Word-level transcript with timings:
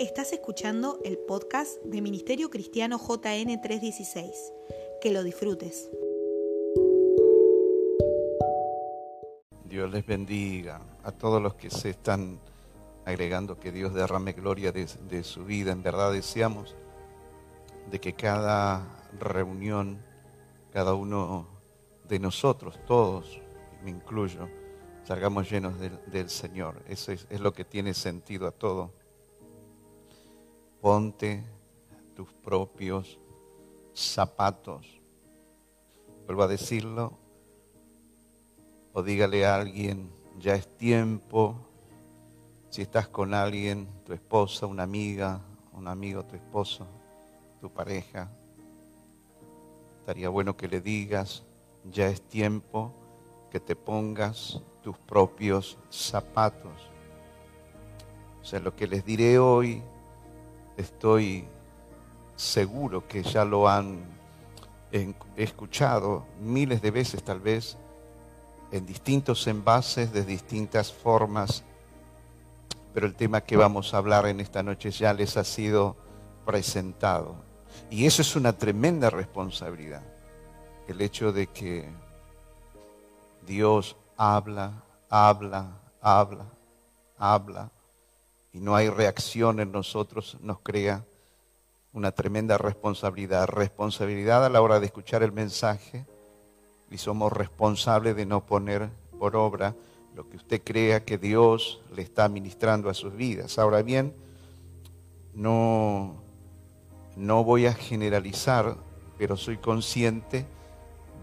Estás 0.00 0.32
escuchando 0.32 0.98
el 1.04 1.18
podcast 1.18 1.80
de 1.84 2.02
Ministerio 2.02 2.50
Cristiano 2.50 2.98
JN 2.98 3.60
316. 3.60 4.52
Que 5.00 5.12
lo 5.12 5.22
disfrutes. 5.22 5.88
Dios 9.64 9.92
les 9.92 10.04
bendiga 10.04 10.80
a 11.04 11.12
todos 11.12 11.40
los 11.40 11.54
que 11.54 11.70
se 11.70 11.90
están 11.90 12.40
agregando 13.04 13.60
que 13.60 13.70
Dios 13.70 13.94
derrame 13.94 14.32
gloria 14.32 14.72
de, 14.72 15.22
su 15.22 15.44
vida. 15.44 15.70
En 15.70 15.84
verdad 15.84 16.12
deseamos 16.12 16.74
de 17.88 18.00
que 18.00 18.14
cada 18.14 19.06
reunión, 19.20 20.02
cada 20.72 20.94
uno 20.94 21.46
de 22.08 22.18
nosotros, 22.18 22.80
todos, 22.84 23.40
me 23.84 23.90
incluyo, 23.90 24.48
salgamos 25.04 25.48
llenos 25.48 25.74
del, 25.78 26.30
Señor. 26.30 26.82
Eso 26.88 27.12
es, 27.12 27.28
es 27.30 27.38
lo 27.38 27.52
que 27.52 27.64
tiene 27.64 27.94
sentido 27.94 28.48
a 28.48 28.50
todo. 28.50 29.03
Ponte 30.84 31.42
tus 32.14 32.30
propios 32.30 33.18
zapatos. 33.94 34.86
Vuelvo 36.26 36.42
a 36.42 36.46
decirlo. 36.46 37.14
O 38.92 39.02
dígale 39.02 39.46
a 39.46 39.54
alguien, 39.54 40.10
ya 40.38 40.54
es 40.54 40.68
tiempo. 40.76 41.56
Si 42.68 42.82
estás 42.82 43.08
con 43.08 43.32
alguien, 43.32 43.88
tu 44.04 44.12
esposa, 44.12 44.66
una 44.66 44.82
amiga, 44.82 45.40
un 45.72 45.88
amigo, 45.88 46.22
tu 46.26 46.36
esposo, 46.36 46.86
tu 47.62 47.70
pareja, 47.70 48.28
estaría 50.00 50.28
bueno 50.28 50.54
que 50.54 50.68
le 50.68 50.82
digas, 50.82 51.44
ya 51.90 52.08
es 52.08 52.20
tiempo 52.20 52.92
que 53.50 53.58
te 53.58 53.74
pongas 53.74 54.60
tus 54.82 54.98
propios 54.98 55.78
zapatos. 55.88 56.90
O 58.42 58.44
sea, 58.44 58.60
lo 58.60 58.76
que 58.76 58.86
les 58.86 59.02
diré 59.02 59.38
hoy, 59.38 59.82
estoy 60.76 61.44
seguro 62.36 63.06
que 63.06 63.22
ya 63.22 63.44
lo 63.44 63.68
han 63.68 64.04
escuchado 65.36 66.24
miles 66.40 66.80
de 66.82 66.90
veces 66.90 67.22
tal 67.22 67.40
vez, 67.40 67.76
en 68.70 68.86
distintos 68.86 69.46
envases, 69.46 70.12
de 70.12 70.24
distintas 70.24 70.92
formas, 70.92 71.64
pero 72.92 73.06
el 73.06 73.14
tema 73.14 73.40
que 73.40 73.56
vamos 73.56 73.92
a 73.92 73.98
hablar 73.98 74.26
en 74.26 74.40
esta 74.40 74.62
noche 74.62 74.90
ya 74.90 75.12
les 75.12 75.36
ha 75.36 75.44
sido 75.44 75.96
presentado. 76.44 77.34
Y 77.90 78.06
eso 78.06 78.22
es 78.22 78.36
una 78.36 78.52
tremenda 78.52 79.10
responsabilidad, 79.10 80.02
el 80.86 81.00
hecho 81.00 81.32
de 81.32 81.48
que 81.48 81.88
Dios 83.46 83.96
habla, 84.16 84.72
habla, 85.10 85.66
habla, 86.00 86.46
habla, 87.18 87.70
y 88.54 88.60
no 88.60 88.76
hay 88.76 88.88
reacción 88.88 89.58
en 89.58 89.72
nosotros, 89.72 90.38
nos 90.40 90.60
crea 90.60 91.04
una 91.92 92.12
tremenda 92.12 92.56
responsabilidad. 92.56 93.48
Responsabilidad 93.48 94.46
a 94.46 94.48
la 94.48 94.62
hora 94.62 94.78
de 94.78 94.86
escuchar 94.86 95.24
el 95.24 95.32
mensaje 95.32 96.06
y 96.88 96.98
somos 96.98 97.32
responsables 97.32 98.14
de 98.14 98.26
no 98.26 98.46
poner 98.46 98.88
por 99.18 99.34
obra 99.34 99.74
lo 100.14 100.30
que 100.30 100.36
usted 100.36 100.62
crea 100.62 101.04
que 101.04 101.18
Dios 101.18 101.80
le 101.96 102.02
está 102.02 102.28
ministrando 102.28 102.88
a 102.88 102.94
sus 102.94 103.16
vidas. 103.16 103.58
Ahora 103.58 103.82
bien, 103.82 104.14
no, 105.34 106.14
no 107.16 107.42
voy 107.42 107.66
a 107.66 107.74
generalizar, 107.74 108.76
pero 109.18 109.36
soy 109.36 109.56
consciente 109.56 110.46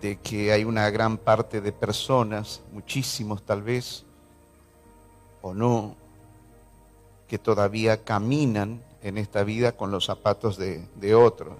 de 0.01 0.17
que 0.17 0.51
hay 0.51 0.65
una 0.65 0.89
gran 0.89 1.17
parte 1.17 1.61
de 1.61 1.71
personas, 1.71 2.59
muchísimos 2.73 3.41
tal 3.43 3.61
vez, 3.61 4.03
o 5.41 5.53
no, 5.53 5.95
que 7.31 7.39
todavía 7.39 8.03
caminan 8.03 8.81
en 9.01 9.17
esta 9.17 9.45
vida 9.45 9.71
con 9.71 9.89
los 9.89 10.03
zapatos 10.03 10.57
de, 10.57 11.15
otros. 11.15 11.55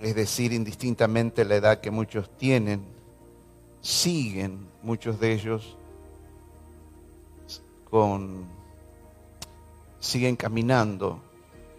Es 0.00 0.14
decir, 0.14 0.54
indistintamente 0.54 1.44
la 1.44 1.56
edad 1.56 1.80
que 1.82 1.90
muchos 1.90 2.30
tienen, 2.38 2.82
siguen 3.82 4.66
muchos 4.82 5.20
de 5.20 5.34
ellos 5.34 5.76
con 7.90 8.46
siguen 9.98 10.34
caminando 10.34 11.20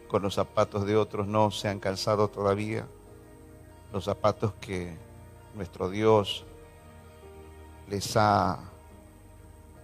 con 0.07 0.21
los 0.21 0.35
zapatos 0.35 0.85
de 0.85 0.97
otros, 0.97 1.25
no 1.25 1.49
se 1.49 1.69
han 1.69 1.79
calzado 1.79 2.27
todavía 2.27 2.85
los 3.91 4.03
zapatos 4.03 4.53
que 4.61 4.95
nuestro 5.55 5.89
Dios 5.89 6.45
les 7.89 8.15
ha, 8.15 8.59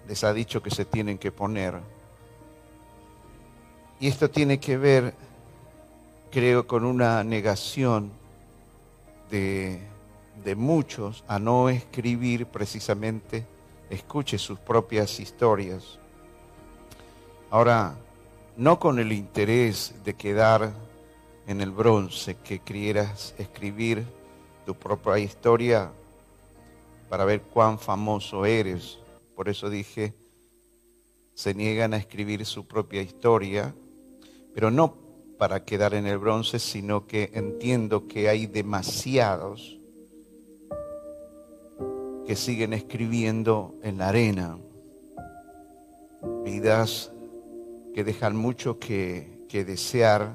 les 0.08 0.24
ha 0.24 0.31
dicho 0.34 0.62
que 0.62 0.69
se 0.69 0.86
tienen 0.86 1.18
que 1.18 1.31
poner. 1.31 1.97
Y 4.00 4.08
esto 4.08 4.30
tiene 4.30 4.59
que 4.59 4.78
ver, 4.78 5.13
creo, 6.31 6.68
con 6.68 6.85
una 6.85 7.24
negación 7.24 8.12
de, 9.31 9.80
de 10.44 10.56
muchos 10.56 11.24
a 11.28 11.40
no 11.40 11.69
escribir 11.69 12.46
precisamente, 12.46 13.46
escuche 13.90 14.38
sus 14.38 14.59
propias 14.59 15.19
historias. 15.19 15.97
Ahora, 17.50 17.96
no 18.56 18.80
con 18.80 19.00
el 19.00 19.12
interés 19.12 19.94
de 20.03 20.13
quedar 20.13 20.74
en 21.47 21.62
el 21.62 21.72
bronce, 21.72 22.36
que 22.36 22.59
quieras 22.59 23.34
escribir 23.38 24.03
tu 24.66 24.75
propia 24.75 25.18
historia 25.18 25.90
para 27.09 27.25
ver 27.25 27.41
cuán 27.41 27.80
famoso 27.80 28.46
eres. 28.46 29.00
Por 29.36 29.47
eso 29.47 29.69
dije, 29.69 30.13
se 31.34 31.53
niegan 31.53 31.94
a 31.94 31.97
escribir 31.97 32.46
su 32.46 32.68
propia 32.68 33.02
historia, 33.02 33.74
pero 34.57 34.72
no 34.72 34.95
para 35.38 35.66
quedar 35.66 35.94
en 35.94 36.07
el 36.07 36.18
bronce, 36.18 36.57
sino 36.57 37.06
que 37.06 37.29
entiendo 37.35 38.07
que 38.07 38.28
hay 38.28 38.47
demasiados 38.47 39.78
que 42.25 42.35
siguen 42.35 42.73
escribiendo 42.73 43.75
en 43.84 44.00
la 44.00 44.09
arena, 44.09 44.57
vidas 46.44 47.12
que 47.94 48.03
dejan 48.03 48.35
mucho 48.35 48.79
que, 48.79 49.45
desear 49.51 50.34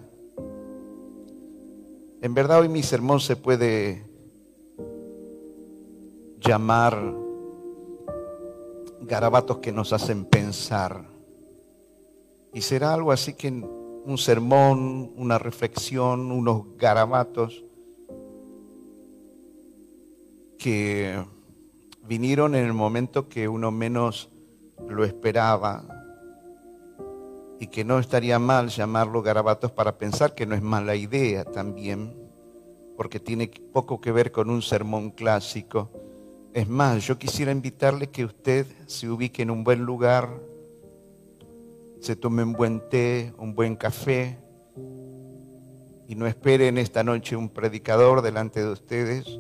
en 2.21 2.33
verdad 2.33 2.61
hoy 2.61 2.69
mi 2.69 2.85
sermón 2.85 3.19
se 3.19 3.35
puede 3.35 4.05
llamar 6.41 7.13
garabatos 9.01 9.59
que 9.59 9.73
nos 9.73 9.93
hacen 9.93 10.25
pensar. 10.25 11.07
Y 12.53 12.61
será 12.61 12.95
algo 12.95 13.11
así 13.11 13.35
que 13.35 13.82
un 14.05 14.19
sermón, 14.19 15.13
una 15.17 15.39
reflexión, 15.39 16.33
unos 16.33 16.77
garabatos 16.77 17.65
que 20.59 21.21
vinieron 22.07 22.55
en 22.55 22.65
el 22.65 22.73
momento 22.73 23.29
que 23.29 23.49
uno 23.49 23.71
menos 23.71 24.29
lo 24.89 25.05
esperaba 25.05 25.85
y 27.61 27.69
que 27.69 27.85
no 27.85 27.99
estaría 27.99 28.39
mal 28.39 28.69
llamarlo 28.69 29.23
garabatos 29.23 29.71
para 29.71 29.99
pensar 29.99 30.35
que 30.35 30.47
no 30.47 30.55
es 30.55 30.63
mala 30.63 30.97
idea 30.97 31.45
también, 31.45 32.13
porque 32.97 33.21
tiene 33.21 33.49
poco 33.73 34.01
que 34.01 34.11
ver 34.11 34.33
con 34.33 34.51
un 34.51 34.63
sermón 34.63 35.11
clásico. 35.11 35.91
Es 36.55 36.69
más, 36.69 37.07
yo 37.07 37.19
quisiera 37.19 37.53
invitarle 37.53 38.09
que 38.09 38.25
usted 38.25 38.67
se 38.87 39.09
ubique 39.09 39.43
en 39.43 39.51
un 39.51 39.65
buen 39.65 39.85
lugar, 39.85 40.29
se 42.03 42.17
tome 42.17 42.43
un 42.43 42.53
buen 42.53 42.83
té, 42.91 43.33
un 43.39 43.55
buen 43.55 43.77
café, 43.77 44.37
y 46.09 46.17
no 46.17 46.27
espere 46.27 46.67
en 46.67 46.77
esta 46.77 47.05
noche 47.05 47.37
un 47.37 47.49
predicador 47.49 48.23
delante 48.23 48.61
de 48.61 48.73
ustedes 48.73 49.39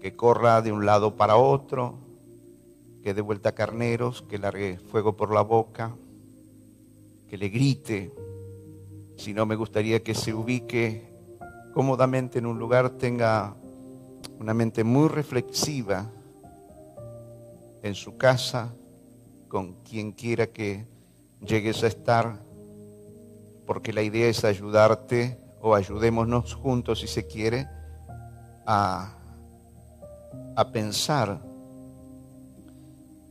que 0.00 0.16
corra 0.16 0.62
de 0.62 0.72
un 0.72 0.84
lado 0.84 1.16
para 1.16 1.36
otro, 1.36 1.94
que 3.04 3.14
dé 3.14 3.20
vuelta 3.20 3.52
carneros, 3.52 4.22
que 4.22 4.38
largue 4.38 4.78
fuego 4.78 5.16
por 5.16 5.32
la 5.32 5.42
boca 5.42 5.94
que 7.28 7.38
le 7.38 7.48
grite, 7.48 8.10
sino 9.16 9.46
me 9.46 9.54
gustaría 9.54 10.02
que 10.02 10.14
se 10.14 10.34
ubique 10.34 11.04
cómodamente 11.72 12.40
en 12.40 12.46
un 12.46 12.58
lugar, 12.58 12.90
tenga 12.90 13.54
una 14.40 14.54
mente 14.54 14.82
muy 14.82 15.08
reflexiva 15.08 16.10
en 17.84 17.94
su 17.94 18.16
casa, 18.18 18.74
con 19.46 19.74
quien 19.84 20.10
quiera 20.10 20.48
que 20.48 20.91
llegues 21.46 21.82
a 21.82 21.88
estar, 21.88 22.38
porque 23.66 23.92
la 23.92 24.02
idea 24.02 24.28
es 24.28 24.44
ayudarte 24.44 25.38
o 25.60 25.74
ayudémonos 25.74 26.54
juntos 26.54 27.00
si 27.00 27.06
se 27.06 27.26
quiere 27.26 27.68
a, 28.66 29.14
a 30.56 30.72
pensar. 30.72 31.40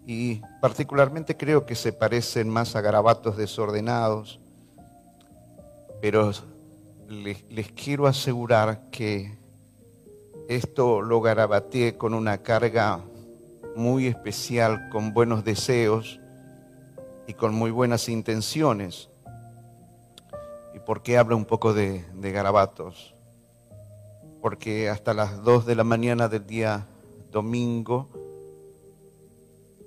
Y 0.05 0.41
particularmente 0.59 1.37
creo 1.37 1.65
que 1.65 1.75
se 1.75 1.93
parecen 1.93 2.49
más 2.49 2.75
a 2.75 2.81
garabatos 2.81 3.37
desordenados, 3.37 4.39
pero 6.01 6.31
les, 7.07 7.71
quiero 7.73 8.07
asegurar 8.07 8.89
que 8.89 9.37
esto 10.47 11.01
lo 11.01 11.21
garabateé 11.21 11.97
con 11.97 12.13
una 12.13 12.39
carga 12.39 13.01
muy 13.75 14.07
especial, 14.07 14.89
con 14.89 15.13
buenos 15.13 15.43
deseos 15.43 16.20
y 17.31 17.33
con 17.33 17.53
muy 17.55 17.71
buenas 17.71 18.09
intenciones. 18.09 19.07
¿Y 20.75 20.79
por 20.79 21.01
qué 21.01 21.17
hablo 21.17 21.37
un 21.37 21.45
poco 21.45 21.73
de, 21.73 22.03
garabatos? 22.13 23.15
Porque 24.41 24.89
hasta 24.89 25.13
las 25.13 25.41
2 25.41 25.65
de 25.65 25.75
la 25.75 25.85
mañana 25.85 26.27
del 26.27 26.45
día 26.45 26.87
domingo 27.31 28.09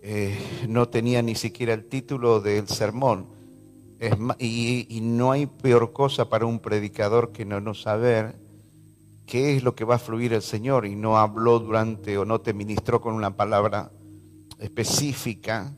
eh, 0.01 0.39
no 0.71 0.89
tenía 0.89 1.21
ni 1.21 1.35
siquiera 1.35 1.75
el 1.75 1.85
título 1.85 2.41
del 2.41 2.67
sermón. 2.67 3.27
y, 4.39 5.01
no 5.03 5.31
hay 5.31 5.45
peor 5.45 5.93
cosa 5.93 6.31
para 6.31 6.47
un 6.47 6.61
predicador 6.61 7.31
que 7.31 7.45
no, 7.45 7.61
no 7.61 7.75
saber 7.75 8.37
qué 9.27 9.55
es 9.55 9.63
lo 9.63 9.75
que 9.75 9.85
va 9.85 9.97
a 9.97 9.99
fluir 9.99 10.33
el 10.33 10.43
Señor 10.43 10.87
y 10.87 10.97
no 10.97 11.19
habló 11.19 11.59
durante 11.59 12.17
o 12.17 12.25
no 12.25 12.41
te 12.41 12.55
ministró 12.55 13.03
con 13.03 13.13
una 13.13 13.37
palabra 13.37 13.91
específica. 14.59 15.75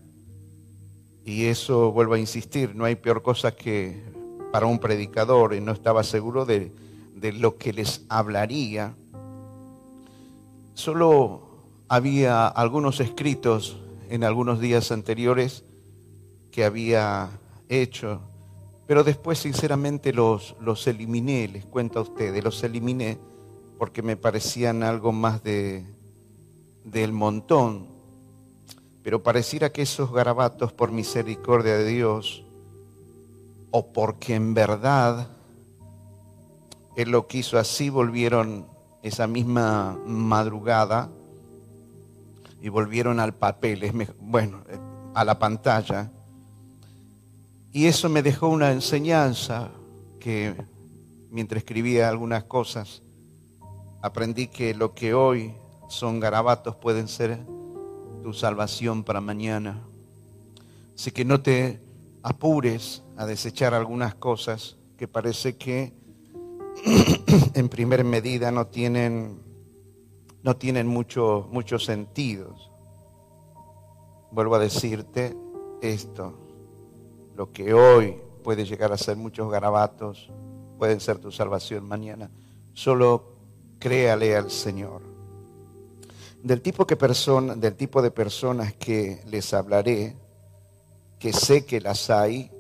Y 1.27 1.47
eso 1.47 1.93
vuelvo 1.93 2.15
a 2.15 2.19
insistir, 2.19 2.75
no 2.75 2.87
hay 2.87 2.95
peor 2.95 3.23
cosa 3.23 3.55
que 3.55 4.01
para 4.53 4.65
un 4.65 4.79
predicador 4.79 5.53
y 5.53 5.61
no 5.61 5.73
estaba 5.73 6.03
seguro 6.03 6.47
de, 6.47 6.73
de 7.15 7.33
lo 7.33 7.59
que 7.59 7.75
les 7.75 8.07
hablaría. 8.09 8.95
Solo 10.73 11.43
había 11.89 12.47
algunos 12.47 13.01
escritos 13.01 13.77
en 14.09 14.25
algunos 14.25 14.61
días 14.61 14.93
anteriores 14.93 15.65
que 16.53 16.65
había 16.65 17.29
hecho, 17.69 18.21
pero 18.87 19.03
después 19.05 19.39
sinceramente 19.39 20.13
los, 20.13 20.55
los 20.61 20.87
eliminé, 20.87 21.49
les 21.49 21.67
cuento 21.67 21.99
a 21.99 22.03
ustedes, 22.03 22.43
los 22.43 22.63
eliminé 22.63 23.19
porque 23.79 24.03
me 24.03 24.17
parecían 24.17 24.83
algo 24.83 25.13
más 25.13 25.43
de, 25.43 25.85
del 26.85 27.13
montón. 27.13 27.96
Pero 29.07 29.23
pareciera 29.23 29.71
que 29.71 29.83
esos 29.83 30.13
garabatos, 30.13 30.73
por 30.73 30.91
misericordia 30.91 31.79
de 31.79 31.87
Dios, 31.87 32.43
o 33.71 33.93
porque 33.93 34.35
en 34.35 34.53
verdad 34.53 35.29
Él 36.97 37.13
lo 37.13 37.29
quiso 37.29 37.57
así, 37.57 37.89
volvieron 37.89 38.67
esa 39.05 39.29
misma 39.29 39.97
madrugada 40.09 41.09
y 42.61 42.69
volvieron 42.69 43.21
al 43.21 43.33
papel, 43.33 44.09
bueno, 44.19 44.63
a 45.15 45.25
la 45.25 45.39
pantalla. 45.39 46.11
Y 47.73 47.87
eso 47.87 48.09
me 48.09 48.25
dejó 48.25 48.49
una 48.49 48.73
enseñanza 48.73 49.69
que 50.19 50.53
mientras 51.31 51.59
escribía 51.59 52.09
algunas 52.09 52.43
cosas, 52.43 53.03
aprendí 54.03 54.49
que 54.49 54.75
lo 54.75 54.95
que 54.95 55.15
hoy 55.15 55.55
son 55.89 56.19
garabatos 56.19 56.75
pueden 56.75 57.07
ser 57.07 57.39
tu 58.27 58.33
salvación 58.33 59.05
para 59.05 59.21
mañana. 59.21 59.81
Así 60.97 61.13
que 61.13 61.25
no 61.25 61.43
te 61.43 61.81
apures 62.25 63.05
a 63.17 63.25
desechar 63.25 63.73
algunas 63.73 64.17
cosas 64.17 64.77
que 64.99 65.07
parece 65.07 65.57
que 65.57 65.93
en 67.55 67.69
primer 67.69 68.03
medida 68.03 68.51
no 68.51 68.67
tienen, 68.67 69.39
no 70.43 70.57
tienen 70.57 70.89
mucho, 70.89 71.49
muchos 71.53 71.85
sentidos. 71.85 72.69
Vuelvo 74.33 74.57
a 74.57 74.59
decirte 74.59 75.37
esto, 75.81 76.37
lo 77.37 77.53
que 77.53 77.75
hoy 77.75 78.17
puede 78.43 78.65
llegar 78.65 78.93
a 78.93 78.99
ser 78.99 79.17
muchos 79.17 79.49
garabatos, 79.53 80.33
pueden 80.81 80.99
ser 80.99 81.19
tu 81.19 81.31
salvación 81.31 81.87
mañana. 81.87 82.29
Solo 82.73 83.37
créale 83.79 84.35
al 84.35 84.51
Señor. 84.51 85.06
Del 86.47 86.63
tipo, 86.63 86.87
que 86.87 86.95
persona, 86.95 87.57
del 87.57 87.75
tipo 87.75 88.01
de 88.01 88.13
personas 88.13 88.73
que 88.73 89.21
les 89.27 89.53
hablaré, 89.53 90.15
que 91.19 91.33
sé 91.33 91.67
que 91.67 91.81
las 91.81 92.09
hay, 92.09 92.53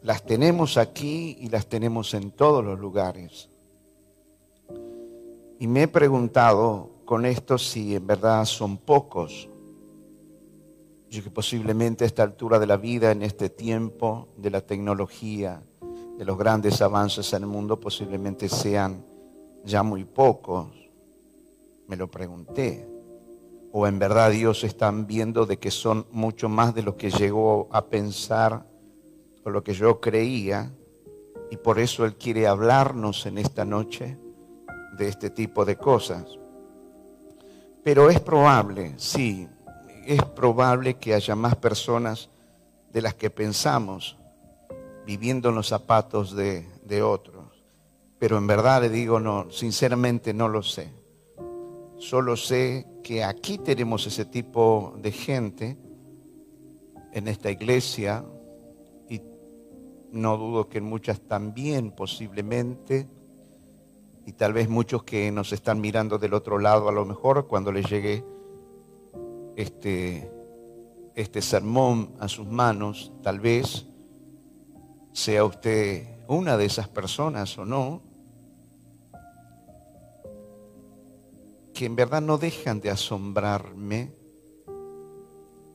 las 0.00 0.24
tenemos 0.24 0.78
aquí 0.78 1.36
y 1.38 1.50
las 1.50 1.66
tenemos 1.66 2.14
en 2.14 2.30
todos 2.30 2.64
los 2.64 2.80
lugares. 2.80 3.50
Y 5.60 5.66
me 5.66 5.82
he 5.82 5.88
preguntado 5.88 6.88
con 7.04 7.26
esto 7.26 7.58
si 7.58 7.94
en 7.94 8.06
verdad 8.06 8.46
son 8.46 8.78
pocos. 8.78 9.46
Yo 11.10 11.22
que 11.22 11.28
posiblemente 11.28 12.04
a 12.04 12.06
esta 12.06 12.22
altura 12.22 12.58
de 12.58 12.66
la 12.66 12.78
vida, 12.78 13.10
en 13.10 13.22
este 13.22 13.50
tiempo 13.50 14.28
de 14.38 14.48
la 14.48 14.62
tecnología, 14.62 15.60
de 16.16 16.24
los 16.24 16.38
grandes 16.38 16.80
avances 16.80 17.30
en 17.34 17.42
el 17.42 17.48
mundo, 17.50 17.78
posiblemente 17.78 18.48
sean 18.48 19.04
ya 19.66 19.82
muy 19.82 20.04
pocos, 20.04 20.68
me 21.88 21.96
lo 21.96 22.10
pregunté. 22.10 22.91
O 23.72 23.86
en 23.86 23.98
verdad 23.98 24.30
Dios 24.30 24.64
están 24.64 25.06
viendo 25.06 25.46
de 25.46 25.58
que 25.58 25.70
son 25.70 26.06
mucho 26.12 26.48
más 26.48 26.74
de 26.74 26.82
lo 26.82 26.96
que 26.96 27.10
llegó 27.10 27.68
a 27.72 27.86
pensar 27.86 28.64
o 29.44 29.50
lo 29.50 29.64
que 29.64 29.74
yo 29.74 30.00
creía. 30.00 30.70
Y 31.50 31.56
por 31.56 31.78
eso 31.78 32.04
Él 32.04 32.14
quiere 32.16 32.46
hablarnos 32.46 33.26
en 33.26 33.38
esta 33.38 33.64
noche 33.64 34.16
de 34.96 35.08
este 35.08 35.30
tipo 35.30 35.64
de 35.64 35.76
cosas. 35.76 36.26
Pero 37.82 38.10
es 38.10 38.20
probable, 38.20 38.94
sí, 38.96 39.48
es 40.06 40.22
probable 40.22 40.94
que 40.94 41.14
haya 41.14 41.34
más 41.34 41.56
personas 41.56 42.28
de 42.92 43.02
las 43.02 43.14
que 43.14 43.30
pensamos 43.30 44.16
viviendo 45.04 45.48
en 45.48 45.56
los 45.56 45.68
zapatos 45.68 46.36
de, 46.36 46.66
de 46.84 47.02
otros 47.02 47.42
pero 48.22 48.38
en 48.38 48.46
verdad 48.46 48.82
le 48.82 48.88
digo, 48.88 49.18
no, 49.18 49.50
sinceramente 49.50 50.32
no 50.32 50.46
lo 50.46 50.62
sé. 50.62 50.92
Solo 51.98 52.36
sé 52.36 52.86
que 53.02 53.24
aquí 53.24 53.58
tenemos 53.58 54.06
ese 54.06 54.24
tipo 54.24 54.94
de 55.00 55.12
gente 55.12 55.76
en 57.12 57.28
esta 57.28 57.50
iglesia 57.50 58.24
y 59.08 59.20
no 60.12 60.36
dudo 60.36 60.68
que 60.68 60.78
en 60.78 60.84
muchas 60.84 61.20
también 61.20 61.90
posiblemente 61.90 63.08
y 64.24 64.32
tal 64.32 64.52
vez 64.52 64.68
muchos 64.68 65.02
que 65.02 65.30
nos 65.32 65.52
están 65.52 65.80
mirando 65.80 66.18
del 66.18 66.34
otro 66.34 66.58
lado 66.58 66.88
a 66.88 66.92
lo 66.92 67.04
mejor 67.04 67.46
cuando 67.48 67.72
les 67.72 67.88
llegue 67.90 68.24
este, 69.56 70.30
este 71.14 71.42
sermón 71.42 72.14
a 72.20 72.28
sus 72.28 72.46
manos, 72.46 73.12
tal 73.22 73.40
vez 73.40 73.86
sea 75.12 75.44
usted 75.44 76.06
una 76.28 76.56
de 76.56 76.64
esas 76.64 76.88
personas 76.88 77.58
o 77.58 77.64
no, 77.64 78.00
que 81.72 81.86
en 81.86 81.96
verdad 81.96 82.22
no 82.22 82.38
dejan 82.38 82.80
de 82.80 82.90
asombrarme. 82.90 84.12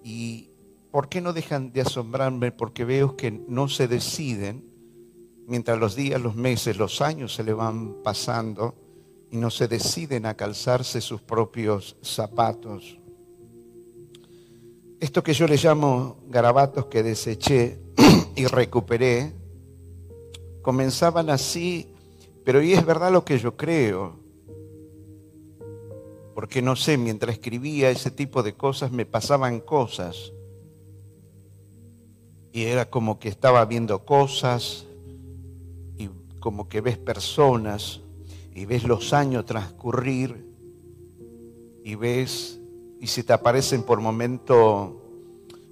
¿Y 0.03 0.49
por 0.91 1.09
qué 1.09 1.21
no 1.21 1.33
dejan 1.33 1.71
de 1.71 1.81
asombrarme? 1.81 2.51
Porque 2.51 2.85
veo 2.85 3.15
que 3.17 3.31
no 3.31 3.67
se 3.67 3.87
deciden, 3.87 4.63
mientras 5.47 5.79
los 5.79 5.95
días, 5.95 6.21
los 6.21 6.35
meses, 6.35 6.77
los 6.77 7.01
años 7.01 7.33
se 7.33 7.43
le 7.43 7.53
van 7.53 7.95
pasando 8.03 8.75
y 9.31 9.37
no 9.37 9.49
se 9.49 9.67
deciden 9.67 10.25
a 10.25 10.35
calzarse 10.35 11.01
sus 11.01 11.21
propios 11.21 11.97
zapatos. 12.01 12.97
Esto 14.99 15.21
que 15.21 15.33
yo 15.33 15.47
le 15.47 15.57
llamo 15.57 16.17
garabatos 16.27 16.85
que 16.85 17.03
deseché 17.03 17.79
y 18.35 18.45
recuperé, 18.45 19.33
comenzaban 20.61 21.29
así, 21.29 21.87
pero 22.43 22.61
y 22.61 22.73
es 22.73 22.85
verdad 22.85 23.11
lo 23.11 23.23
que 23.23 23.37
yo 23.37 23.55
creo 23.55 24.26
porque 26.37 26.61
no 26.61 26.75
sé, 26.75 26.99
mientras 26.99 27.33
escribía 27.33 27.89
ese 27.89 28.11
tipo 28.11 28.43
de 28.43 28.53
cosas 28.53 28.91
me 28.91 29.07
pasaban 29.07 29.59
cosas. 29.59 30.31
Y 32.53 32.65
era 32.65 32.91
como 32.91 33.17
que 33.17 33.27
estaba 33.27 33.65
viendo 33.65 34.05
cosas 34.05 34.85
y 35.97 36.11
como 36.39 36.69
que 36.69 36.81
ves 36.81 36.99
personas 36.99 38.01
y 38.53 38.65
ves 38.65 38.83
los 38.83 39.13
años 39.13 39.47
transcurrir 39.47 40.45
y 41.83 41.95
ves, 41.95 42.59
y 43.01 43.07
si 43.07 43.23
te 43.23 43.33
aparecen 43.33 43.81
por 43.81 43.99
momento 43.99 45.01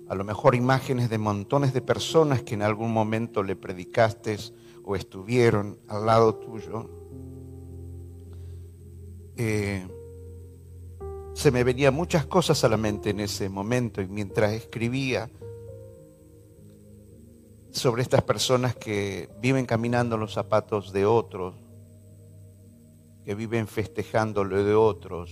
a 0.10 0.16
lo 0.16 0.24
mejor 0.24 0.56
imágenes 0.56 1.12
de 1.12 1.20
montones 1.20 1.76
de 1.76 1.82
personas 1.84 2.42
que 2.42 2.56
en 2.56 2.64
algún 2.64 2.92
momento 2.92 3.44
le 3.44 3.56
predicaste 3.56 4.36
o 4.84 4.96
estuvieron 4.96 5.78
al 5.88 6.08
lado 6.08 6.34
tuyo. 6.34 6.90
Eh, 9.38 9.86
se 11.36 11.52
me 11.52 11.66
venían 11.66 11.94
muchas 11.94 12.26
cosas 12.26 12.64
a 12.64 12.70
la 12.70 12.78
mente 12.78 13.10
en 13.10 13.20
ese 13.20 13.50
momento 13.50 14.02
y 14.02 14.08
mientras 14.08 14.54
escribía 14.54 15.30
sobre 17.72 18.04
estas 18.04 18.22
personas 18.22 18.74
que 18.74 19.30
viven 19.42 19.66
caminando 19.66 20.16
en 20.16 20.22
los 20.22 20.32
zapatos 20.32 20.94
de 20.94 21.06
otros, 21.06 21.54
que 23.26 23.36
viven 23.36 23.68
festejando 23.68 24.46
lo 24.46 24.64
de 24.64 24.76
otros, 24.76 25.30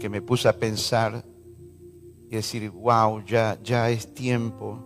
que 0.00 0.08
me 0.08 0.20
puse 0.20 0.48
a 0.48 0.56
pensar 0.56 1.24
y 2.28 2.34
decir, 2.34 2.68
wow, 2.70 3.24
ya, 3.24 3.60
ya 3.62 3.90
es 3.90 4.12
tiempo 4.12 4.76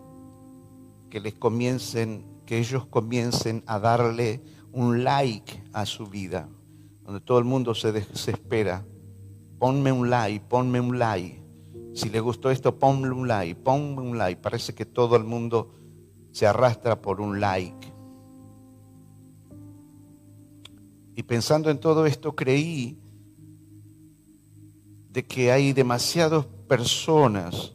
que 1.09 1.19
les 1.19 1.33
comiencen, 1.33 2.27
que 2.45 2.59
ellos 2.59 2.85
comiencen 2.85 3.65
a 3.67 3.79
darle 3.79 4.43
un 4.71 5.03
like 5.03 5.63
a 5.73 5.87
su 5.87 6.07
vida 6.07 6.47
donde 7.05 7.21
todo 7.21 7.39
el 7.39 7.45
mundo 7.45 7.75
se 7.75 7.93
desespera. 7.93 8.85
Ponme 9.59 9.93
un 9.93 10.11
like, 10.11 10.45
ponme 10.49 10.81
un 10.81 10.99
like. 10.99 11.43
Si 11.95 12.09
le 12.09 12.21
gustó 12.21 12.51
esto, 12.51 12.79
ponme 12.79 13.11
un 13.11 13.29
like, 13.29 13.61
ponme 13.61 14.01
un 14.01 14.19
like. 14.19 14.41
Parece 14.41 14.75
que 14.75 14.85
todo 14.85 15.17
el 15.17 15.25
mundo 15.25 15.73
se 16.33 16.47
arrastra 16.47 17.01
por 17.01 17.21
un 17.21 17.41
like. 17.41 17.93
Y 21.17 21.23
pensando 21.23 21.71
en 21.71 21.79
todo 21.79 22.07
esto 22.07 22.35
creí 22.35 22.99
de 25.11 25.25
que 25.25 25.53
hay 25.53 25.73
demasiadas 25.73 26.45
personas, 26.67 27.73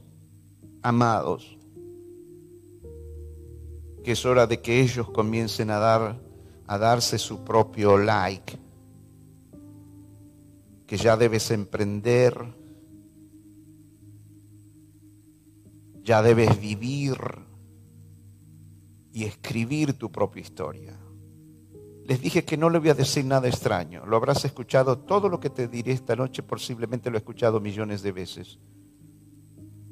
amados, 0.82 1.58
que 4.04 4.12
es 4.12 4.26
hora 4.26 4.46
de 4.46 4.60
que 4.60 4.82
ellos 4.82 5.10
comiencen 5.12 5.70
a 5.70 5.80
dar 5.80 6.30
a 6.70 6.78
darse 6.78 7.18
su 7.18 7.44
propio 7.44 7.98
like, 7.98 8.56
que 10.90 10.98
ya 10.98 11.16
debes 11.16 11.52
emprender, 11.52 12.34
ya 16.02 16.24
debes 16.24 16.60
vivir 16.60 17.16
y 19.14 19.26
escribir 19.26 19.94
tu 19.94 20.12
propia 20.12 20.42
historia. 20.42 20.98
Les 22.06 22.20
dije 22.20 22.44
que 22.44 22.58
no 22.58 22.72
le 22.72 22.80
voy 22.80 22.90
a 22.90 22.96
decir 22.96 23.24
nada 23.24 23.48
extraño. 23.48 24.04
Lo 24.08 24.16
habrás 24.16 24.44
escuchado, 24.46 24.98
todo 24.98 25.30
lo 25.30 25.40
que 25.40 25.52
te 25.52 25.68
diré 25.68 25.92
esta 25.92 26.16
noche 26.16 26.42
posiblemente 26.42 27.12
lo 27.12 27.18
he 27.18 27.20
escuchado 27.20 27.60
millones 27.60 28.02
de 28.02 28.12
veces. 28.12 28.58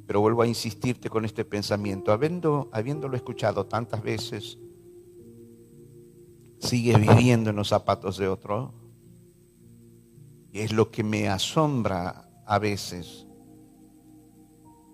Pero 0.07 0.21
vuelvo 0.21 0.41
a 0.41 0.47
insistirte 0.47 1.11
con 1.11 1.25
este 1.25 1.45
pensamiento. 1.45 2.11
Habiendo, 2.11 2.71
habiéndolo 2.71 3.15
escuchado 3.15 3.67
tantas 3.67 4.01
veces, 4.01 4.57
sigues 6.57 6.99
viviendo 6.99 7.51
en 7.51 7.55
los 7.55 7.67
zapatos 7.67 8.17
de 8.17 8.27
otro. 8.27 8.86
Es 10.63 10.71
lo 10.71 10.89
que 10.89 11.03
me 11.03 11.29
asombra 11.29 12.29
a 12.45 12.59
veces. 12.59 13.25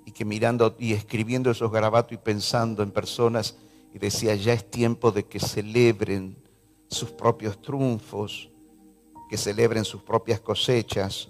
Y 0.06 0.12
que 0.12 0.26
mirando 0.26 0.76
y 0.78 0.94
escribiendo 0.94 1.52
esos 1.52 1.72
garabatos 1.72 2.14
y 2.14 2.18
pensando 2.18 2.84
en 2.84 2.92
personas, 2.92 3.58
y 3.94 4.00
decía, 4.00 4.36
ya 4.36 4.54
es 4.54 4.70
tiempo 4.70 5.12
de 5.12 5.26
que 5.26 5.40
celebren 5.40 6.36
sus 6.90 7.12
propios 7.12 7.62
triunfos, 7.62 8.50
que 9.30 9.38
celebren 9.38 9.86
sus 9.86 10.02
propias 10.02 10.40
cosechas, 10.40 11.30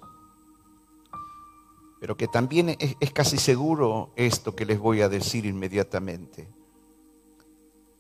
pero 2.00 2.18
que 2.18 2.28
también 2.28 2.76
es, 2.80 3.12
casi 3.14 3.38
seguro 3.38 4.12
esto 4.16 4.56
que 4.56 4.66
les 4.66 4.80
voy 4.80 5.02
a 5.02 5.08
decir 5.08 5.46
inmediatamente. 5.46 6.50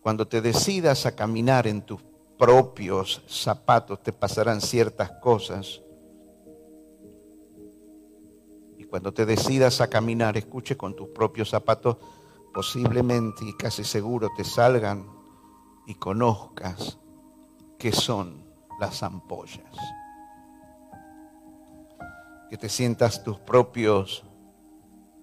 Cuando 0.01 0.27
te 0.27 0.41
decidas 0.41 1.05
a 1.05 1.15
caminar 1.15 1.67
en 1.67 1.81
tus 1.83 2.01
propios 2.37 3.21
zapatos 3.27 4.03
te 4.03 4.11
pasarán 4.11 4.59
ciertas 4.59 5.09
cosas. 5.21 5.82
Cuando 8.93 9.11
te 9.11 9.25
decidas 9.25 9.81
a 9.81 9.89
caminar, 9.89 10.37
escuche 10.37 10.77
con 10.77 10.95
tus 10.95 11.07
propios 11.07 11.49
zapatos, 11.49 11.97
posiblemente 12.53 13.43
y 13.43 13.53
casi 13.53 13.83
seguro 13.83 14.29
te 14.37 14.43
salgan 14.43 15.07
y 15.87 15.95
conozcas 15.95 16.99
que 17.79 17.91
son 17.91 18.45
las 18.79 19.01
ampollas. 19.01 19.75
Que 22.51 22.57
te 22.57 22.69
sientas 22.69 23.23
tus 23.23 23.39
propios 23.39 24.25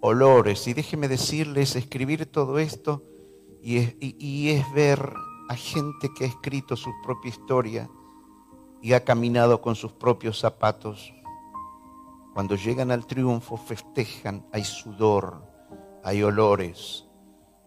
olores. 0.01 0.67
Y 0.67 0.75
déjeme 0.75 1.07
decirles, 1.07 1.77
escribir 1.77 2.27
todo 2.27 2.59
esto 2.59 3.05
y 3.63 3.77
es, 3.77 3.95
y, 4.01 4.49
es 4.51 4.73
ver 4.73 5.13
a 5.49 5.55
gente 5.55 6.11
que 6.13 6.25
ha 6.25 6.27
escrito 6.27 6.75
su 6.75 6.91
propia 7.05 7.29
historia 7.29 7.89
y 8.83 8.95
ha 8.95 9.05
caminado 9.05 9.61
con 9.61 9.77
sus 9.77 9.93
propios 9.93 10.41
zapatos. 10.41 11.15
Cuando 12.41 12.57
llegan 12.57 12.91
al 12.91 13.07
triunfo 13.07 13.59
festejan, 13.59 14.47
hay 14.51 14.65
sudor, 14.65 15.43
hay 16.03 16.23
olores, 16.23 17.05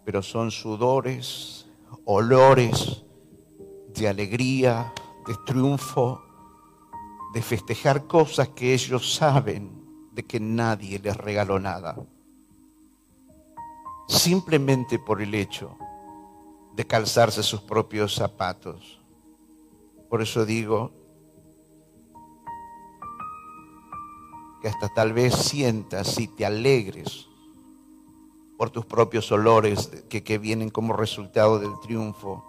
pero 0.04 0.24
son 0.24 0.50
sudores, 0.50 1.68
olores 2.06 3.06
de 3.94 4.08
alegría, 4.08 4.92
de 5.28 5.36
triunfo, 5.46 6.24
de 7.36 7.44
festejar 7.44 8.08
cosas 8.08 8.50
que 8.50 8.74
ellos 8.74 9.14
saben 9.14 10.10
de 10.12 10.26
que 10.26 10.40
nadie 10.40 10.98
les 10.98 11.18
regaló 11.18 11.60
nada. 11.60 11.96
Simplemente 14.08 14.98
por 14.98 15.22
el 15.22 15.36
hecho 15.36 15.78
de 16.76 16.88
calzarse 16.88 17.44
sus 17.44 17.62
propios 17.62 18.16
zapatos. 18.16 19.00
Por 20.10 20.24
eso 20.24 20.48
digo 20.48 21.03
que 24.64 24.70
hasta 24.70 24.88
tal 24.88 25.12
vez 25.12 25.36
sientas 25.36 26.18
y 26.18 26.30
te 26.30 26.46
alegres 26.46 27.28
por 28.58 28.70
tus 28.70 28.86
propios 28.86 29.30
olores 29.30 29.92
que, 30.08 30.24
que 30.24 30.38
vienen 30.38 30.70
como 30.70 30.94
resultado 30.94 31.60
del 31.60 31.78
triunfo 31.82 32.44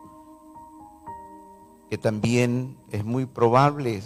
que 1.91 1.99
también 1.99 2.79
es 2.93 3.05
muy 3.05 3.27
probable 3.27 4.01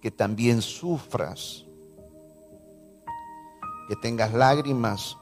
que 0.00 0.10
también 0.10 0.62
sufras, 0.62 1.66
que 3.88 3.96
tengas 3.96 4.32
lágrimas 4.32 5.16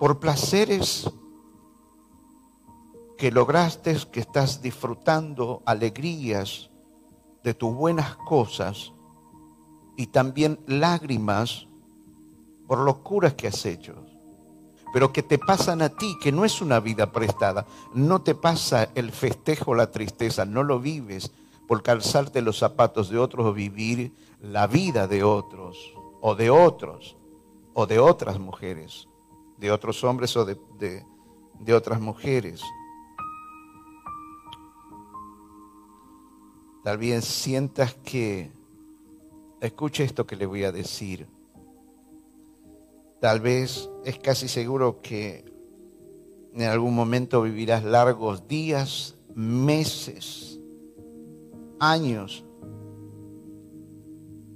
por 0.00 0.20
placeres 0.20 1.10
que 3.16 3.30
lograste, 3.30 3.96
que 4.12 4.20
estás 4.20 4.60
disfrutando 4.62 5.62
alegrías 5.64 6.70
de 7.42 7.52
tus 7.52 7.74
buenas 7.74 8.16
cosas 8.16 8.94
y 9.96 10.08
también 10.08 10.58
lágrimas 10.66 11.66
por 12.66 12.78
locuras 12.78 13.34
que 13.34 13.48
has 13.48 13.64
hecho 13.66 13.94
pero 14.94 15.12
que 15.12 15.24
te 15.24 15.40
pasan 15.40 15.82
a 15.82 15.88
ti, 15.88 16.16
que 16.22 16.30
no 16.30 16.44
es 16.44 16.60
una 16.60 16.78
vida 16.78 17.10
prestada. 17.10 17.66
No 17.94 18.22
te 18.22 18.36
pasa 18.36 18.90
el 18.94 19.10
festejo, 19.10 19.74
la 19.74 19.90
tristeza, 19.90 20.44
no 20.44 20.62
lo 20.62 20.78
vives 20.78 21.32
por 21.66 21.82
calzarte 21.82 22.40
los 22.42 22.60
zapatos 22.60 23.10
de 23.10 23.18
otros 23.18 23.44
o 23.44 23.52
vivir 23.52 24.12
la 24.40 24.68
vida 24.68 25.08
de 25.08 25.24
otros, 25.24 25.76
o 26.20 26.36
de 26.36 26.48
otros, 26.48 27.16
o 27.72 27.86
de 27.88 27.98
otras 27.98 28.38
mujeres, 28.38 29.08
de 29.58 29.72
otros 29.72 30.04
hombres 30.04 30.36
o 30.36 30.44
de, 30.44 30.56
de 30.78 31.74
otras 31.74 32.00
mujeres. 32.00 32.62
Tal 36.84 36.98
vez 36.98 37.24
sientas 37.24 37.94
que, 37.94 38.52
escuche 39.66 40.04
esto 40.04 40.26
que 40.26 40.36
le 40.36 40.46
voy 40.46 40.64
a 40.64 40.72
decir, 40.72 41.26
Tal 43.24 43.40
vez 43.40 43.88
es 44.04 44.18
casi 44.18 44.48
seguro 44.48 45.00
que 45.00 45.50
en 46.52 46.64
algún 46.64 46.94
momento 46.94 47.40
vivirás 47.40 47.82
largos 47.82 48.46
días, 48.48 49.14
meses, 49.34 50.60
años, 51.80 52.44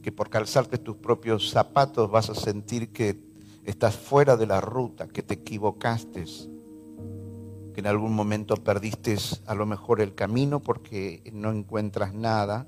que 0.03 0.12
por 0.12 0.29
calzarte 0.29 0.77
tus 0.77 0.97
propios 0.97 1.49
zapatos 1.49 2.11
vas 2.11 2.29
a 2.29 2.35
sentir 2.35 2.91
que 2.91 3.19
estás 3.65 3.97
fuera 3.97 4.37
de 4.37 4.47
la 4.47 4.61
ruta, 4.61 5.09
que 5.09 5.23
te 5.23 5.33
equivocaste, 5.33 6.27
que 7.73 7.81
en 7.81 7.87
algún 7.87 8.12
momento 8.12 8.55
perdiste 8.57 9.17
a 9.47 9.55
lo 9.55 9.65
mejor 9.65 10.03
el 10.03 10.15
camino 10.15 10.61
porque 10.61 11.23
no 11.33 11.50
encuentras 11.53 12.12
nada. 12.12 12.67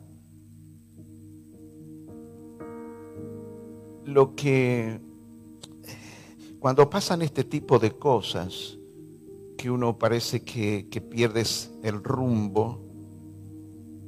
Lo 4.11 4.35
que 4.35 4.99
cuando 6.59 6.91
pasan 6.91 7.23
este 7.23 7.45
tipo 7.45 7.79
de 7.79 7.93
cosas, 7.93 8.77
que 9.57 9.71
uno 9.71 9.99
parece 9.99 10.43
que, 10.43 10.85
pierdes 11.09 11.71
el 11.85 12.03
rumbo, 12.03 12.81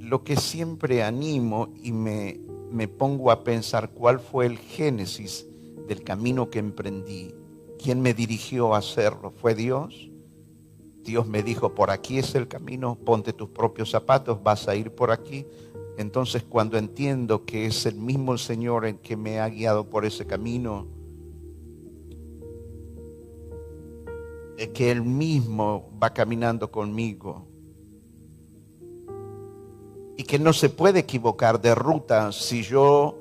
lo 0.00 0.24
que 0.24 0.34
siempre 0.34 1.04
animo 1.04 1.72
y 1.84 1.92
me, 1.92 2.40
me 2.72 2.88
pongo 2.88 3.30
a 3.30 3.44
pensar 3.44 3.90
cuál 3.90 4.18
fue 4.18 4.46
el 4.46 4.58
génesis 4.58 5.46
del 5.86 6.02
camino 6.02 6.50
que 6.50 6.58
emprendí, 6.58 7.32
quién 7.78 8.00
me 8.00 8.12
dirigió 8.12 8.74
a 8.74 8.78
hacerlo, 8.78 9.30
¿fue 9.30 9.54
Dios? 9.54 10.10
Dios 11.04 11.28
me 11.28 11.44
dijo, 11.44 11.76
por 11.76 11.90
aquí 11.92 12.18
es 12.18 12.34
el 12.34 12.48
camino, 12.48 12.96
ponte 12.96 13.32
tus 13.32 13.50
propios 13.50 13.90
zapatos, 13.90 14.42
vas 14.42 14.66
a 14.66 14.74
ir 14.74 14.90
por 14.90 15.12
aquí. 15.12 15.46
Entonces 15.98 16.42
cuando 16.42 16.78
entiendo 16.78 17.44
que 17.44 17.66
es 17.66 17.86
el 17.86 17.96
mismo 17.96 18.38
Señor 18.38 18.86
el 18.86 18.96
que 18.98 19.16
me 19.16 19.40
ha 19.40 19.48
guiado 19.48 19.88
por 19.88 20.04
ese 20.04 20.26
camino, 20.26 20.86
que 24.70 24.90
Él 24.90 25.02
mismo 25.02 25.90
va 26.02 26.10
caminando 26.10 26.70
conmigo. 26.70 27.46
Y 30.16 30.24
que 30.24 30.38
no 30.38 30.52
se 30.52 30.68
puede 30.68 31.00
equivocar 31.00 31.60
de 31.60 31.74
ruta 31.74 32.32
si 32.32 32.62
yo 32.62 33.18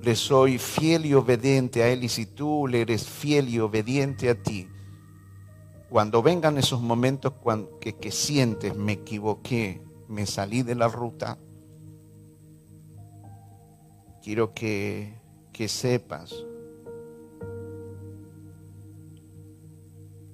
le 0.00 0.16
soy 0.16 0.58
fiel 0.58 1.06
y 1.06 1.14
obediente 1.14 1.82
a 1.82 1.88
Él 1.88 2.04
y 2.04 2.08
si 2.08 2.26
tú 2.26 2.66
le 2.66 2.82
eres 2.82 3.06
fiel 3.06 3.48
y 3.48 3.58
obediente 3.58 4.30
a 4.30 4.40
ti. 4.40 4.68
Cuando 5.90 6.22
vengan 6.22 6.56
esos 6.56 6.80
momentos 6.80 7.34
que, 7.80 7.94
que 7.94 8.10
sientes, 8.10 8.74
me 8.74 8.92
equivoqué, 8.92 9.82
me 10.08 10.26
salí 10.26 10.62
de 10.62 10.74
la 10.74 10.88
ruta, 10.88 11.38
quiero 14.22 14.54
que, 14.54 15.12
que 15.52 15.68
sepas 15.68 16.32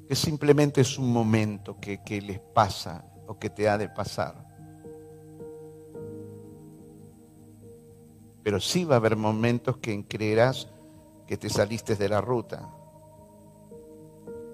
que 0.07 0.14
simplemente 0.14 0.80
es 0.80 0.99
un 0.99 1.12
momento 1.12 1.78
que, 1.80 2.02
que 2.02 2.21
les 2.21 2.38
pasa 2.38 3.04
o 3.26 3.38
que 3.38 3.50
te 3.50 3.68
ha 3.68 3.76
de 3.76 3.88
pasar. 3.88 4.47
Pero 8.42 8.59
sí 8.61 8.85
va 8.85 8.95
a 8.95 8.99
haber 8.99 9.16
momentos 9.16 9.76
que 9.78 10.04
creerás 10.07 10.68
que 11.26 11.37
te 11.37 11.50
saliste 11.50 11.95
de 11.95 12.09
la 12.09 12.23
ruta. 12.23 12.71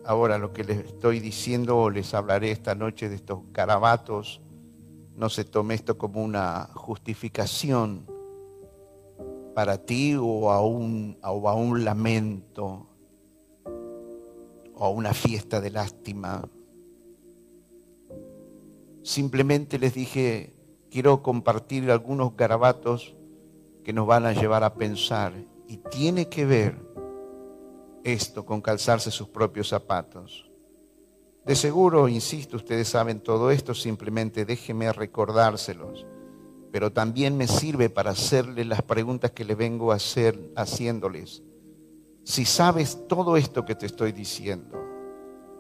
Ahora 0.05 0.39
lo 0.39 0.53
que 0.53 0.65
les 0.65 0.87
estoy 0.87 1.21
diciendo 1.21 1.79
o 1.79 1.91
les 1.91 2.15
hablaré 2.15 2.51
esta 2.51 2.75
noche 2.75 3.09
de 3.09 3.15
estos 3.15 3.41
carabatos, 3.53 4.41
no 5.17 5.31
se 5.31 5.45
tome 5.45 5.75
esto 5.75 5.97
como 5.97 6.23
una 6.23 6.69
justificación 6.75 8.14
para 9.55 9.79
ti 9.79 10.17
o 10.21 10.51
a 10.51 10.61
un, 10.63 11.85
lamento 11.85 12.87
o 14.75 14.85
a 14.85 14.91
una 14.91 15.15
fiesta 15.15 15.61
de 15.61 15.71
lástima. 15.71 16.47
Simplemente 19.03 19.79
les 19.79 19.95
dije, 19.95 20.53
quiero 20.91 21.23
compartir 21.23 21.91
algunos 21.91 22.37
garabatos 22.37 23.15
que 23.85 23.93
nos 23.93 24.07
van 24.07 24.27
a 24.27 24.33
llevar 24.33 24.65
a 24.65 24.75
pensar 24.75 25.33
y 25.69 25.77
tiene 25.77 26.29
que 26.29 26.45
ver 26.47 26.77
esto 28.03 28.45
con 28.45 28.61
calzarse 28.61 29.11
sus 29.11 29.29
propios 29.29 29.69
zapatos. 29.69 30.51
De 31.45 31.55
seguro, 31.55 32.09
insisto, 32.09 32.57
ustedes 32.57 32.89
saben 32.89 33.21
todo 33.21 33.51
esto, 33.51 33.75
simplemente 33.75 34.47
déjenme 34.47 34.91
recordárselos, 34.93 36.07
pero 36.75 36.91
también 36.91 37.37
me 37.37 37.47
sirve 37.47 37.89
para 37.89 38.11
hacerles 38.11 38.67
las 38.67 38.83
preguntas 38.83 39.31
que 39.31 39.45
le 39.45 39.55
vengo 39.55 39.93
a 39.93 39.95
hacer 39.95 40.51
haciéndoles. 40.57 41.41
Si 42.25 42.45
sabes 42.45 43.07
todo 43.07 43.37
esto 43.37 43.65
que 43.65 43.77
te 43.77 43.87
estoy 43.87 44.11
diciendo, 44.11 44.77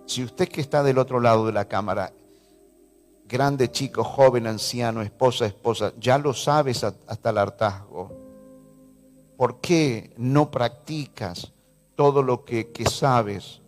si 0.07 0.25
usted 0.25 0.49
que 0.49 0.61
está 0.61 0.83
del 0.83 0.99
otro 0.99 1.21
lado 1.21 1.47
de 1.47 1.53
la 1.53 1.67
cámara, 1.67 2.13
grande, 3.29 3.71
chico, 3.71 4.03
joven, 4.03 4.49
anciano, 4.49 5.03
esposa, 5.03 5.47
esposa, 5.47 5.93
ya 6.01 6.19
lo 6.19 6.35
sabes 6.35 6.83
hasta 6.83 7.31
el 7.31 7.39
hartazgo, 7.39 8.11
¿por 9.37 9.61
qué 9.61 10.13
no 10.17 10.51
practicas 10.51 11.53
todo 11.95 12.25
lo 12.25 12.45
que, 12.45 12.73
sabes? 12.91 13.61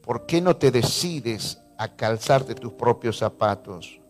¿Por 0.00 0.24
qué 0.24 0.40
no 0.40 0.56
te 0.56 0.70
decides 0.70 1.60
a 1.76 1.96
calzarte 1.96 2.54
tus 2.54 2.72
propios 2.72 3.18
zapatos? 3.18 4.00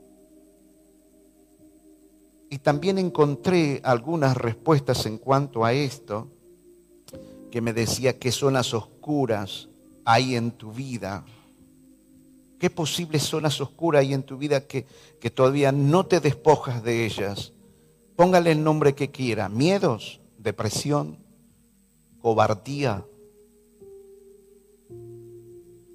Y 2.49 2.59
también 2.59 2.99
encontré 2.99 3.81
algunas 3.85 4.37
respuestas 4.37 5.07
en 5.07 5.19
cuanto 5.19 5.65
a 5.65 5.73
esto, 5.73 6.29
que 7.51 7.61
me 7.61 7.73
decía 7.73 8.19
qué 8.19 8.31
zonas 8.31 8.75
oscuras 8.75 9.69
hay 10.05 10.37
en 10.37 10.53
tu 10.53 10.73
vida. 10.73 11.25
¿Qué 12.59 12.71
posibles 12.71 13.23
zonas 13.25 13.61
oscuras 13.61 14.01
hay 14.01 14.15
en 14.15 14.23
tu 14.23 14.39
vida 14.39 14.67
que, 14.67 14.87
que 15.21 15.31
todavía 15.31 15.73
no 15.73 16.07
te 16.07 16.21
despojas 16.21 16.83
de 16.83 17.05
ellas? 17.05 17.53
Póngale 18.15 18.53
el 18.53 18.63
nombre 18.63 18.95
que 18.95 19.11
quiera. 19.11 19.49
Miedos, 19.49 20.21
depresión, 20.39 21.19
cobardía, 22.21 23.05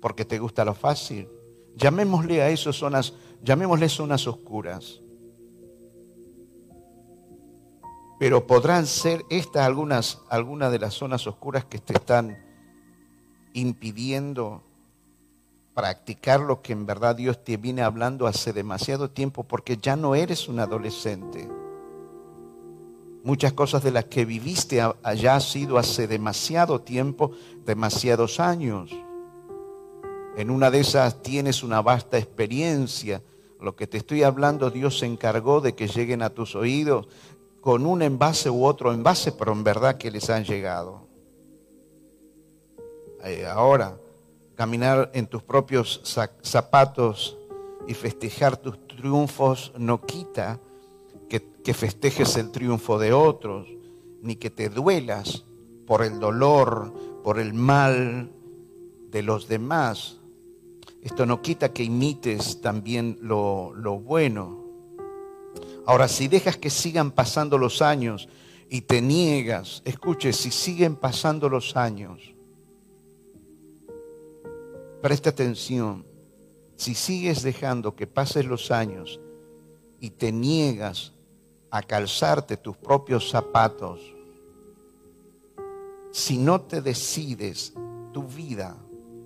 porque 0.02 0.26
te 0.26 0.40
gusta 0.40 0.66
lo 0.66 0.74
fácil. 0.74 1.30
Llamémosle 1.76 2.42
a 2.42 2.50
eso 2.50 2.74
zonas, 2.74 3.14
llamémosle 3.44 3.88
zonas 3.88 4.28
oscuras. 4.28 5.00
Pero 8.22 8.46
podrán 8.46 8.86
ser 8.86 9.26
estas 9.32 9.66
algunas, 9.66 10.20
algunas 10.30 10.72
de 10.72 10.78
las 10.78 10.94
zonas 10.94 11.26
oscuras 11.26 11.66
que 11.66 11.80
te 11.80 11.94
están 11.94 12.38
impidiendo 13.54 14.62
practicar 15.74 16.40
lo 16.40 16.62
que 16.62 16.74
en 16.74 16.86
verdad 16.86 17.16
Dios 17.16 17.44
te 17.44 17.58
viene 17.58 17.82
hablando 17.82 18.28
hace 18.28 18.54
demasiado 18.54 19.10
tiempo 19.10 19.44
porque 19.44 19.78
ya 19.78 19.96
no 19.96 20.14
eres 20.14 20.48
un 20.48 20.60
adolescente. 20.60 21.50
Muchas 23.24 23.54
cosas 23.54 23.82
de 23.82 23.90
las 23.90 24.06
que 24.06 24.24
viviste 24.24 24.82
allá 25.02 25.36
ha 25.36 25.40
sido 25.40 25.80
hace 25.80 26.06
demasiado 26.06 26.80
tiempo, 26.80 27.32
demasiados 27.66 28.40
años. 28.40 28.92
En 30.38 30.52
una 30.52 30.70
de 30.70 30.82
esas 30.82 31.24
tienes 31.24 31.64
una 31.64 31.82
vasta 31.82 32.20
experiencia. 32.20 33.24
Lo 33.60 33.76
que 33.76 33.88
te 33.88 33.98
estoy 33.98 34.22
hablando, 34.22 34.70
Dios 34.70 35.00
se 35.00 35.08
encargó 35.08 35.60
de 35.60 35.74
que 35.74 35.88
lleguen 35.88 36.22
a 36.22 36.30
tus 36.30 36.56
oídos 36.56 37.08
con 37.62 37.86
un 37.86 38.02
envase 38.02 38.50
u 38.50 38.66
otro 38.66 38.92
envase, 38.92 39.32
pero 39.32 39.54
en 39.54 39.64
verdad 39.64 39.98
que 39.98 40.12
les 40.12 40.30
han 40.30 40.44
llegado. 40.44 41.08
Eh, 43.24 43.46
ahora, 43.46 43.96
caminar 44.56 45.12
en 45.14 45.28
tus 45.28 45.44
propios 45.44 46.02
zapatos 46.42 47.38
y 47.88 47.94
festejar 47.94 48.58
tus 48.58 48.88
triunfos 48.88 49.72
no 49.78 50.02
quita 50.02 50.60
que, 51.30 51.42
que 51.64 51.74
festejes 51.74 52.36
el 52.36 52.52
triunfo 52.52 52.98
de 53.00 53.14
otros, 53.14 53.68
ni 54.22 54.36
que 54.36 54.50
te 54.50 54.70
duelas 54.70 55.46
por 55.86 56.04
el 56.04 56.20
dolor, 56.20 56.94
por 57.24 57.40
el 57.40 57.54
mal 57.54 58.32
de 59.10 59.22
los 59.24 59.48
demás. 59.48 60.18
Esto 61.02 61.26
no 61.26 61.42
quita 61.42 61.74
que 61.74 61.84
imites 61.84 62.62
también 62.62 63.18
lo, 63.22 63.74
bueno. 64.04 64.61
Ahora, 65.86 66.08
si 66.08 66.28
dejas 66.28 66.58
que 66.58 66.70
sigan 66.70 67.12
pasando 67.12 67.58
los 67.58 67.82
años 67.82 68.30
y 68.70 68.82
te 68.82 69.02
niegas, 69.02 69.82
escuche, 69.86 70.32
si 70.34 70.52
siguen 70.52 70.96
pasando 70.96 71.50
los 71.50 71.76
años, 71.76 72.34
presta 75.02 75.32
atención, 75.32 76.06
si 76.76 76.94
sigues 76.96 77.42
dejando 77.42 77.96
que 77.96 78.08
pasen 78.08 78.48
los 78.48 78.72
años 78.72 79.20
y 80.00 80.12
te 80.12 80.32
niegas 80.32 81.14
a 81.72 81.82
calzarte 81.82 82.58
tus 82.58 82.78
propios 82.78 83.30
zapatos, 83.30 84.00
si 86.12 86.38
no 86.38 86.62
te 86.62 86.82
decides, 86.82 87.74
tu 88.14 88.24
vida 88.24 88.78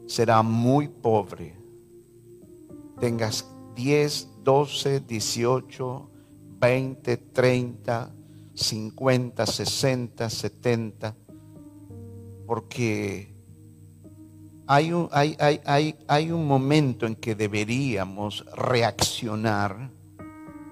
será 0.07 0.41
muy 0.43 0.87
pobre. 0.87 1.55
Tengas 2.99 3.45
10, 3.75 4.43
12, 4.43 4.99
18, 5.01 6.09
20, 6.65 7.17
30, 7.17 8.10
50, 8.56 9.45
60, 9.45 10.30
70, 10.32 11.15
porque 12.47 13.32
hay 14.65 14.91
un, 14.91 15.08
hay, 15.12 15.38
hay, 15.39 15.95
hay, 16.08 16.32
un 16.32 16.47
momento 16.47 17.06
en 17.06 17.15
que 17.17 17.36
deberíamos 17.36 18.43
reaccionar 18.56 19.91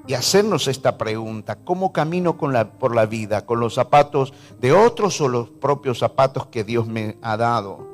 y 0.08 0.16
hacernos 0.16 0.68
esta 0.68 0.98
pregunta, 0.98 1.60
¿cómo 1.64 1.94
camino 1.94 2.40
con 2.40 2.54
la, 2.54 2.72
por 2.72 2.96
la 2.96 3.06
vida? 3.06 3.46
¿Con 3.46 3.60
los 3.60 3.76
zapatos 3.76 4.34
de 4.60 4.74
otros 4.74 5.22
o 5.22 5.28
los 5.28 5.52
propios 5.52 6.00
zapatos 6.00 6.48
que 6.48 6.64
Dios 6.64 6.88
me 6.88 7.18
ha 7.22 7.38
dado? 7.38 7.94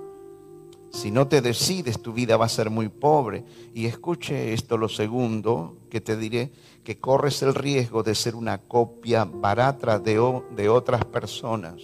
Si 0.92 1.12
no 1.12 1.28
te 1.28 1.42
decides, 1.42 2.02
tu 2.02 2.14
vida 2.14 2.38
va 2.38 2.46
a 2.46 2.50
ser 2.50 2.70
muy 2.70 2.88
pobre. 2.88 3.44
Y 3.74 3.88
escuche 3.88 4.54
esto, 4.54 4.78
lo 4.78 4.88
segundo 4.88 5.78
que 5.90 6.02
te 6.02 6.16
diré, 6.16 6.52
que 6.84 6.98
corres 6.98 7.42
el 7.42 7.54
riesgo 7.54 8.04
de 8.04 8.16
ser 8.16 8.36
una 8.36 8.58
copia 8.58 9.26
barata 9.26 10.00
de, 10.00 10.42
de 10.56 10.70
otras 10.70 11.06
personas. 11.06 11.82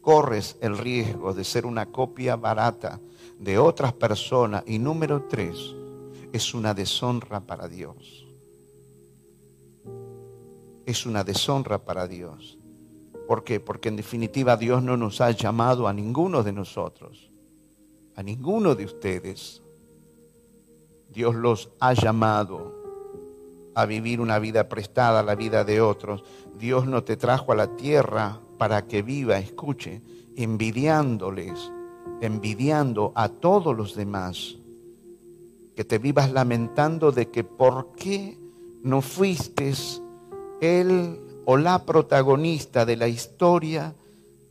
Corres 0.00 0.56
el 0.60 0.78
riesgo 0.78 1.32
de 1.34 1.44
ser 1.44 1.66
una 1.66 1.86
copia 1.86 2.36
barata 2.36 3.00
de 3.38 3.58
otras 3.58 3.92
personas. 3.92 4.64
Y 4.66 4.78
número 4.78 5.24
tres, 5.28 5.56
es 6.32 6.54
una 6.54 6.74
deshonra 6.74 7.40
para 7.40 7.68
Dios. 7.68 8.26
Es 10.86 11.06
una 11.06 11.22
deshonra 11.24 11.78
para 11.78 12.08
Dios. 12.08 12.58
¿Por 13.28 13.44
qué? 13.44 13.60
Porque 13.60 13.88
en 13.88 13.96
definitiva 13.96 14.56
Dios 14.56 14.82
no 14.82 14.96
nos 14.96 15.20
ha 15.20 15.30
llamado 15.30 15.86
a 15.86 15.92
ninguno 15.92 16.42
de 16.42 16.52
nosotros 16.52 17.32
a 18.16 18.22
ninguno 18.22 18.74
de 18.74 18.84
ustedes. 18.84 19.62
Dios 21.10 21.34
los 21.34 21.70
ha 21.80 21.92
llamado 21.92 22.81
a 23.74 23.86
vivir 23.86 24.20
una 24.20 24.38
vida 24.38 24.68
prestada 24.68 25.20
a 25.20 25.22
la 25.22 25.34
vida 25.34 25.64
de 25.64 25.80
otros. 25.80 26.24
Dios 26.58 26.86
no 26.86 27.04
te 27.04 27.16
trajo 27.16 27.52
a 27.52 27.56
la 27.56 27.76
tierra 27.76 28.38
para 28.58 28.86
que 28.86 29.02
viva, 29.02 29.38
escuche, 29.38 30.00
envidiándoles, 30.36 31.70
envidiando 32.20 33.12
a 33.14 33.28
todos 33.28 33.76
los 33.76 33.94
demás. 33.94 34.56
Que 35.76 35.84
te 35.84 35.98
vivas 35.98 36.32
lamentando 36.32 37.12
de 37.12 37.28
que 37.30 37.44
por 37.44 37.92
qué 37.96 38.36
no 38.82 39.00
fuiste 39.00 39.72
él 40.60 41.18
o 41.44 41.56
la 41.56 41.84
protagonista 41.84 42.84
de 42.84 42.96
la 42.96 43.08
historia 43.08 43.94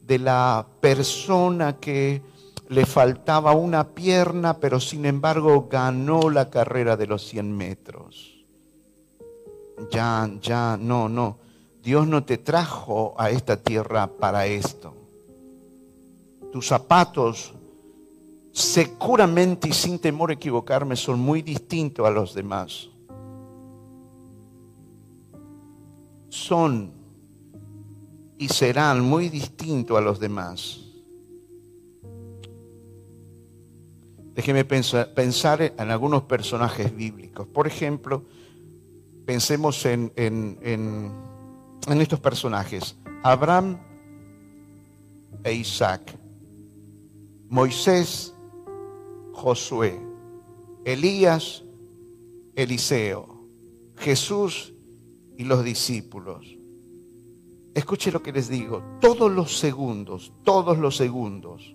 de 0.06 0.20
la 0.20 0.66
persona 0.82 1.78
que 1.78 2.22
le 2.70 2.86
faltaba 2.86 3.54
una 3.54 3.90
pierna, 3.90 4.58
pero 4.58 4.80
sin 4.80 5.06
embargo 5.06 5.68
ganó 5.70 6.30
la 6.30 6.50
carrera 6.50 6.98
de 6.98 7.08
los 7.08 7.28
100 7.28 7.56
metros. 7.56 8.31
Ya, 9.90 10.30
ya, 10.42 10.78
no, 10.80 11.10
no. 11.10 11.38
Dios 11.84 12.08
no 12.08 12.24
te 12.24 12.38
trajo 12.38 13.16
a 13.18 13.32
esta 13.32 13.58
tierra 13.58 14.08
para 14.08 14.46
esto. 14.46 14.94
Tus 16.52 16.68
zapatos 16.68 17.54
seguramente 18.52 19.70
y 19.70 19.74
sin 19.74 19.98
temor 19.98 20.30
a 20.30 20.34
equivocarme 20.34 20.96
son 20.96 21.20
muy 21.20 21.42
distintos 21.42 22.06
a 22.06 22.12
los 22.12 22.34
demás. 22.34 22.90
Son 26.30 26.92
y 28.38 28.48
serán 28.50 29.02
muy 29.02 29.30
distintos 29.30 29.98
a 29.98 30.02
los 30.02 30.20
demás. 30.20 30.80
Déjeme 34.34 34.66
pensar, 34.66 35.14
pensar, 35.14 35.62
en 35.62 35.92
algunos 35.92 36.24
personajes 36.24 36.96
bíblicos. 36.96 37.48
Por 37.48 37.68
ejemplo, 37.68 38.24
pensemos 39.32 39.86
en, 39.86 40.12
en, 40.18 40.58
en 40.62 42.02
estos 42.02 42.20
personajes. 42.20 42.98
Abraham 43.24 43.78
e 45.42 45.54
Isaac. 45.54 46.02
Moisés, 47.48 48.34
Josué. 49.32 49.98
Elías, 50.84 51.64
Eliseo. 52.58 53.26
Jesús 53.96 54.74
y 55.38 55.46
los 55.46 55.64
discípulos. 55.64 56.46
Escuche 57.74 58.12
lo 58.12 58.22
que 58.22 58.34
les 58.34 58.50
digo. 58.50 58.84
Todos 59.00 59.32
los 59.32 59.58
segundos, 59.58 60.34
todos 60.44 60.78
los 60.78 60.98
segundos. 60.98 61.74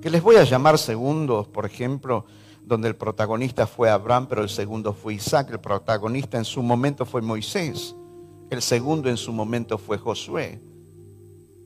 Que 0.00 0.10
les 0.10 0.22
voy 0.22 0.36
a 0.36 0.44
llamar 0.44 0.78
segundos, 0.78 1.48
por 1.48 1.66
ejemplo, 1.66 2.24
donde 2.64 2.88
el 2.88 2.96
protagonista 2.96 3.66
fue 3.66 3.90
Abraham, 3.90 4.26
pero 4.28 4.42
el 4.42 4.48
segundo 4.48 4.92
fue 4.92 5.14
Isaac. 5.14 5.50
El 5.50 5.60
protagonista 5.60 6.38
en 6.38 6.44
su 6.44 6.62
momento 6.62 7.04
fue 7.04 7.20
Moisés. 7.20 7.94
El 8.50 8.62
segundo 8.62 9.08
en 9.08 9.16
su 9.16 9.32
momento 9.32 9.78
fue 9.78 9.98
Josué. 9.98 10.60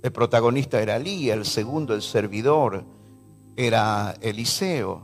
El 0.02 0.12
protagonista 0.12 0.80
era 0.80 0.96
Elías, 0.96 1.36
el 1.36 1.44
segundo, 1.44 1.94
el 1.94 2.02
servidor, 2.02 2.84
era 3.56 4.14
Eliseo. 4.20 5.02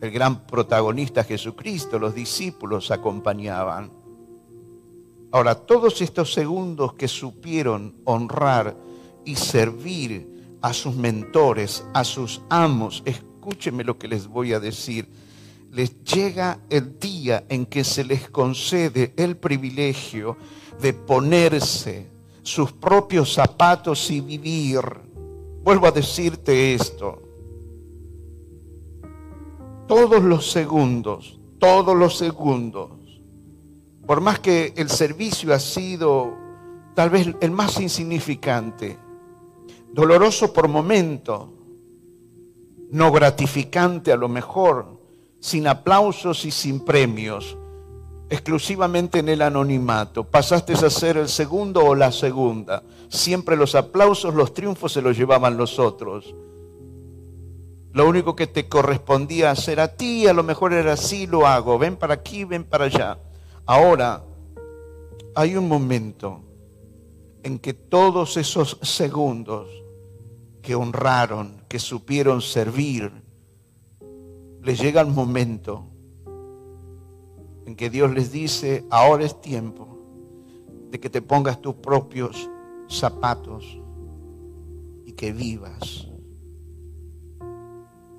El 0.00 0.10
gran 0.10 0.46
protagonista 0.46 1.22
Jesucristo, 1.22 1.98
los 1.98 2.14
discípulos 2.14 2.90
acompañaban. 2.90 3.90
Ahora, 5.30 5.54
todos 5.54 6.02
estos 6.02 6.32
segundos 6.32 6.94
que 6.94 7.08
supieron 7.08 7.94
honrar 8.04 8.76
y 9.24 9.36
servir 9.36 10.58
a 10.60 10.72
sus 10.72 10.94
mentores, 10.94 11.84
a 11.94 12.04
sus 12.04 12.42
amos, 12.50 13.02
escúcheme 13.42 13.82
lo 13.82 13.98
que 13.98 14.06
les 14.06 14.28
voy 14.28 14.52
a 14.52 14.60
decir, 14.60 15.08
les 15.72 16.04
llega 16.04 16.60
el 16.70 17.00
día 17.00 17.44
en 17.48 17.66
que 17.66 17.82
se 17.82 18.04
les 18.04 18.30
concede 18.30 19.12
el 19.16 19.36
privilegio 19.36 20.36
de 20.80 20.92
ponerse 20.92 22.06
sus 22.44 22.70
propios 22.70 23.34
zapatos 23.34 24.08
y 24.12 24.20
vivir. 24.20 24.80
Vuelvo 25.64 25.88
a 25.88 25.90
decirte 25.90 26.72
esto. 26.72 27.20
Todos 29.88 30.22
los 30.22 30.48
segundos, 30.48 31.36
todos 31.58 31.96
los 31.96 32.16
segundos, 32.16 32.92
por 34.06 34.20
más 34.20 34.38
que 34.38 34.72
el 34.76 34.88
servicio 34.88 35.52
ha 35.52 35.58
sido 35.58 36.32
tal 36.94 37.10
vez 37.10 37.34
el 37.40 37.50
más 37.50 37.80
insignificante, 37.80 38.96
doloroso 39.92 40.52
por 40.52 40.68
momento, 40.68 41.61
no 42.92 43.10
gratificante 43.10 44.12
a 44.12 44.16
lo 44.16 44.28
mejor, 44.28 45.00
sin 45.40 45.66
aplausos 45.66 46.44
y 46.44 46.50
sin 46.50 46.84
premios, 46.84 47.56
exclusivamente 48.28 49.20
en 49.20 49.30
el 49.30 49.40
anonimato. 49.40 50.24
Pasaste 50.24 50.74
a 50.74 50.90
ser 50.90 51.16
el 51.16 51.28
segundo 51.28 51.82
o 51.84 51.94
la 51.94 52.12
segunda. 52.12 52.82
Siempre 53.08 53.56
los 53.56 53.74
aplausos, 53.74 54.34
los 54.34 54.52
triunfos 54.52 54.92
se 54.92 55.00
los 55.00 55.16
llevaban 55.16 55.56
los 55.56 55.78
otros. 55.78 56.34
Lo 57.92 58.06
único 58.06 58.36
que 58.36 58.46
te 58.46 58.68
correspondía 58.68 59.50
hacer 59.50 59.80
a 59.80 59.88
ti, 59.88 60.26
a 60.26 60.34
lo 60.34 60.42
mejor 60.42 60.74
era 60.74 60.92
así, 60.92 61.26
lo 61.26 61.46
hago. 61.46 61.78
Ven 61.78 61.96
para 61.96 62.14
aquí, 62.14 62.44
ven 62.44 62.64
para 62.64 62.84
allá. 62.84 63.18
Ahora, 63.64 64.22
hay 65.34 65.56
un 65.56 65.66
momento 65.66 66.40
en 67.42 67.58
que 67.58 67.72
todos 67.72 68.36
esos 68.36 68.78
segundos 68.82 69.81
que 70.62 70.74
honraron, 70.74 71.56
que 71.68 71.78
supieron 71.78 72.40
servir, 72.40 73.12
les 74.62 74.80
llega 74.80 75.00
el 75.00 75.08
momento 75.08 75.88
en 77.66 77.76
que 77.76 77.90
Dios 77.90 78.12
les 78.12 78.32
dice, 78.32 78.84
ahora 78.90 79.24
es 79.24 79.40
tiempo 79.40 79.88
de 80.90 81.00
que 81.00 81.10
te 81.10 81.22
pongas 81.22 81.60
tus 81.60 81.74
propios 81.74 82.48
zapatos 82.88 83.78
y 85.04 85.12
que 85.12 85.32
vivas. 85.32 86.06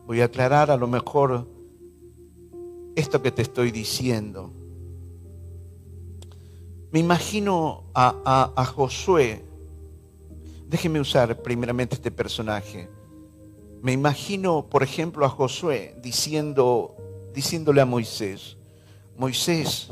Voy 0.05 0.21
a 0.21 0.25
aclarar 0.25 0.69
a 0.69 0.77
lo 0.77 0.87
mejor 0.87 1.47
esto 2.95 3.21
que 3.21 3.31
te 3.31 3.41
estoy 3.41 3.71
diciendo. 3.71 4.51
Me 6.91 6.99
imagino 6.99 7.85
a, 7.95 8.65
Josué, 8.75 9.43
déjeme 10.73 10.99
usar 10.99 11.43
primeramente 11.43 11.93
este 11.93 12.09
personaje. 12.09 12.89
Me 13.83 13.91
imagino, 13.91 14.69
por 14.71 14.81
ejemplo, 14.81 15.23
a 15.23 15.29
Josué 15.29 15.95
diciendo, 16.01 16.95
diciéndole 17.31 17.79
a 17.79 17.85
Moisés, 17.85 18.57
Moisés, 19.15 19.91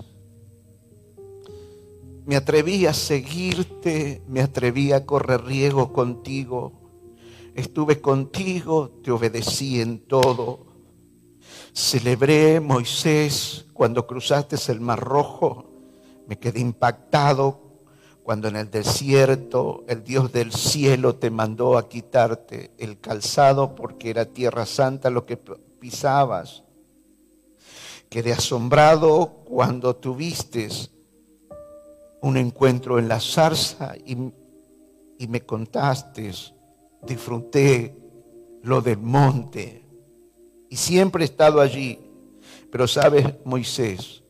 me 2.26 2.36
atreví 2.36 2.88
a 2.88 2.94
seguirte, 2.94 4.24
me 4.28 4.42
atreví 4.42 4.92
a 4.92 5.06
correr 5.06 5.44
riesgo 5.44 5.94
contigo, 5.94 6.74
estuve 7.54 8.02
contigo, 8.02 8.90
te 9.04 9.12
obedecí 9.12 9.82
en 9.82 10.00
todo. 10.00 10.66
Celebré, 11.74 12.60
Moisés, 12.60 13.68
cuando 13.74 14.08
cruzaste 14.08 14.56
el 14.72 14.82
Mar 14.82 15.00
Rojo, 15.00 15.70
me 16.28 16.40
quedé 16.40 16.60
impactado 16.60 17.61
cuando 18.32 18.48
en 18.48 18.56
el 18.56 18.72
desierto 18.72 19.84
el 19.90 20.06
Dios 20.06 20.32
del 20.32 20.54
cielo 20.54 21.16
te 21.16 21.30
mandó 21.30 21.78
a 21.78 21.90
quitarte 21.90 22.72
el 22.78 22.98
calzado 22.98 23.76
porque 23.76 24.10
era 24.10 24.24
tierra 24.24 24.66
santa 24.66 25.10
lo 25.10 25.26
que 25.26 25.36
pisabas. 25.36 26.64
Quedé 28.08 28.32
asombrado 28.32 29.44
cuando 29.44 29.98
tuviste 29.98 30.70
un 32.22 32.38
encuentro 32.38 33.00
en 33.00 33.10
la 33.10 33.20
zarza 33.20 33.96
y, 33.98 34.16
y 35.20 35.28
me 35.28 35.42
contaste, 35.42 36.32
disfruté 37.06 37.94
lo 38.64 38.80
del 38.80 39.00
monte 39.00 39.84
y 40.70 40.78
siempre 40.78 41.26
he 41.26 41.28
estado 41.28 41.60
allí. 41.60 42.00
Pero 42.72 42.88
sabes, 42.88 43.26
Moisés, 43.44 44.24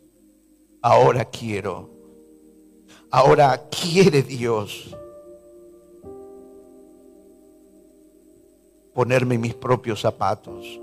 ahora 0.82 1.26
quiero 1.26 2.01
Ahora 3.12 3.62
quiere 3.70 4.24
Dios 4.24 4.96
ponerme 8.94 9.38
mis 9.38 9.54
propios 9.54 10.00
zapatos. 10.00 10.80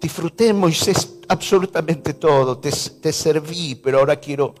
Disfruté, 0.00 0.52
Moisés, 0.52 1.18
absolutamente 1.28 2.14
todo. 2.14 2.58
Te, 2.58 2.70
te 2.70 3.12
serví, 3.12 3.74
pero 3.74 3.98
ahora 3.98 4.16
quiero 4.16 4.54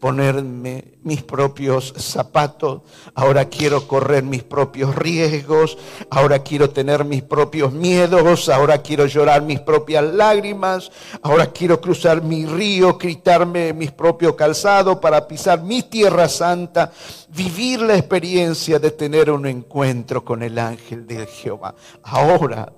ponerme 0.00 0.98
mis 1.02 1.22
propios 1.22 1.92
zapatos, 1.96 2.82
ahora 3.14 3.46
quiero 3.46 3.88
correr 3.88 4.22
mis 4.22 4.42
propios 4.42 4.94
riesgos, 4.94 5.76
ahora 6.10 6.40
quiero 6.40 6.70
tener 6.70 7.04
mis 7.04 7.22
propios 7.22 7.72
miedos, 7.72 8.48
ahora 8.48 8.78
quiero 8.78 9.06
llorar 9.06 9.42
mis 9.42 9.60
propias 9.60 10.04
lágrimas, 10.04 10.92
ahora 11.22 11.46
quiero 11.52 11.80
cruzar 11.80 12.22
mi 12.22 12.46
río, 12.46 12.96
gritarme 12.96 13.72
mis 13.72 13.90
propios 13.90 14.34
calzados 14.34 14.98
para 14.98 15.26
pisar 15.26 15.62
mi 15.62 15.82
tierra 15.82 16.28
santa, 16.28 16.92
vivir 17.28 17.80
la 17.80 17.96
experiencia 17.96 18.78
de 18.78 18.92
tener 18.92 19.30
un 19.30 19.46
encuentro 19.46 20.24
con 20.24 20.42
el 20.42 20.58
ángel 20.58 21.06
de 21.06 21.26
Jehová. 21.26 21.74
Ahora 22.02 22.72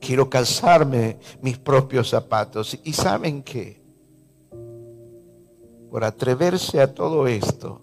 quiero 0.00 0.30
calzarme 0.30 1.18
mis 1.40 1.58
propios 1.58 2.10
zapatos. 2.10 2.78
¿Y 2.84 2.92
saben 2.92 3.42
qué? 3.42 3.81
Por 5.92 6.04
atreverse 6.04 6.80
a 6.80 6.94
todo 6.94 7.26
esto, 7.26 7.82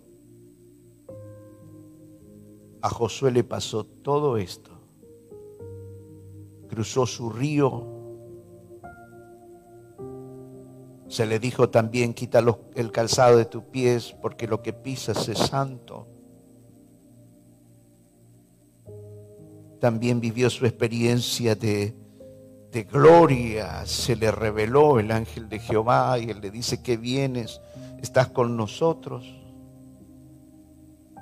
a 2.81 2.89
Josué 2.89 3.29
le 3.29 3.43
pasó 3.43 3.83
todo 3.83 4.37
esto. 4.37 4.71
Cruzó 6.67 7.05
su 7.05 7.29
río. 7.29 7.85
Se 11.07 11.27
le 11.27 11.37
dijo 11.37 11.69
también, 11.69 12.15
quita 12.15 12.43
el 12.73 12.91
calzado 12.91 13.37
de 13.37 13.45
tus 13.45 13.65
pies 13.65 14.15
porque 14.19 14.47
lo 14.47 14.63
que 14.63 14.73
pisas 14.73 15.29
es 15.29 15.37
santo. 15.37 16.07
También 19.79 20.19
vivió 20.19 20.49
su 20.49 20.65
experiencia 20.65 21.53
de 21.53 21.93
de 22.71 22.83
gloria 22.83 23.85
se 23.85 24.15
le 24.15 24.31
reveló 24.31 24.99
el 24.99 25.11
ángel 25.11 25.49
de 25.49 25.59
Jehová 25.59 26.19
y 26.19 26.29
él 26.29 26.39
le 26.41 26.51
dice 26.51 26.81
que 26.81 26.97
vienes, 26.97 27.61
estás 28.01 28.29
con 28.29 28.55
nosotros, 28.55 29.25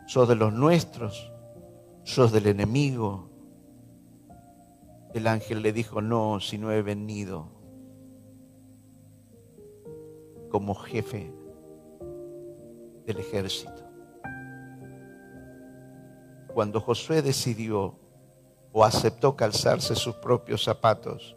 sos 0.08 0.28
de 0.28 0.36
los 0.36 0.54
nuestros, 0.54 1.32
sos 2.04 2.32
del 2.32 2.48
enemigo. 2.48 3.30
El 5.14 5.28
ángel 5.28 5.62
le 5.62 5.74
dijo, 5.74 6.02
no, 6.02 6.40
si 6.40 6.58
no 6.58 6.72
he 6.72 6.82
venido 6.82 7.50
como 10.50 10.76
jefe 10.76 11.32
del 13.06 13.18
ejército. 13.18 13.84
Cuando 16.54 16.82
Josué 16.82 17.22
decidió 17.22 17.96
o 18.72 18.84
aceptó 18.84 19.36
calzarse 19.36 19.96
sus 19.96 20.16
propios 20.16 20.64
zapatos, 20.64 21.37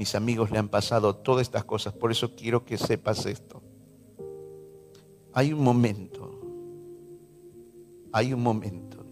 mis 0.00 0.14
amigos 0.14 0.50
le 0.50 0.58
han 0.58 0.68
pasado 0.68 1.14
todas 1.14 1.42
estas 1.42 1.64
cosas, 1.64 1.92
por 1.92 2.10
eso 2.10 2.34
quiero 2.34 2.64
que 2.64 2.76
sepas 2.76 3.26
esto. 3.26 3.62
Hay 5.32 5.52
un 5.52 5.62
momento 5.62 6.40
hay 8.12 8.32
un 8.32 8.42
momento. 8.42 9.04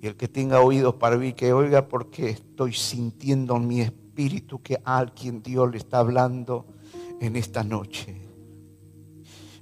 Y 0.00 0.06
el 0.06 0.16
que 0.16 0.28
tenga 0.28 0.60
oídos 0.60 0.94
para 0.94 1.16
oír, 1.16 1.34
que 1.34 1.52
oiga 1.52 1.88
porque 1.88 2.30
estoy 2.30 2.72
sintiendo 2.72 3.56
en 3.56 3.66
mi 3.66 3.80
espíritu 3.80 4.62
que 4.62 4.80
alguien 4.84 5.42
Dios 5.42 5.70
le 5.70 5.78
está 5.78 5.98
hablando 5.98 6.66
en 7.20 7.36
esta 7.36 7.64
noche. 7.64 8.16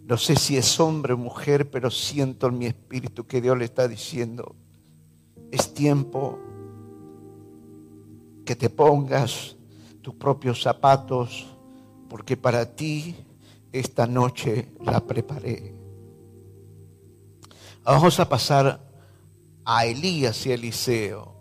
No 0.07 0.16
sé 0.16 0.37
si 0.37 0.57
es 0.57 0.79
hombre 0.79 1.14
o 1.14 1.19
mujer, 1.19 1.71
pero 1.71 1.90
siento 1.90 2.49
en 2.49 2.59
mi 2.59 2.66
espíritu 2.66 3.27
que 3.27 3.40
Dios 3.40 3.59
le 3.59 3.64
está 3.64 3.88
diciendo, 3.88 4.55
es 5.51 5.73
tiempo 5.75 6.38
que 8.45 8.55
te 8.55 8.71
pongas 8.71 9.56
tus 10.07 10.14
propios 10.14 10.62
zapatos, 10.62 11.49
porque 12.09 12.37
para 12.37 12.77
ti 12.77 13.16
esta 13.73 14.07
noche 14.07 14.69
la 14.85 15.05
preparé. 15.05 15.75
Vamos 17.83 18.21
a 18.21 18.29
pasar 18.29 18.88
a 19.64 19.85
Elías 19.85 20.47
y 20.47 20.53
Eliseo. 20.53 21.35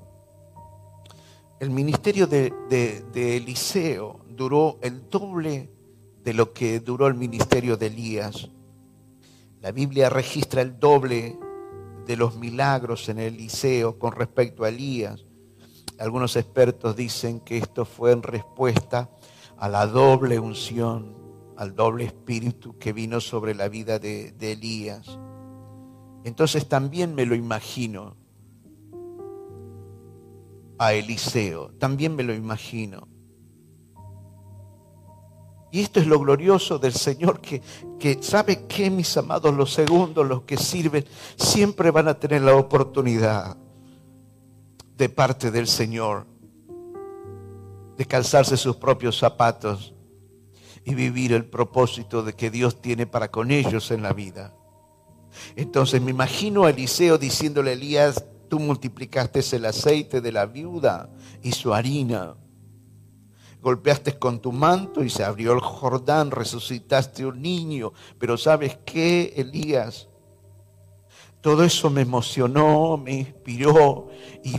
El 1.60 1.70
ministerio 1.70 2.26
de, 2.26 2.52
Eliseo 3.14 4.22
duró 4.30 4.80
el 4.82 5.12
doble 5.12 5.70
de 6.24 6.34
lo 6.34 6.52
que 6.52 6.80
duró 6.80 7.06
el 7.06 7.14
ministerio 7.14 7.78
de 7.78 7.86
Elías. 7.86 8.50
La 9.62 9.72
Biblia 9.72 10.10
registra 10.10 10.64
el 10.64 10.80
doble 10.80 11.38
de 12.08 12.18
los 12.18 12.36
milagros 12.36 13.10
en 13.10 13.20
Eliseo 13.20 14.00
con 14.00 14.14
respecto 14.14 14.64
a 14.64 14.70
Elías. 14.70 15.24
Algunos 15.98 16.36
expertos 16.36 16.96
dicen 16.96 17.40
que 17.40 17.58
esto 17.58 17.86
fue 17.86 18.12
en 18.12 18.22
respuesta 18.22 19.10
a 19.58 19.70
la 19.70 19.88
doble 19.88 20.40
unción, 20.40 21.16
al 21.56 21.74
doble 21.74 22.04
espíritu 22.04 22.78
que 22.78 22.92
vino 22.92 23.22
sobre 23.22 23.56
la 23.56 23.70
vida 23.70 23.98
de, 23.98 24.34
Elías. 24.40 25.18
Entonces 26.26 26.68
también 26.68 27.16
me 27.16 27.26
lo 27.26 27.34
imagino 27.34 28.18
a 30.78 30.94
Eliseo, 30.94 31.72
también 31.80 32.16
me 32.16 32.24
lo 32.24 32.34
imagino. 32.34 33.08
Y 35.72 35.82
esto 35.82 36.00
es 36.00 36.08
lo 36.08 36.20
glorioso 36.20 36.78
del 36.78 36.94
Señor, 36.94 37.40
que, 37.40 37.62
que 38.00 38.22
sabe 38.22 38.66
que 38.66 38.90
mis 38.90 39.16
amados, 39.18 39.54
los 39.54 39.74
segundos, 39.74 40.28
los 40.28 40.44
que 40.44 40.58
sirven, 40.58 41.06
siempre 41.38 41.92
van 41.92 42.08
a 42.08 42.20
tener 42.20 42.42
la 42.42 42.56
oportunidad 42.56 43.58
de 44.98 45.10
parte 45.10 45.52
del 45.52 45.68
Señor 45.68 46.28
de 47.98 48.06
calzarse 48.06 48.58
sus 48.58 48.76
propios 48.76 49.18
zapatos 49.18 49.94
y 50.84 50.94
vivir 50.96 51.34
el 51.34 51.46
propósito 51.46 52.24
de 52.24 52.34
que 52.34 52.52
Dios 52.52 52.82
tiene 52.82 53.08
para 53.08 53.32
con 53.32 53.52
ellos 53.52 53.92
en 53.92 54.04
la 54.04 54.14
vida. 54.14 54.54
Entonces 55.56 56.02
me 56.02 56.12
imagino 56.12 56.66
a 56.66 56.70
Eliseo 56.70 57.18
diciéndole 57.18 57.72
a 57.72 57.74
Elías, 57.74 58.26
tú 58.50 58.60
multiplicaste 58.60 59.42
el 59.56 59.66
aceite 59.66 60.22
de 60.22 60.32
la 60.32 60.46
viuda 60.46 61.10
y 61.42 61.52
su 61.52 61.74
harina. 61.74 62.36
Golpeaste 63.62 64.20
con 64.20 64.40
tu 64.40 64.52
manto 64.52 65.04
y 65.04 65.10
se 65.10 65.24
abrió 65.24 65.54
el 65.54 65.60
Jordán, 65.60 66.30
resucitaste 66.30 67.26
un 67.26 67.42
niño. 67.42 67.94
Pero 68.20 68.38
¿sabes 68.38 68.78
qué, 68.86 69.34
Elías? 69.36 70.08
Todo 71.46 71.64
eso 71.64 71.92
me 71.92 72.02
emocionó, 72.02 72.98
me 72.98 73.20
inspiró 73.20 74.08
y 74.44 74.58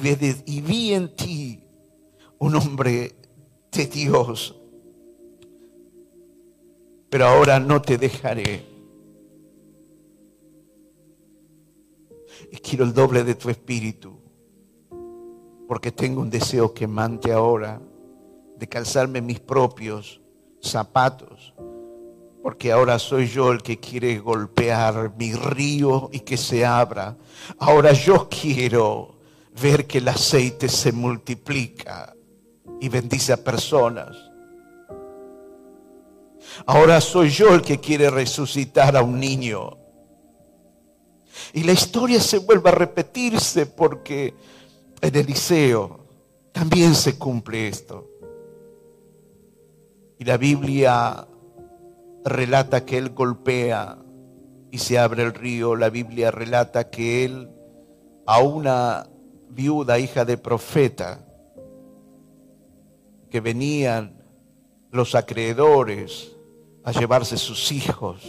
vi, 0.60 0.94
en 0.94 1.16
ti 1.16 1.64
un 2.38 2.54
hombre 2.54 3.16
de 3.72 3.86
Dios. 3.86 4.56
Pero 7.10 7.26
ahora 7.26 7.58
no 7.58 7.82
te 7.82 7.98
dejaré 7.98 8.64
y 12.52 12.56
quiero 12.58 12.84
el 12.84 12.94
doble 12.94 13.24
de 13.24 13.34
tu 13.34 13.50
espíritu, 13.50 14.20
porque 15.66 15.90
tengo 15.90 16.20
un 16.20 16.30
deseo 16.30 16.72
quemante 16.72 17.32
ahora 17.32 17.82
de 18.56 18.68
calzarme 18.68 19.20
mis 19.20 19.40
propios 19.40 20.20
zapatos, 20.62 21.52
porque 22.46 22.70
ahora 22.70 22.96
soy 23.00 23.26
yo 23.26 23.50
el 23.50 23.60
que 23.60 23.80
quiere 23.80 24.20
golpear 24.20 25.12
mi 25.18 25.32
río 25.32 26.10
y 26.12 26.20
que 26.20 26.36
se 26.36 26.64
abra. 26.64 27.16
Ahora 27.58 27.92
yo 27.92 28.28
quiero 28.28 29.16
ver 29.60 29.84
que 29.88 29.98
el 29.98 30.06
aceite 30.06 30.68
se 30.68 30.92
multiplica 30.92 32.14
y 32.80 32.88
bendice 32.88 33.32
a 33.32 33.42
personas. 33.42 34.16
Ahora 36.66 37.00
soy 37.00 37.30
yo 37.30 37.52
el 37.52 37.62
que 37.62 37.80
quiere 37.80 38.10
resucitar 38.10 38.96
a 38.96 39.02
un 39.02 39.18
niño. 39.18 39.76
Y 41.52 41.64
la 41.64 41.72
historia 41.72 42.20
se 42.20 42.38
vuelve 42.38 42.68
a 42.68 42.74
repetirse 42.74 43.66
porque 43.66 44.36
en 45.00 45.16
Eliseo 45.16 45.98
también 46.52 46.94
se 46.94 47.18
cumple 47.18 47.66
esto. 47.66 48.08
Y 50.20 50.24
la 50.24 50.36
Biblia 50.36 51.26
relata 52.26 52.84
que 52.84 52.98
él 52.98 53.10
golpea 53.10 53.98
y 54.70 54.78
se 54.78 54.98
abre 54.98 55.22
el 55.22 55.32
río. 55.32 55.76
La 55.76 55.88
Biblia 55.88 56.30
relata 56.30 56.90
que 56.90 57.24
él 57.24 57.50
a 58.26 58.40
una 58.40 59.06
viuda, 59.48 59.98
hija 59.98 60.24
de 60.24 60.36
profeta, 60.36 61.24
que 63.30 63.40
venían 63.40 64.22
los 64.90 65.14
acreedores 65.14 66.36
a 66.84 66.92
llevarse 66.92 67.36
sus 67.36 67.72
hijos, 67.72 68.22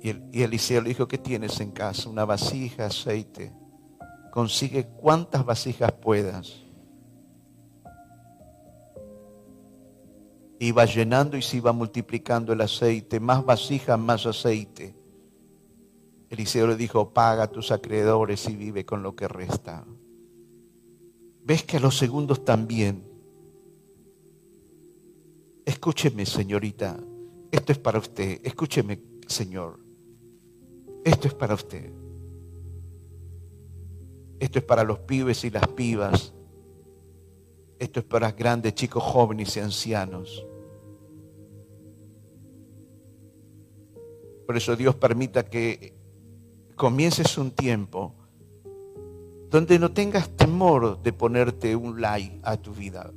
y, 0.00 0.42
Eliseo 0.42 0.80
le 0.80 0.90
dijo, 0.90 1.08
¿qué 1.08 1.18
tienes 1.18 1.60
en 1.60 1.72
casa? 1.72 2.08
Una 2.08 2.24
vasija, 2.24 2.86
aceite. 2.86 3.52
Consigue 4.30 4.86
cuantas 4.86 5.44
vasijas 5.44 5.92
puedas. 5.92 6.54
Iba 10.60 10.84
llenando 10.84 11.36
y 11.36 11.42
se 11.42 11.58
iba 11.58 11.72
multiplicando 11.72 12.52
el 12.52 12.60
aceite. 12.60 13.20
Más 13.20 13.44
vasijas, 13.44 13.98
más 13.98 14.26
aceite. 14.26 14.94
Eliseo 16.30 16.66
le 16.66 16.76
dijo, 16.76 17.12
paga 17.12 17.44
a 17.44 17.50
tus 17.50 17.70
acreedores 17.70 18.48
y 18.48 18.56
vive 18.56 18.84
con 18.84 19.02
lo 19.02 19.14
que 19.14 19.28
resta. 19.28 19.84
¿Ves 21.44 21.62
que 21.62 21.78
a 21.78 21.80
los 21.80 21.96
segundos 21.96 22.44
también? 22.44 23.08
Escúcheme, 25.64 26.26
señorita. 26.26 26.98
Esto 27.50 27.72
es 27.72 27.78
para 27.78 27.98
usted. 27.98 28.40
Escúcheme, 28.42 29.00
Señor. 29.26 29.78
Esto 31.04 31.28
es 31.28 31.34
para 31.34 31.54
usted. 31.54 31.92
Esto 34.38 34.58
es 34.58 34.64
para 34.64 34.84
los 34.84 35.00
pibes 35.00 35.44
y 35.44 35.50
las 35.50 35.66
pibas. 35.68 36.34
Esto 37.78 38.00
es 38.00 38.06
para 38.06 38.32
grandes, 38.32 38.74
chicos, 38.74 39.02
jóvenes 39.02 39.56
y 39.56 39.60
ancianos. 39.60 40.46
Por 44.48 44.56
eso 44.56 44.74
Dios 44.76 44.94
permita 44.94 45.44
que 45.44 45.92
comiences 46.74 47.36
un 47.36 47.50
tiempo 47.50 48.14
donde 49.50 49.78
no 49.78 49.92
tengas 49.92 50.30
temor 50.38 51.02
de 51.02 51.12
ponerte 51.12 51.76
un 51.76 52.00
like 52.00 52.40
a 52.42 52.56
tu 52.56 52.72
vida. 52.72 53.12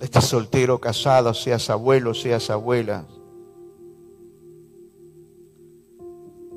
Estés 0.00 0.24
soltero, 0.24 0.80
casado, 0.80 1.34
seas 1.34 1.68
abuelo, 1.68 2.14
seas 2.14 2.48
abuela 2.48 3.06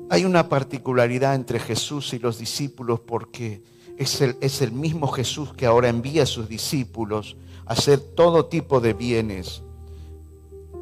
Hay 0.08 0.24
una 0.24 0.48
particularidad 0.48 1.34
entre 1.34 1.58
Jesús 1.58 2.14
y 2.14 2.18
los 2.18 2.38
discípulos 2.38 2.98
porque 3.00 3.62
es 3.98 4.62
el 4.62 4.72
mismo 4.72 5.08
Jesús 5.08 5.52
que 5.52 5.66
ahora 5.66 5.90
envía 5.90 6.22
a 6.22 6.26
sus 6.26 6.48
discípulos 6.48 7.36
a 7.66 7.74
hacer 7.74 8.00
todo 8.00 8.46
tipo 8.46 8.80
de 8.80 8.94
bienes. 8.94 9.65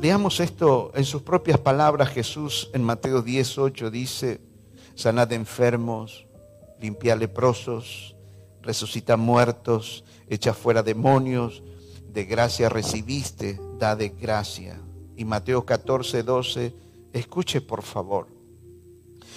Leamos 0.05 0.39
esto 0.41 0.93
en 0.95 1.07
sus 1.07 1.23
propias 1.23 1.59
palabras. 1.59 2.11
Jesús 2.11 2.69
en 2.75 2.85
Mateo 2.85 3.23
18 3.23 3.91
dice, 3.91 4.39
sanad 4.95 5.33
enfermos, 5.33 6.27
limpia 6.79 7.17
leprosos, 7.17 8.15
resucita 8.61 9.17
muertos, 9.17 10.05
echa 10.29 10.53
fuera 10.53 10.83
demonios, 10.83 11.63
de 12.13 12.27
gracia 12.27 12.69
recibiste, 12.69 13.59
da 13.79 13.97
de 13.97 14.11
gracia. 14.11 14.79
Y 15.17 15.25
Mateo 15.25 15.65
14, 15.65 16.23
12, 16.23 16.75
escuche 17.15 17.63
por 17.63 17.83
favor. 17.83 18.27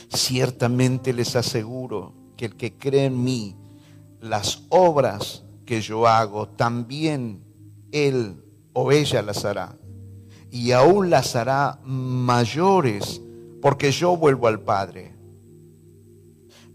Ciertamente 0.10 1.14
les 1.14 1.38
aseguro 1.38 2.12
que 2.36 2.44
el 2.44 2.58
que 2.58 2.74
cree 2.74 3.06
en 3.06 3.24
mí, 3.24 3.56
las 4.20 4.64
obras 4.68 5.46
que 5.66 5.80
yo 5.80 6.06
hago, 6.08 6.50
también 6.50 7.42
él 7.94 8.44
o 8.74 8.92
ella 8.92 9.22
las 9.22 9.46
hará. 9.46 9.78
Y 10.52 10.72
aún 10.72 11.10
las 11.10 11.36
hará 11.36 11.80
mayores, 11.84 13.22
porque 13.62 13.92
yo 13.92 14.16
vuelvo 14.16 14.48
al 14.48 14.62
Padre. 14.62 15.14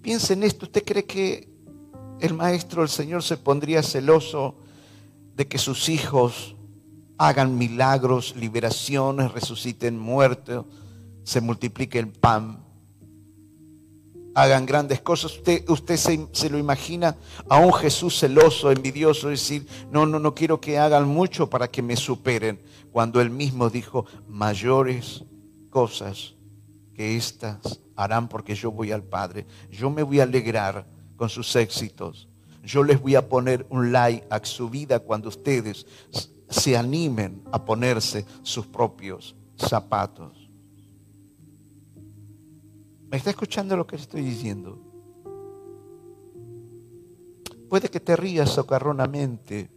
Piensa 0.02 0.32
en 0.32 0.42
esto, 0.42 0.66
¿usted 0.66 0.84
cree 0.84 1.04
que 1.04 1.48
el 2.20 2.34
Maestro, 2.34 2.82
el 2.82 2.88
Señor, 2.88 3.22
se 3.22 3.36
pondría 3.36 3.82
celoso 3.82 4.56
de 5.36 5.46
que 5.46 5.58
sus 5.58 5.88
hijos 5.88 6.56
hagan 7.18 7.56
milagros, 7.56 8.34
liberaciones, 8.36 9.32
resuciten 9.32 9.98
muertos, 9.98 10.66
se 11.22 11.40
multiplique 11.40 11.98
el 11.98 12.08
pan? 12.08 12.64
Hagan 14.34 14.66
grandes 14.66 15.00
cosas. 15.00 15.36
Usted, 15.36 15.68
usted 15.68 15.96
se, 16.32 16.50
lo 16.50 16.58
imagina 16.58 17.16
a 17.48 17.58
un 17.58 17.72
Jesús 17.72 18.18
celoso, 18.18 18.70
envidioso, 18.70 19.28
decir, 19.28 19.66
no, 19.90 20.06
no, 20.06 20.18
no 20.18 20.34
quiero 20.34 20.60
que 20.60 20.78
hagan 20.78 21.08
mucho 21.08 21.48
para 21.48 21.68
que 21.68 21.82
me 21.82 21.96
superen, 21.96 22.60
cuando 22.90 23.20
él 23.20 23.30
mismo 23.30 23.70
dijo, 23.70 24.06
mayores 24.28 25.24
cosas 25.70 26.34
que 26.94 27.16
estas 27.16 27.80
harán 27.96 28.28
porque 28.28 28.54
yo 28.54 28.70
voy 28.70 28.92
al 28.92 29.02
Padre. 29.02 29.46
Yo 29.70 29.90
me 29.90 30.02
voy 30.02 30.20
a 30.20 30.24
alegrar 30.24 30.86
con 31.16 31.28
sus 31.28 31.54
éxitos. 31.56 32.28
Yo 32.62 32.84
les 32.84 33.00
voy 33.00 33.16
a 33.16 33.28
poner 33.28 33.66
un 33.70 33.92
like 33.92 34.24
a 34.30 34.44
su 34.44 34.70
vida 34.70 35.00
cuando 35.00 35.28
ustedes 35.28 35.86
se 36.48 36.76
animen 36.76 37.42
a 37.50 37.64
ponerse 37.64 38.24
sus 38.42 38.66
propios 38.66 39.34
zapatos. 39.56 40.41
¿Me 43.12 43.18
está 43.18 43.28
escuchando 43.28 43.76
lo 43.76 43.86
que 43.86 43.96
estoy 43.96 44.22
diciendo? 44.22 44.78
Puede 47.68 47.90
que 47.90 48.00
te 48.00 48.16
rías 48.16 48.48
socarronamente 48.48 49.70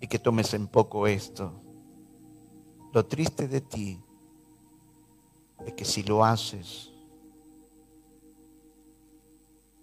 y 0.00 0.06
que 0.06 0.18
tomes 0.18 0.54
en 0.54 0.66
poco 0.66 1.06
esto. 1.06 1.60
Lo 2.94 3.04
triste 3.04 3.48
de 3.48 3.60
ti 3.60 4.02
es 5.66 5.74
que 5.74 5.84
si 5.84 6.02
lo 6.02 6.24
haces 6.24 6.90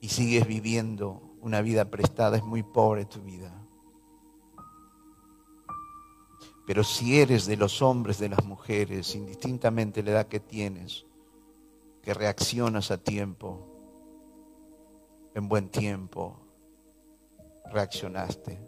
y 0.01 0.09
sigues 0.09 0.47
viviendo 0.47 1.37
una 1.39 1.61
vida 1.61 1.85
prestada, 1.85 2.37
es 2.37 2.43
muy 2.43 2.63
pobre 2.63 3.05
tu 3.05 3.21
vida. 3.21 3.62
Pero 6.65 6.83
si 6.83 7.19
eres 7.19 7.45
de 7.45 7.57
los 7.57 7.81
hombres, 7.81 8.19
de 8.19 8.29
las 8.29 8.43
mujeres, 8.45 9.15
indistintamente 9.15 10.01
la 10.01 10.11
edad 10.11 10.27
que 10.27 10.39
tienes, 10.39 11.05
que 12.01 12.13
reaccionas 12.13 12.89
a 12.91 12.97
tiempo, 12.97 13.67
en 15.33 15.49
buen 15.49 15.69
tiempo, 15.69 16.39
reaccionaste. 17.71 18.61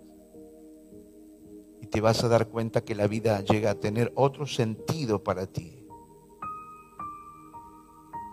Y 1.81 1.87
te 1.87 2.01
vas 2.01 2.23
a 2.23 2.27
dar 2.27 2.49
cuenta 2.49 2.81
que 2.81 2.95
la 2.95 3.07
vida 3.07 3.39
llega 3.41 3.71
a 3.71 3.75
tener 3.75 4.11
otro 4.15 4.45
sentido 4.45 5.23
para 5.23 5.45
ti. 5.47 5.85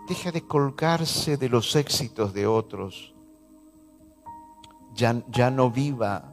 Deja 0.09 0.31
de 0.31 0.45
colgarse 0.45 1.37
de 1.37 1.47
los 1.47 1.75
éxitos 1.77 2.33
de 2.33 2.47
otros. 2.47 3.13
Ya, 4.93 5.23
ya 5.29 5.49
no 5.49 5.71
viva 5.71 6.32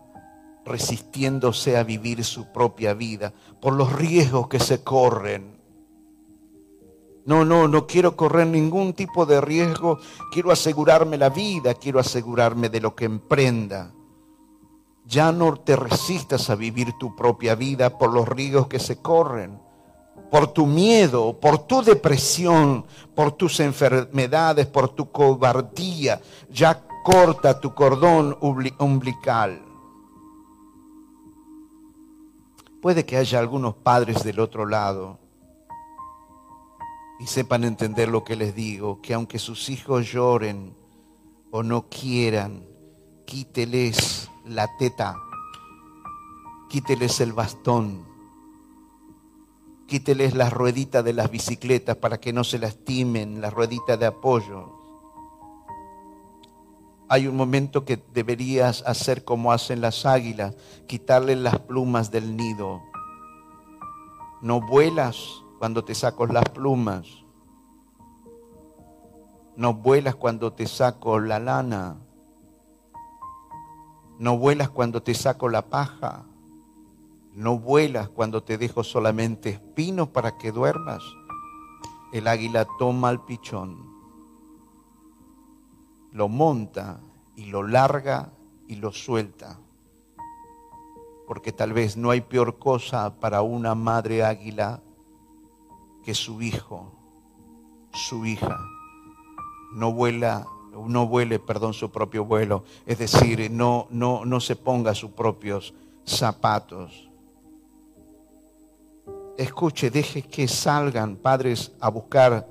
resistiéndose 0.64 1.76
a 1.76 1.82
vivir 1.82 2.24
su 2.24 2.46
propia 2.52 2.94
vida 2.94 3.32
por 3.60 3.72
los 3.72 3.92
riesgos 3.92 4.48
que 4.48 4.60
se 4.60 4.82
corren. 4.82 5.58
No, 7.24 7.44
no, 7.44 7.68
no 7.68 7.86
quiero 7.86 8.16
correr 8.16 8.46
ningún 8.46 8.92
tipo 8.94 9.26
de 9.26 9.40
riesgo, 9.40 9.98
quiero 10.32 10.50
asegurarme 10.50 11.18
la 11.18 11.28
vida, 11.28 11.74
quiero 11.74 12.00
asegurarme 12.00 12.68
de 12.68 12.80
lo 12.80 12.94
que 12.94 13.04
emprenda. 13.04 13.92
Ya 15.04 15.32
no 15.32 15.56
te 15.56 15.76
resistas 15.76 16.50
a 16.50 16.54
vivir 16.54 16.92
tu 16.98 17.14
propia 17.14 17.54
vida 17.54 17.98
por 17.98 18.12
los 18.12 18.28
riesgos 18.28 18.68
que 18.68 18.78
se 18.78 19.00
corren, 19.00 19.60
por 20.30 20.48
tu 20.48 20.66
miedo, 20.66 21.38
por 21.38 21.58
tu 21.58 21.82
depresión, 21.82 22.86
por 23.14 23.32
tus 23.32 23.60
enfermedades, 23.60 24.66
por 24.66 24.88
tu 24.90 25.10
cobardía. 25.10 26.20
Ya 26.50 26.82
corta 27.04 27.60
tu 27.60 27.74
cordón 27.74 28.36
umbilical. 28.40 29.69
Puede 32.80 33.04
que 33.04 33.18
haya 33.18 33.38
algunos 33.38 33.74
padres 33.74 34.24
del 34.24 34.40
otro 34.40 34.64
lado 34.64 35.18
y 37.18 37.26
sepan 37.26 37.64
entender 37.64 38.08
lo 38.08 38.24
que 38.24 38.36
les 38.36 38.54
digo, 38.54 39.02
que 39.02 39.12
aunque 39.12 39.38
sus 39.38 39.68
hijos 39.68 40.10
lloren 40.10 40.74
o 41.50 41.62
no 41.62 41.90
quieran, 41.90 42.64
quíteles 43.26 44.30
la 44.46 44.76
teta, 44.78 45.14
quíteles 46.70 47.20
el 47.20 47.34
bastón, 47.34 48.06
quíteles 49.86 50.34
las 50.34 50.50
rueditas 50.50 51.04
de 51.04 51.12
las 51.12 51.30
bicicletas 51.30 51.96
para 51.96 52.18
que 52.18 52.32
no 52.32 52.44
se 52.44 52.58
lastimen, 52.58 53.42
las 53.42 53.52
rueditas 53.52 54.00
de 54.00 54.06
apoyo 54.06 54.79
hay 57.12 57.26
un 57.26 57.36
momento 57.36 57.84
que 57.84 58.00
deberías 58.14 58.84
hacer 58.86 59.24
como 59.24 59.50
hacen 59.50 59.80
las 59.80 60.06
águilas, 60.06 60.54
quitarle 60.86 61.34
las 61.34 61.58
plumas 61.58 62.12
del 62.12 62.36
nido. 62.36 62.80
No 64.40 64.60
vuelas 64.60 65.42
cuando 65.58 65.84
te 65.84 65.96
saco 65.96 66.26
las 66.26 66.44
plumas. 66.50 67.08
No 69.56 69.74
vuelas 69.74 70.14
cuando 70.14 70.52
te 70.52 70.68
saco 70.68 71.18
la 71.18 71.40
lana. 71.40 71.96
No 74.20 74.38
vuelas 74.38 74.70
cuando 74.70 75.02
te 75.02 75.14
saco 75.14 75.48
la 75.48 75.62
paja. 75.62 76.22
No 77.34 77.58
vuelas 77.58 78.08
cuando 78.08 78.44
te 78.44 78.56
dejo 78.56 78.84
solamente 78.84 79.50
espinos 79.50 80.10
para 80.10 80.38
que 80.38 80.52
duermas. 80.52 81.02
El 82.12 82.28
águila 82.28 82.68
toma 82.78 83.10
el 83.10 83.18
pichón 83.22 83.89
lo 86.12 86.28
monta 86.28 87.00
y 87.36 87.46
lo 87.46 87.62
larga 87.62 88.30
y 88.68 88.76
lo 88.76 88.92
suelta. 88.92 89.58
Porque 91.26 91.52
tal 91.52 91.72
vez 91.72 91.96
no 91.96 92.10
hay 92.10 92.20
peor 92.20 92.58
cosa 92.58 93.18
para 93.20 93.42
una 93.42 93.74
madre 93.74 94.24
águila 94.24 94.80
que 96.04 96.14
su 96.14 96.42
hijo, 96.42 96.92
su 97.92 98.26
hija, 98.26 98.58
no 99.72 99.92
vuela, 99.92 100.46
no 100.86 101.06
vuele, 101.06 101.38
perdón, 101.38 101.72
su 101.72 101.90
propio 101.90 102.24
vuelo, 102.24 102.64
es 102.86 102.98
decir, 102.98 103.50
no, 103.50 103.86
no, 103.90 104.24
no 104.24 104.40
se 104.40 104.56
ponga 104.56 104.94
sus 104.94 105.10
propios 105.12 105.72
zapatos. 106.04 107.08
Escuche, 109.38 109.90
deje 109.90 110.22
que 110.22 110.48
salgan 110.48 111.16
padres 111.16 111.72
a 111.80 111.88
buscar 111.88 112.48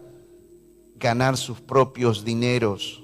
ganar 0.95 1.37
sus 1.37 1.59
propios 1.59 2.23
dineros 2.23 3.03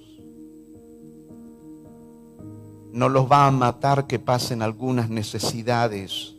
no 2.96 3.10
los 3.10 3.30
va 3.30 3.46
a 3.46 3.52
matar 3.52 4.08
que 4.08 4.20
pasen 4.20 4.62
algunas 4.62 5.10
necesidades. 5.10 6.34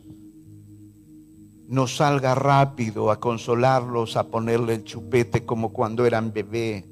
No 1.67 1.85
salga 1.85 2.33
rápido 2.33 3.11
a 3.11 3.19
consolarlos, 3.19 4.17
a 4.17 4.23
ponerle 4.23 4.73
el 4.73 4.83
chupete 4.83 5.45
como 5.45 5.71
cuando 5.71 6.07
eran 6.07 6.33
bebé. 6.33 6.83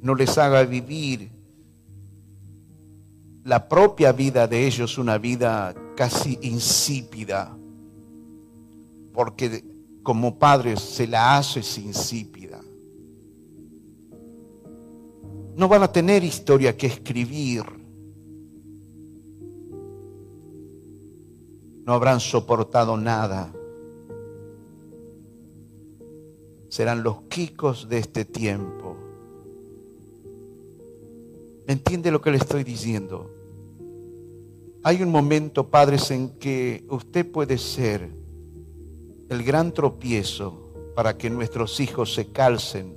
No 0.00 0.14
les 0.14 0.38
haga 0.38 0.62
vivir 0.62 1.28
la 3.42 3.68
propia 3.68 4.12
vida 4.12 4.46
de 4.46 4.64
ellos 4.64 4.96
una 4.96 5.18
vida 5.18 5.74
casi 5.96 6.38
insípida, 6.42 7.58
porque 9.12 9.64
como 10.04 10.38
padres 10.38 10.80
se 10.80 11.08
la 11.08 11.36
hace 11.36 11.58
insípida. 11.80 12.60
No 15.56 15.66
van 15.66 15.82
a 15.82 15.90
tener 15.90 16.22
historia 16.22 16.76
que 16.76 16.86
escribir 16.86 17.79
no 21.90 21.96
habrán 21.96 22.20
soportado 22.20 22.96
nada. 22.96 23.52
Serán 26.68 27.02
los 27.02 27.22
quicos 27.22 27.88
de 27.88 27.98
este 27.98 28.24
tiempo. 28.24 28.96
¿Entiende 31.66 32.12
lo 32.12 32.20
que 32.20 32.30
le 32.30 32.36
estoy 32.36 32.62
diciendo? 32.62 33.28
Hay 34.84 35.02
un 35.02 35.10
momento, 35.10 35.66
padres, 35.66 36.12
en 36.12 36.28
que 36.38 36.84
usted 36.90 37.28
puede 37.28 37.58
ser 37.58 38.08
el 39.28 39.42
gran 39.42 39.72
tropiezo 39.72 40.92
para 40.94 41.18
que 41.18 41.28
nuestros 41.28 41.80
hijos 41.80 42.14
se 42.14 42.28
calcen 42.28 42.94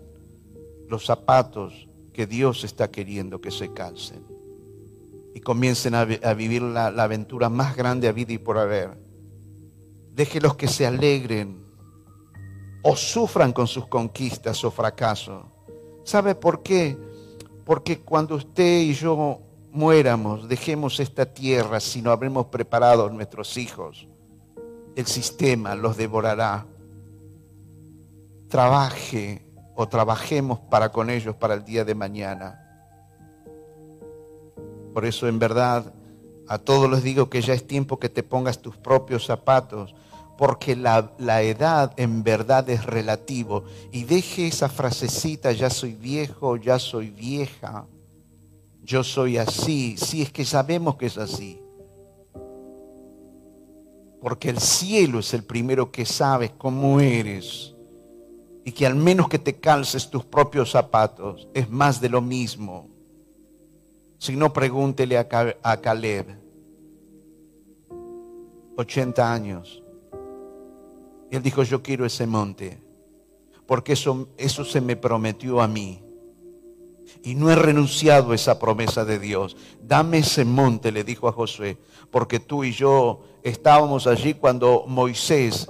los 0.87 1.03
zapatos 1.03 1.87
que 2.13 2.27
Dios 2.27 2.63
está 2.63 2.91
queriendo 2.91 3.41
que 3.41 3.49
se 3.49 3.73
calcen 3.73 4.32
y 5.34 5.39
comiencen 5.39 5.95
a, 5.95 6.05
vivir 6.05 6.61
la, 6.61 6.88
aventura 6.88 7.49
más 7.49 7.75
grande 7.75 8.07
a 8.07 8.11
vida 8.11 8.34
y 8.34 8.38
por 8.38 8.57
haber. 8.57 8.91
Déjelos 10.11 10.55
que 10.55 10.67
se 10.67 10.86
alegren 10.86 11.63
o 12.84 12.95
sufran 12.95 13.51
con 13.51 13.67
sus 13.67 13.88
conquistas 13.88 14.63
o 14.63 14.69
fracasos. 14.69 15.43
¿Sabe 16.03 16.36
por 16.36 16.61
qué? 16.61 16.97
Porque 17.65 18.01
cuando 18.01 18.36
usted 18.36 18.81
y 18.81 18.93
yo 18.93 19.39
muéramos, 19.71 20.47
dejemos 20.47 20.99
esta 20.99 21.25
tierra 21.25 21.79
si 21.79 22.01
no 22.01 22.11
habremos 22.11 22.47
preparado 22.47 23.07
a 23.07 23.09
nuestros 23.09 23.57
hijos, 23.57 24.07
el 24.95 25.07
sistema 25.07 25.73
los 25.75 25.97
devorará. 25.97 26.67
Trabaje 28.49 29.43
o 29.75 29.88
trabajemos 29.88 30.59
para 30.59 30.91
con 30.91 31.09
ellos 31.09 31.36
para 31.36 31.55
el 31.55 31.65
día 31.65 31.84
de 31.84 31.95
mañana. 31.95 32.62
Por 34.93 35.05
eso 35.05 35.27
en 35.27 35.39
verdad 35.39 35.93
a 36.47 36.57
todos 36.57 36.89
les 36.89 37.03
digo 37.03 37.29
que 37.29 37.41
ya 37.41 37.53
es 37.53 37.65
tiempo 37.65 37.99
que 37.99 38.09
te 38.09 38.23
pongas 38.23 38.61
tus 38.61 38.75
propios 38.75 39.25
zapatos, 39.25 39.95
porque 40.37 40.75
la, 40.75 41.41
edad 41.41 41.93
en 41.97 42.23
verdad 42.23 42.69
es 42.69 42.85
relativo. 42.85 43.63
Y 43.91 44.03
deje 44.03 44.47
esa 44.47 44.69
frasecita, 44.69 45.51
ya 45.51 45.69
soy 45.69 45.93
viejo, 45.93 46.57
ya 46.57 46.79
soy 46.79 47.09
vieja, 47.09 47.85
yo 48.83 49.03
soy 49.03 49.37
así, 49.37 49.95
si 49.97 50.21
es 50.21 50.31
que 50.31 50.43
sabemos 50.43 50.97
que 50.97 51.05
es 51.05 51.17
así. 51.17 51.59
Porque 54.21 54.49
el 54.49 54.59
cielo 54.59 55.19
es 55.19 55.33
el 55.33 55.43
primero 55.43 55.91
que 55.91 56.05
sabe 56.05 56.51
cómo 56.57 56.99
eres. 56.99 57.73
Y 58.65 58.71
que 58.71 58.85
al 58.85 58.95
menos 58.95 59.27
que 59.27 59.39
te 59.39 59.55
calces 59.55 60.09
tus 60.09 60.23
propios 60.23 60.71
zapatos 60.71 61.47
es 61.53 61.69
más 61.69 61.99
de 61.99 62.07
lo 62.07 62.21
mismo. 62.21 62.92
Si 64.24 64.38
no, 64.38 64.53
pregúntele 64.53 65.17
a, 65.17 65.28
Caleb. 65.28 66.28
80 68.78 69.34
años. 69.34 69.84
Y 71.30 71.36
él 71.36 71.43
dijo, 71.43 71.61
yo 71.63 71.84
quiero 71.84 72.05
ese 72.05 72.26
monte, 72.26 72.82
porque 73.65 73.91
eso, 73.91 74.30
eso 74.38 74.63
se 74.63 74.80
me 74.80 74.95
prometió 74.95 75.59
a 75.59 75.67
mí. 75.67 76.01
Y 77.21 77.36
no 77.36 77.51
he 77.51 77.55
renunciado 77.57 78.32
a 78.32 78.36
esa 78.36 78.59
promesa 78.59 79.03
de 79.03 79.19
Dios. 79.19 79.57
Dame 79.82 80.19
ese 80.19 80.45
monte, 80.45 80.93
le 80.93 81.03
dijo 81.03 81.28
a 81.28 81.34
Josué, 81.34 81.78
porque 82.09 82.39
tú 82.39 82.63
y 82.63 82.71
yo 82.71 83.26
estábamos 83.43 84.07
allí 84.07 84.36
cuando 84.36 84.86
Moisés, 84.88 85.67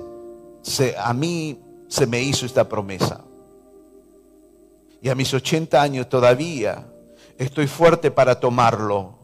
a 0.99 1.14
mí 1.16 1.60
se 1.88 2.06
me 2.06 2.22
hizo 2.22 2.45
esta 2.45 2.70
promesa. 2.70 3.26
Y 5.01 5.10
a 5.10 5.16
mis 5.16 5.34
80 5.34 5.82
años 5.82 6.08
todavía 6.08 6.93
estoy 7.38 7.68
fuerte 7.68 8.12
para 8.12 8.40
tomarlo. 8.40 9.16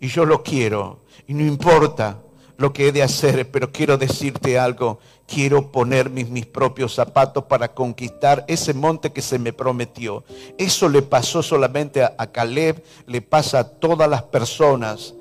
Y 0.00 0.08
yo 0.08 0.24
lo 0.24 0.42
quiero. 0.42 1.04
Y 1.26 1.34
no 1.34 1.44
importa 1.44 2.20
lo 2.56 2.72
que 2.72 2.88
he 2.88 2.92
de 2.92 3.02
hacer, 3.02 3.50
pero 3.50 3.72
quiero 3.72 3.96
decirte 3.98 4.58
algo. 4.58 4.98
Quiero 5.26 5.72
poner 5.72 6.10
mis, 6.10 6.28
mis, 6.28 6.46
propios 6.46 6.94
zapatos 6.94 7.44
para 7.44 7.74
conquistar 7.74 8.44
ese 8.46 8.74
monte 8.74 9.12
que 9.12 9.22
se 9.22 9.38
me 9.38 9.52
prometió. 9.52 10.24
Eso 10.58 10.88
le 10.88 11.02
pasó 11.02 11.42
solamente 11.42 12.02
a, 12.02 12.14
a 12.18 12.26
Caleb, 12.26 12.84
le 13.06 13.22
pasa 13.22 13.60
a 13.60 13.64
todas 13.64 14.08
las 14.08 14.22
personas, 14.24 15.14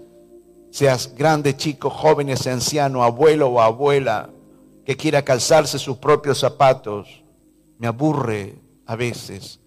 seas 0.71 1.15
grande, 1.15 1.55
chico, 1.55 1.89
jóvenes, 1.89 2.45
anciano, 2.47 3.03
abuelo 3.03 3.47
o 3.47 3.61
abuela, 3.61 4.29
que 4.85 4.97
quiera 4.97 5.23
calzarse 5.23 5.79
sus 5.79 5.97
propios 5.97 6.39
zapatos. 6.39 7.23
Me 7.79 7.87
aburre 7.87 8.55
a 8.85 8.97
veces 8.97 9.62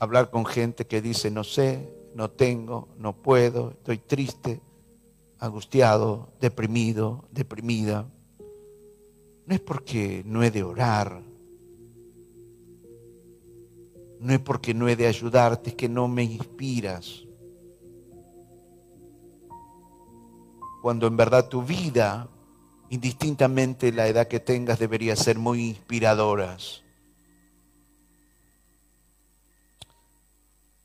hablar 0.00 0.30
con 0.30 0.46
gente 0.46 0.86
que 0.86 1.00
dice, 1.00 1.30
no 1.30 1.44
sé, 1.44 1.94
no 2.14 2.30
tengo, 2.30 2.88
no 2.96 3.14
puedo, 3.14 3.72
estoy 3.72 3.98
triste, 3.98 4.60
angustiado, 5.38 6.32
deprimido, 6.40 7.28
deprimida. 7.30 8.10
No 9.46 9.54
es 9.54 9.60
porque 9.60 10.22
no 10.24 10.42
he 10.42 10.50
de 10.50 10.62
orar, 10.62 11.22
no 14.20 14.32
es 14.32 14.40
porque 14.40 14.72
no 14.72 14.88
he 14.88 14.96
de 14.96 15.06
ayudarte, 15.06 15.70
es 15.70 15.76
que 15.76 15.88
no 15.88 16.08
me 16.08 16.24
inspiras. 16.24 17.26
Cuando 20.80 21.06
en 21.06 21.16
verdad 21.16 21.48
tu 21.48 21.62
vida, 21.62 22.26
indistintamente 22.88 23.92
la 23.92 24.08
edad 24.08 24.28
que 24.28 24.40
tengas, 24.40 24.78
debería 24.78 25.14
ser 25.14 25.38
muy 25.38 25.68
inspiradoras. 25.68 26.84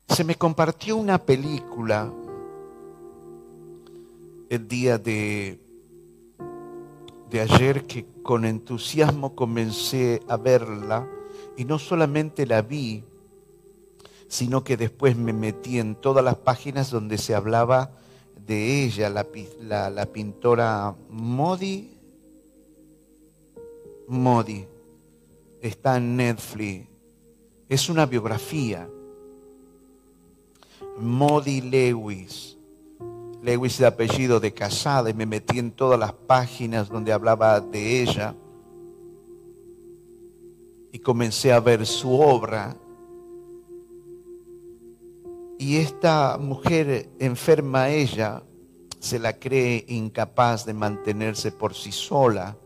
Se 0.08 0.24
me 0.24 0.36
compartió 0.36 0.96
una 0.96 1.18
película 1.18 2.12
el 4.48 4.68
día 4.68 4.98
de, 4.98 5.60
de 7.30 7.40
ayer 7.40 7.86
que 7.86 8.06
con 8.22 8.44
entusiasmo 8.44 9.34
comencé 9.34 10.22
a 10.28 10.36
verla 10.36 11.06
y 11.56 11.64
no 11.64 11.78
solamente 11.78 12.46
la 12.46 12.62
vi, 12.62 13.02
sino 14.28 14.62
que 14.62 14.76
después 14.76 15.16
me 15.16 15.32
metí 15.32 15.78
en 15.78 15.96
todas 15.96 16.24
las 16.24 16.36
páginas 16.36 16.90
donde 16.90 17.18
se 17.18 17.34
hablaba 17.34 17.90
de 18.46 18.84
ella, 18.84 19.10
la, 19.10 19.26
la, 19.60 19.90
la 19.90 20.06
pintora 20.06 20.94
Modi. 21.10 21.98
Modi. 24.08 24.66
Está 25.60 25.96
en 25.96 26.16
Netflix. 26.16 26.86
Es 27.68 27.88
una 27.88 28.06
biografía 28.06 28.88
Modi 30.98 31.60
Lewis. 31.60 32.56
Lewis 33.42 33.78
de 33.78 33.86
apellido 33.86 34.40
de 34.40 34.52
casada 34.52 35.10
y 35.10 35.14
me 35.14 35.26
metí 35.26 35.58
en 35.58 35.70
todas 35.70 35.98
las 36.00 36.12
páginas 36.12 36.88
donde 36.88 37.12
hablaba 37.12 37.60
de 37.60 38.02
ella 38.02 38.34
y 40.90 40.98
comencé 40.98 41.52
a 41.52 41.60
ver 41.60 41.86
su 41.86 42.18
obra. 42.18 42.76
Y 45.58 45.76
esta 45.76 46.38
mujer 46.38 47.08
enferma 47.18 47.90
ella 47.90 48.42
se 48.98 49.18
la 49.18 49.38
cree 49.38 49.84
incapaz 49.88 50.64
de 50.66 50.74
mantenerse 50.74 51.52
por 51.52 51.74
sí 51.74 51.92
sola. 51.92 52.56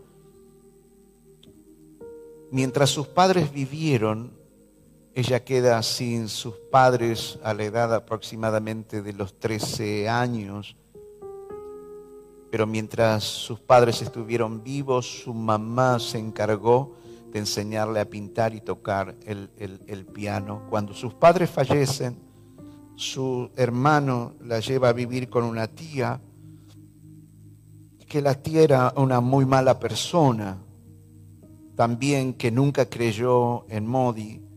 Mientras 2.50 2.90
sus 2.90 3.06
padres 3.06 3.52
vivieron, 3.52 4.39
ella 5.20 5.44
queda 5.44 5.82
sin 5.82 6.28
sus 6.28 6.54
padres 6.70 7.38
a 7.42 7.52
la 7.52 7.64
edad 7.64 7.94
aproximadamente 7.94 9.02
de 9.02 9.12
los 9.12 9.38
13 9.38 10.08
años. 10.08 10.76
Pero 12.50 12.66
mientras 12.66 13.24
sus 13.24 13.60
padres 13.60 14.00
estuvieron 14.00 14.62
vivos, 14.64 15.22
su 15.22 15.34
mamá 15.34 15.98
se 15.98 16.18
encargó 16.18 16.96
de 17.30 17.38
enseñarle 17.38 18.00
a 18.00 18.08
pintar 18.08 18.54
y 18.54 18.62
tocar 18.62 19.14
el, 19.26 20.06
piano. 20.06 20.62
Cuando 20.70 20.94
sus 20.94 21.12
padres 21.12 21.50
fallecen, 21.50 22.16
su 22.96 23.50
hermano 23.56 24.34
la 24.40 24.60
lleva 24.60 24.88
a 24.88 24.94
vivir 24.94 25.28
con 25.28 25.44
una 25.44 25.68
tía, 25.68 26.20
que 28.08 28.22
la 28.22 28.34
tía 28.34 28.62
era 28.62 28.94
una 28.96 29.20
muy 29.20 29.44
mala 29.44 29.78
persona, 29.78 30.58
también 31.76 32.32
que 32.32 32.50
nunca 32.50 32.86
creyó 32.86 33.66
en 33.68 33.86
Modi, 33.86 34.49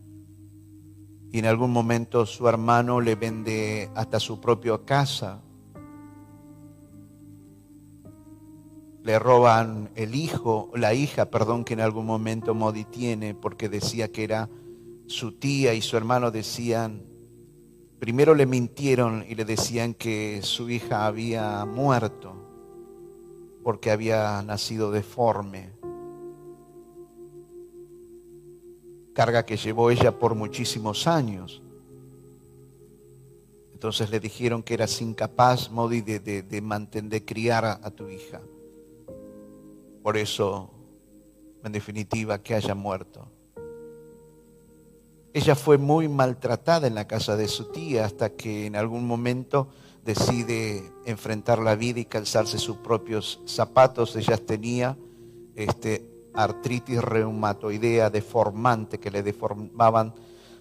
y 1.34 1.40
en 1.40 1.46
algún 1.46 1.72
momento 1.72 2.26
su 2.26 2.48
hermano 2.48 3.00
le 3.00 3.16
vende 3.16 3.90
hasta 3.96 4.20
su 4.20 4.40
propia 4.40 4.78
casa. 4.84 5.42
Le 9.02 9.18
roban 9.18 9.90
el 9.96 10.14
hijo, 10.14 10.70
la 10.76 10.94
hija, 10.94 11.30
perdón, 11.30 11.64
que 11.64 11.74
en 11.74 11.80
algún 11.80 12.06
momento 12.06 12.54
Modi 12.54 12.84
tiene, 12.84 13.34
porque 13.34 13.68
decía 13.68 14.12
que 14.12 14.22
era 14.22 14.48
su 15.08 15.32
tía 15.32 15.74
y 15.74 15.82
su 15.82 15.96
hermano 15.96 16.30
decían, 16.30 17.02
primero 17.98 18.36
le 18.36 18.46
mintieron 18.46 19.24
y 19.28 19.34
le 19.34 19.44
decían 19.44 19.94
que 19.94 20.38
su 20.40 20.70
hija 20.70 21.04
había 21.04 21.64
muerto 21.64 22.36
porque 23.64 23.90
había 23.90 24.40
nacido 24.42 24.92
deforme. 24.92 25.72
Carga 29.14 29.46
que 29.46 29.56
llevó 29.56 29.90
ella 29.90 30.18
por 30.18 30.34
muchísimos 30.34 31.06
años. 31.06 31.62
Entonces 33.72 34.10
le 34.10 34.20
dijeron 34.20 34.62
que 34.62 34.74
eras 34.74 35.00
incapaz, 35.00 35.70
Modi, 35.70 36.00
de, 36.00 36.18
de, 36.18 36.60
mantener, 36.60 37.10
de 37.10 37.24
criar 37.24 37.64
a, 37.64 37.90
tu 37.90 38.08
hija. 38.08 38.40
Por 40.02 40.16
eso, 40.16 40.70
en 41.62 41.72
definitiva, 41.72 42.42
que 42.42 42.54
haya 42.54 42.74
muerto. 42.74 43.28
Ella 45.32 45.54
fue 45.54 45.78
muy 45.78 46.08
maltratada 46.08 46.86
en 46.86 46.94
la 46.94 47.06
casa 47.06 47.36
de 47.36 47.48
su 47.48 47.66
tía 47.72 48.04
hasta 48.04 48.30
que 48.30 48.66
en 48.66 48.76
algún 48.76 49.06
momento 49.06 49.68
decide 50.04 50.90
enfrentar 51.06 51.58
la 51.58 51.74
vida 51.76 52.00
y 52.00 52.04
calzarse 52.04 52.58
sus 52.58 52.76
propios 52.76 53.40
zapatos. 53.44 54.16
Ella 54.16 54.36
tenía 54.36 54.96
este, 55.56 56.13
artritis 56.34 57.02
reumatoidea 57.02 58.10
deformante 58.10 58.98
que 58.98 59.10
le 59.10 59.22
deformaban 59.22 60.14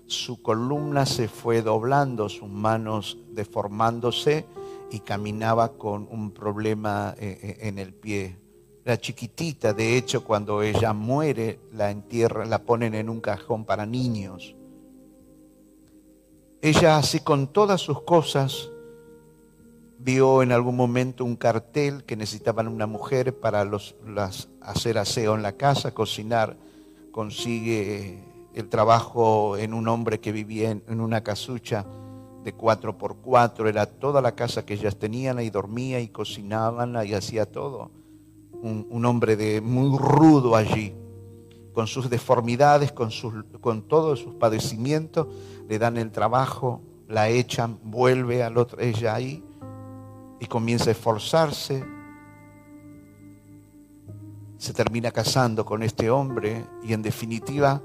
su 0.05 0.41
columna 0.41 1.05
se 1.05 1.27
fue 1.27 1.61
doblando, 1.61 2.29
sus 2.29 2.49
manos 2.49 3.17
deformándose 3.31 4.45
y 4.91 4.99
caminaba 4.99 5.73
con 5.73 6.07
un 6.11 6.31
problema 6.31 7.15
eh, 7.17 7.39
eh, 7.41 7.57
en 7.67 7.79
el 7.79 7.93
pie. 7.93 8.37
Era 8.85 8.99
chiquitita, 8.99 9.73
de 9.73 9.97
hecho, 9.97 10.25
cuando 10.25 10.61
ella 10.61 10.91
muere, 10.93 11.59
la 11.71 11.89
entierran, 11.89 12.49
la 12.49 12.63
ponen 12.63 12.93
en 12.95 13.09
un 13.09 13.21
cajón 13.21 13.65
para 13.65 13.85
niños. 13.85 14.55
Ella, 16.61 16.97
así 16.97 17.21
con 17.21 17.47
todas 17.47 17.79
sus 17.79 18.01
cosas, 18.01 18.69
vio 20.03 20.43
en 20.43 20.51
algún 20.51 20.75
momento 20.75 21.23
un 21.23 21.35
cartel 21.35 22.03
que 22.03 22.17
necesitaban 22.17 22.67
una 22.67 22.87
mujer 22.87 23.39
para 23.39 23.63
los, 23.63 23.95
las, 24.05 24.49
hacer 24.61 24.97
aseo 24.97 25.35
en 25.35 25.41
la 25.41 25.53
casa, 25.53 25.93
cocinar. 25.93 26.57
Consigue 27.11 28.19
el 28.53 28.69
trabajo 28.69 29.57
en 29.57 29.73
un 29.73 29.87
hombre 29.87 30.19
que 30.19 30.31
vivía 30.31 30.71
en, 30.71 30.99
una 30.99 31.23
casucha 31.23 31.85
de 32.43 32.53
cuatro 32.53 32.97
por 32.97 33.17
cuatro. 33.17 33.69
Era 33.69 33.85
toda 33.85 34.21
la 34.21 34.35
casa 34.35 34.65
que 34.65 34.73
ellas 34.73 34.97
tenían, 34.97 35.37
ahí 35.37 35.49
dormía 35.49 36.01
y 36.01 36.09
cocinaban 36.09 36.97
y 37.05 37.13
hacía 37.13 37.45
todo. 37.45 37.91
Un, 38.51 38.87
un, 38.89 39.05
hombre 39.05 39.35
de, 39.35 39.61
muy 39.61 39.97
rudo 39.97 40.55
allí, 40.55 40.93
con 41.73 41.87
sus 41.87 42.09
deformidades, 42.09 42.91
con, 42.91 43.11
sus, 43.11 43.33
con 43.61 43.83
todos 43.83 44.19
sus 44.19 44.35
padecimientos, 44.35 45.27
le 45.67 45.79
dan 45.79 45.97
el 45.97 46.11
trabajo, 46.11 46.81
la 47.07 47.29
echan, 47.29 47.79
vuelve 47.83 48.43
al 48.43 48.57
otro, 48.57 48.79
ella 48.79 49.15
ahí 49.15 49.43
y 50.43 50.45
comienza 50.45 50.89
a 50.89 50.91
esforzarse. 50.91 51.85
Se 54.57 54.73
termina 54.73 55.09
casando 55.11 55.63
con 55.63 55.83
este 55.83 56.09
hombre 56.09 56.65
y 56.83 56.91
en 56.91 57.01
definitiva 57.01 57.81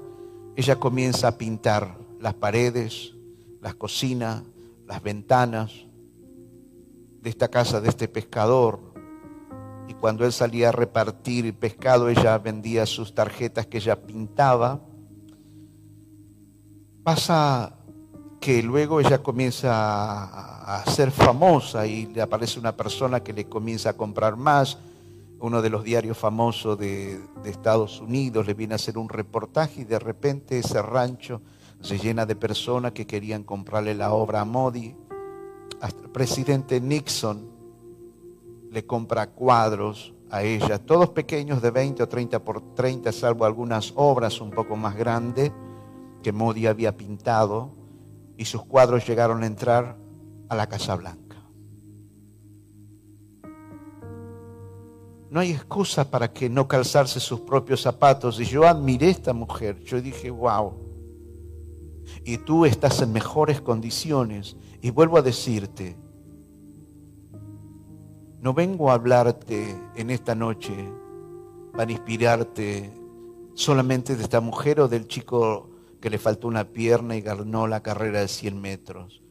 ella 0.57 0.75
comienza 0.75 1.29
a 1.29 1.37
pintar 1.37 1.97
las 2.19 2.33
paredes, 2.33 3.13
las 3.61 3.75
cocinas, 3.75 4.43
las 4.85 5.01
ventanas 5.01 5.71
de 7.21 7.29
esta 7.29 7.47
casa 7.47 7.79
de 7.79 7.87
este 7.87 8.09
pescador. 8.09 8.81
Y 9.87 9.93
cuando 9.93 10.25
él 10.25 10.33
salía 10.33 10.67
a 10.67 10.73
repartir 10.73 11.53
pescado, 11.53 12.09
ella 12.09 12.37
vendía 12.39 12.85
sus 12.85 13.15
tarjetas 13.15 13.67
que 13.67 13.77
ella 13.77 14.01
pintaba. 14.01 14.81
Pasa 17.03 17.78
que 18.39 18.63
luego 18.63 18.99
ella 18.99 19.21
comienza 19.21 19.69
a, 19.73 20.85
ser 20.85 21.11
famosa 21.11 21.85
y 21.85 22.05
le 22.07 22.21
aparece 22.21 22.59
una 22.59 22.75
persona 22.75 23.21
que 23.21 23.33
le 23.33 23.45
comienza 23.45 23.91
a 23.91 23.93
comprar 23.93 24.37
más. 24.37 24.77
Uno 25.39 25.61
de 25.61 25.69
los 25.69 25.83
diarios 25.83 26.17
famosos 26.17 26.77
de, 26.77 27.19
Estados 27.43 27.99
Unidos 27.99 28.47
le 28.47 28.53
viene 28.53 28.73
a 28.73 28.75
hacer 28.75 28.97
un 28.97 29.09
reportaje 29.09 29.81
y 29.81 29.83
de 29.83 29.99
repente 29.99 30.59
ese 30.59 30.81
rancho 30.81 31.41
se 31.81 31.97
llena 31.97 32.25
de 32.25 32.35
personas 32.35 32.91
que 32.91 33.07
querían 33.07 33.43
comprarle 33.43 33.93
la 33.93 34.11
obra 34.13 34.41
a 34.41 34.45
Modi. 34.45 34.95
Hasta 35.81 36.03
el 36.03 36.09
presidente 36.09 36.79
Nixon 36.79 37.49
le 38.71 38.85
compra 38.85 39.27
cuadros 39.27 40.13
a 40.29 40.43
ella, 40.43 40.77
todos 40.77 41.09
pequeños 41.09 41.61
de 41.61 41.71
20 41.71 42.03
o 42.03 42.07
30 42.07 42.43
por 42.43 42.75
30, 42.75 43.11
salvo 43.11 43.45
algunas 43.45 43.93
obras 43.95 44.39
un 44.41 44.51
poco 44.51 44.75
más 44.75 44.95
grandes 44.95 45.51
que 46.21 46.31
Modi 46.31 46.67
había 46.67 46.95
pintado 46.95 47.78
y 48.39 48.45
sus 48.45 48.63
cuadros 48.63 49.05
llegaron 49.05 49.43
a 49.43 49.47
entrar 49.47 49.97
a 50.47 50.55
la 50.55 50.67
Casa 50.67 50.95
Blanca. 50.95 51.35
No 55.29 55.41
hay 55.41 55.51
excusa 55.51 56.09
para 56.09 56.31
que 56.31 56.49
no 56.49 56.65
calzarse 56.65 57.19
sus 57.19 57.41
propios 57.41 57.81
zapatos. 57.81 58.39
Y 58.39 58.45
yo 58.45 58.65
admiré 58.65 59.07
a 59.07 59.11
esta 59.11 59.33
mujer. 59.33 59.83
Yo 59.83 60.01
dije, 60.01 60.31
wow. 60.31 60.73
Y 62.23 62.37
tú 62.37 62.65
estás 62.65 63.01
en 63.01 63.11
mejores 63.11 63.59
condiciones. 63.59 64.55
Y 64.81 64.89
vuelvo 64.91 65.17
a 65.17 65.21
decirte, 65.21 65.97
no 68.39 68.53
vengo 68.53 68.89
a 68.89 68.93
hablarte 68.93 69.75
en 69.97 70.11
esta 70.11 70.33
noche 70.33 70.73
para 71.75 71.91
inspirarte 71.91 72.89
solamente 73.53 74.15
de 74.15 74.23
esta 74.23 74.39
mujer 74.39 74.79
o 74.79 74.87
del 74.87 75.09
chico 75.09 75.68
que 75.99 76.09
le 76.09 76.17
faltó 76.17 76.47
una 76.47 76.69
pierna 76.69 77.15
y 77.15 77.21
ganó 77.21 77.67
la 77.67 77.81
carrera 77.81 78.21
de 78.21 78.27
100 78.27 78.59
metros. 78.59 79.21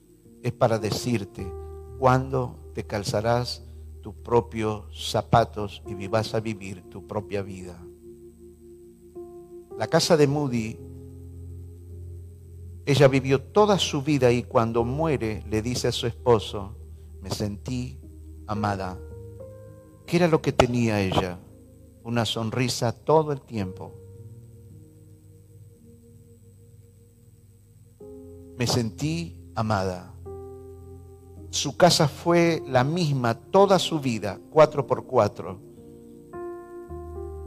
Es 0.43 0.53
para 0.53 0.79
decirte, 0.79 1.51
¿cuándo 1.99 2.59
te 2.75 2.87
calzarás 2.87 3.65
tus 4.03 4.15
propios 4.15 4.85
zapatos 5.11 5.83
y 5.87 6.07
vas 6.07 6.35
a 6.35 6.41
vivir 6.41 6.83
tu 6.91 7.07
propia 7.07 7.43
vida? 7.43 7.83
La 9.77 9.87
casa 9.87 10.17
de 10.17 10.27
Moody, 10.27 10.79
ella 12.85 13.09
vivió 13.09 13.41
toda 13.41 13.79
su 13.79 14.03
vida 14.03 14.33
y 14.33 14.43
cuando 14.43 14.85
muere 14.85 15.45
le 15.49 15.63
dice 15.63 15.89
a 15.89 15.93
su 15.93 16.07
esposo, 16.07 16.75
me 17.23 17.31
sentí 17.31 17.99
amada. 18.47 18.99
¿Qué 20.07 20.17
era 20.17 20.29
lo 20.29 20.41
que 20.41 20.53
tenía 20.53 21.01
ella? 21.01 21.39
Una 22.03 22.25
sonrisa 22.25 22.93
todo 22.93 23.33
el 23.33 23.41
tiempo 23.43 23.93
me 28.59 28.67
sentí 28.67 29.37
amada. 29.55 30.13
Su 31.51 31.77
casa 31.77 32.09
fue 32.09 32.61
la 32.67 32.83
misma 32.83 33.35
toda 33.35 33.79
su 33.79 34.01
vida, 34.01 34.41
cuatro 34.51 34.85
por 34.85 35.07
cuatro. 35.07 35.61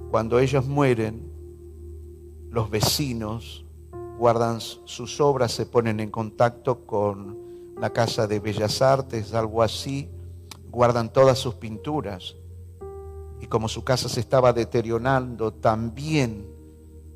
Cuando 0.10 0.40
ellos 0.40 0.66
mueren, 0.66 1.30
los 2.50 2.70
vecinos 2.70 3.66
guardan 4.18 4.62
sus 4.62 5.20
obras, 5.20 5.52
se 5.52 5.66
ponen 5.66 6.00
en 6.00 6.10
contacto 6.10 6.86
con 6.86 7.38
la 7.78 7.90
Casa 7.92 8.26
de 8.26 8.40
Bellas 8.40 8.82
Artes, 8.82 9.34
algo 9.34 9.64
así, 9.64 10.10
guardan 10.70 11.12
todas 11.12 11.40
sus 11.40 11.56
pinturas. 11.56 12.36
Y 13.42 13.48
como 13.48 13.68
su 13.68 13.84
casa 13.84 14.08
se 14.08 14.22
estaba 14.22 14.54
deteriorando, 14.54 15.52
también 15.52 16.48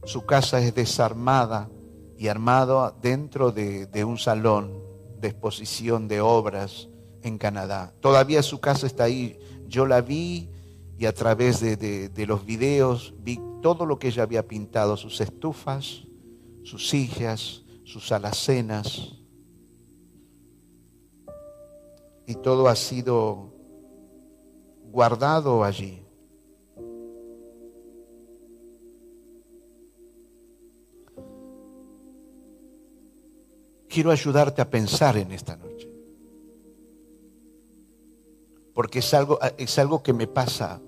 su 0.04 0.26
casa 0.26 0.60
es 0.60 0.76
desarmada 0.76 1.70
y 2.18 2.28
armado 2.28 2.96
dentro 3.02 3.52
de, 3.52 4.06
un 4.06 4.18
salón 4.18 4.82
de 5.20 5.30
exposición 5.30 6.08
de 6.08 6.22
obras 6.22 6.90
en 7.22 7.38
Canadá. 7.38 7.94
Todavía 8.00 8.44
su 8.44 8.60
casa 8.60 8.88
está 8.88 9.06
ahí. 9.06 9.38
Yo 9.68 9.86
la 9.86 10.02
vi 10.02 10.50
y 10.98 11.06
a 11.06 11.14
través 11.14 11.60
de, 11.60 11.76
de, 11.76 12.28
los 12.28 12.46
videos 12.46 13.14
vi 13.20 13.40
todo 13.62 13.86
lo 13.86 14.00
que 14.00 14.08
ella 14.08 14.24
había 14.24 14.48
pintado, 14.48 14.96
sus 14.96 15.20
estufas, 15.20 16.04
sus 16.64 16.88
sillas, 16.88 17.64
sus 17.84 18.12
alacenas. 18.12 19.14
Y 22.28 22.36
todo 22.36 22.68
ha 22.68 22.76
sido 22.76 23.54
guardado 24.92 25.64
allí. 25.64 26.05
Quiero 33.96 34.12
ayudarte 34.12 34.62
a 34.62 34.70
pensar 34.70 35.16
en 35.16 35.32
esta 35.32 35.56
noche. 35.56 35.88
Porque 38.74 39.00
es 39.00 39.14
algo, 39.14 39.40
es 39.58 39.80
algo 39.80 40.04
que 40.04 40.12
me 40.12 40.28
pasa 40.28 40.82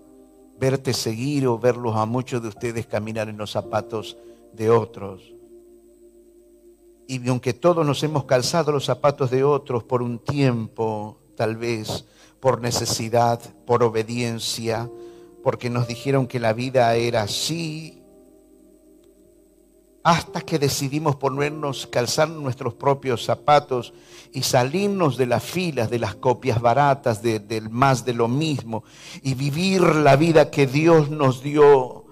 verte 0.59 0.93
seguir 0.93 1.47
o 1.47 1.57
verlos 1.57 1.95
a 1.95 2.05
muchos 2.05 2.41
de 2.41 2.49
ustedes 2.49 2.85
caminar 2.85 3.29
en 3.29 3.37
los 3.37 3.51
zapatos 3.51 4.17
de 4.51 4.69
otros. 4.69 5.33
Y 7.07 7.25
aunque 7.29 7.53
todos 7.53 7.85
nos 7.85 8.03
hemos 8.03 8.25
calzado 8.25 8.73
los 8.73 8.83
zapatos 8.83 9.31
de 9.31 9.45
otros 9.45 9.85
por 9.85 10.01
un 10.01 10.19
tiempo, 10.19 11.17
tal 11.37 11.55
vez 11.55 12.03
por 12.41 12.59
necesidad, 12.59 13.39
por 13.65 13.83
obediencia, 13.83 14.89
porque 15.45 15.69
nos 15.69 15.87
dijeron 15.87 16.27
que 16.27 16.41
la 16.41 16.51
vida 16.51 16.93
era 16.95 17.21
así 17.21 17.96
hasta 20.07 20.39
que 20.39 20.57
decidimos 20.57 21.17
ponernos, 21.17 21.85
calzar 21.85 22.29
nuestros 22.29 22.73
propios 22.73 23.25
zapatos 23.25 23.93
y 24.31 24.43
salirnos 24.43 25.17
de 25.17 25.25
las 25.25 25.43
filas, 25.43 25.89
de 25.89 25.99
las 25.99 26.15
copias 26.15 26.61
baratas, 26.61 27.21
del 27.21 27.69
más 27.69 28.05
de 28.05 28.13
lo 28.13 28.29
mismo, 28.29 28.85
y 29.21 29.33
vivir 29.33 29.81
la 29.81 30.15
vida 30.15 30.49
que 30.49 30.65
Dios 30.65 31.09
nos 31.09 31.43
dio, 31.43 32.05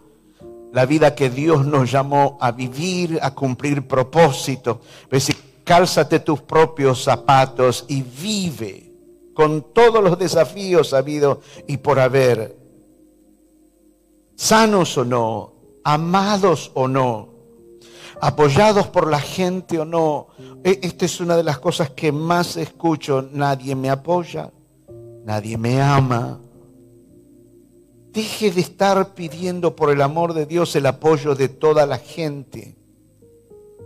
la 0.73 0.85
vida 0.85 1.15
que 1.15 1.29
Dios 1.29 1.65
nos 1.65 1.89
llamó 1.89 2.37
a 2.41 2.51
vivir, 2.51 3.17
a 3.21 3.33
cumplir 3.33 3.87
propósito. 3.87 4.81
Pues, 5.09 5.29
cálzate 5.63 6.19
tus 6.19 6.41
propios 6.41 7.01
zapatos 7.01 7.85
y 7.87 8.01
vive 8.01 8.91
con 9.33 9.73
todos 9.73 10.03
los 10.03 10.19
desafíos 10.19 10.93
habido 10.93 11.39
y 11.65 11.77
por 11.77 12.01
haber, 12.01 12.57
sanos 14.35 14.97
o 14.97 15.05
no, 15.05 15.53
amados 15.85 16.71
o 16.73 16.89
no 16.89 17.34
apoyados 18.21 18.87
por 18.87 19.09
la 19.09 19.19
gente 19.19 19.79
o 19.79 19.85
no. 19.85 20.27
E, 20.63 20.79
esta 20.83 21.05
es 21.05 21.19
una 21.19 21.35
de 21.35 21.43
las 21.43 21.59
cosas 21.59 21.89
que 21.91 22.11
más 22.11 22.57
escucho. 22.57 23.27
Nadie 23.31 23.75
me 23.75 23.89
apoya, 23.89 24.51
nadie 25.23 25.57
me 25.57 25.81
ama. 25.81 26.39
Deje 28.11 28.51
de 28.51 28.61
estar 28.61 29.13
pidiendo 29.13 29.75
por 29.75 29.91
el 29.91 30.01
amor 30.01 30.33
de 30.33 30.45
Dios 30.45 30.75
el 30.75 30.85
apoyo 30.85 31.35
de 31.35 31.49
toda 31.49 31.85
la 31.85 31.97
gente. 31.97 32.75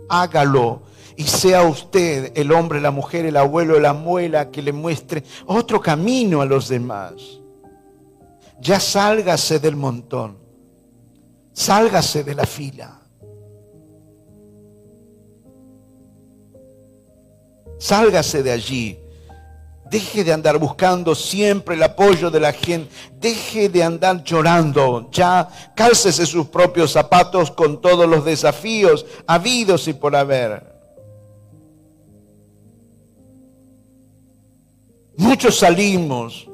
Hágalo 0.08 0.82
y 1.16 1.24
sea 1.24 1.64
usted 1.64 2.32
el 2.34 2.52
hombre, 2.52 2.80
la 2.80 2.90
mujer, 2.90 3.26
el 3.26 3.36
abuelo, 3.36 3.78
la 3.78 3.90
abuela 3.90 4.50
que 4.50 4.62
le 4.62 4.72
muestre 4.72 5.24
otro 5.46 5.80
camino 5.80 6.40
a 6.40 6.46
los 6.46 6.68
demás. 6.68 7.12
ya 8.60 8.78
sálgase 8.78 9.58
del 9.58 9.74
montón, 9.74 10.36
sálgase 11.52 12.24
de 12.24 12.34
la 12.34 12.44
fila. 12.44 12.99
Sálgase 17.80 18.42
de 18.42 18.52
allí. 18.52 18.98
Deje 19.90 20.22
de 20.22 20.32
andar 20.32 20.58
buscando 20.58 21.14
siempre 21.14 21.74
el 21.74 21.82
apoyo 21.82 22.30
de 22.30 22.38
la 22.38 22.52
gente. 22.52 22.94
Deje 23.18 23.70
de 23.70 23.82
andar 23.82 24.22
llorando. 24.22 25.10
Ya 25.10 25.48
cálcese 25.74 26.26
sus 26.26 26.46
propios 26.46 26.92
zapatos 26.92 27.50
con 27.50 27.80
todos 27.80 28.08
los 28.08 28.24
desafíos 28.24 29.06
habidos 29.26 29.88
y 29.88 29.94
por 29.94 30.14
haber. 30.14 30.62
Muchos 35.16 35.58
salimos 35.58 36.46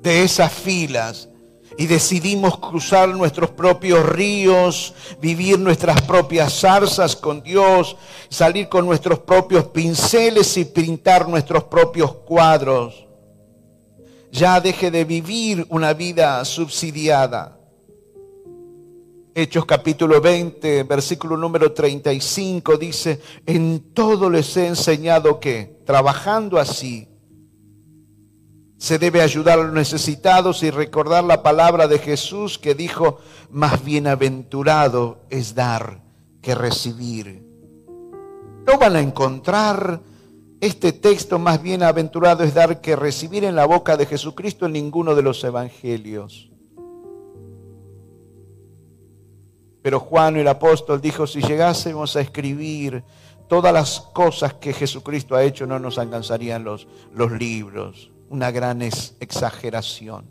de 0.00 0.22
esas 0.22 0.50
filas 0.50 1.29
y 1.76 1.86
decidimos 1.86 2.58
cruzar 2.58 3.08
nuestros 3.10 3.50
propios 3.50 4.04
ríos, 4.06 4.94
vivir 5.20 5.58
nuestras 5.58 6.00
propias 6.02 6.52
zarzas 6.60 7.16
con 7.16 7.42
Dios, 7.42 7.96
salir 8.28 8.68
con 8.68 8.86
nuestros 8.86 9.20
propios 9.20 9.64
pinceles 9.66 10.56
y 10.56 10.64
pintar 10.64 11.28
nuestros 11.28 11.64
propios 11.64 12.12
cuadros. 12.12 13.06
Ya 14.32 14.60
deje 14.60 14.90
de 14.90 15.04
vivir 15.04 15.66
una 15.70 15.92
vida 15.92 16.44
subsidiada. 16.44 17.56
Hechos 19.34 19.64
capítulo 19.64 20.20
20, 20.20 20.82
versículo 20.82 21.36
número 21.36 21.72
35 21.72 22.76
dice, 22.76 23.20
en 23.46 23.92
todo 23.94 24.28
les 24.28 24.56
he 24.56 24.66
enseñado 24.66 25.38
que, 25.38 25.80
trabajando 25.86 26.58
así, 26.58 27.09
se 28.80 28.98
debe 28.98 29.20
ayudar 29.20 29.58
a 29.58 29.64
los 29.64 29.74
necesitados 29.74 30.62
y 30.62 30.70
recordar 30.70 31.22
la 31.22 31.42
palabra 31.42 31.86
de 31.86 31.98
Jesús 31.98 32.58
que 32.58 32.74
dijo, 32.74 33.18
más 33.50 33.84
bienaventurado 33.84 35.18
es 35.28 35.54
dar 35.54 36.00
que 36.40 36.54
recibir. 36.54 37.44
No 38.66 38.78
van 38.78 38.96
a 38.96 39.00
encontrar 39.00 40.00
este 40.62 40.92
texto 40.92 41.38
más 41.38 41.60
bienaventurado 41.60 42.42
es 42.42 42.54
dar 42.54 42.80
que 42.80 42.96
recibir 42.96 43.44
en 43.44 43.54
la 43.54 43.66
boca 43.66 43.98
de 43.98 44.06
Jesucristo 44.06 44.64
en 44.64 44.72
ninguno 44.72 45.14
de 45.14 45.22
los 45.22 45.44
evangelios. 45.44 46.50
Pero 49.82 50.00
Juan 50.00 50.38
el 50.38 50.48
apóstol 50.48 51.02
dijo, 51.02 51.26
si 51.26 51.42
llegásemos 51.42 52.16
a 52.16 52.22
escribir 52.22 53.04
todas 53.46 53.74
las 53.74 54.00
cosas 54.00 54.54
que 54.54 54.72
Jesucristo 54.72 55.36
ha 55.36 55.42
hecho, 55.42 55.66
no 55.66 55.78
nos 55.78 55.98
alcanzarían 55.98 56.64
los, 56.64 56.88
los 57.12 57.30
libros 57.30 58.10
una 58.30 58.50
gran 58.52 58.80
exageración. 58.80 60.24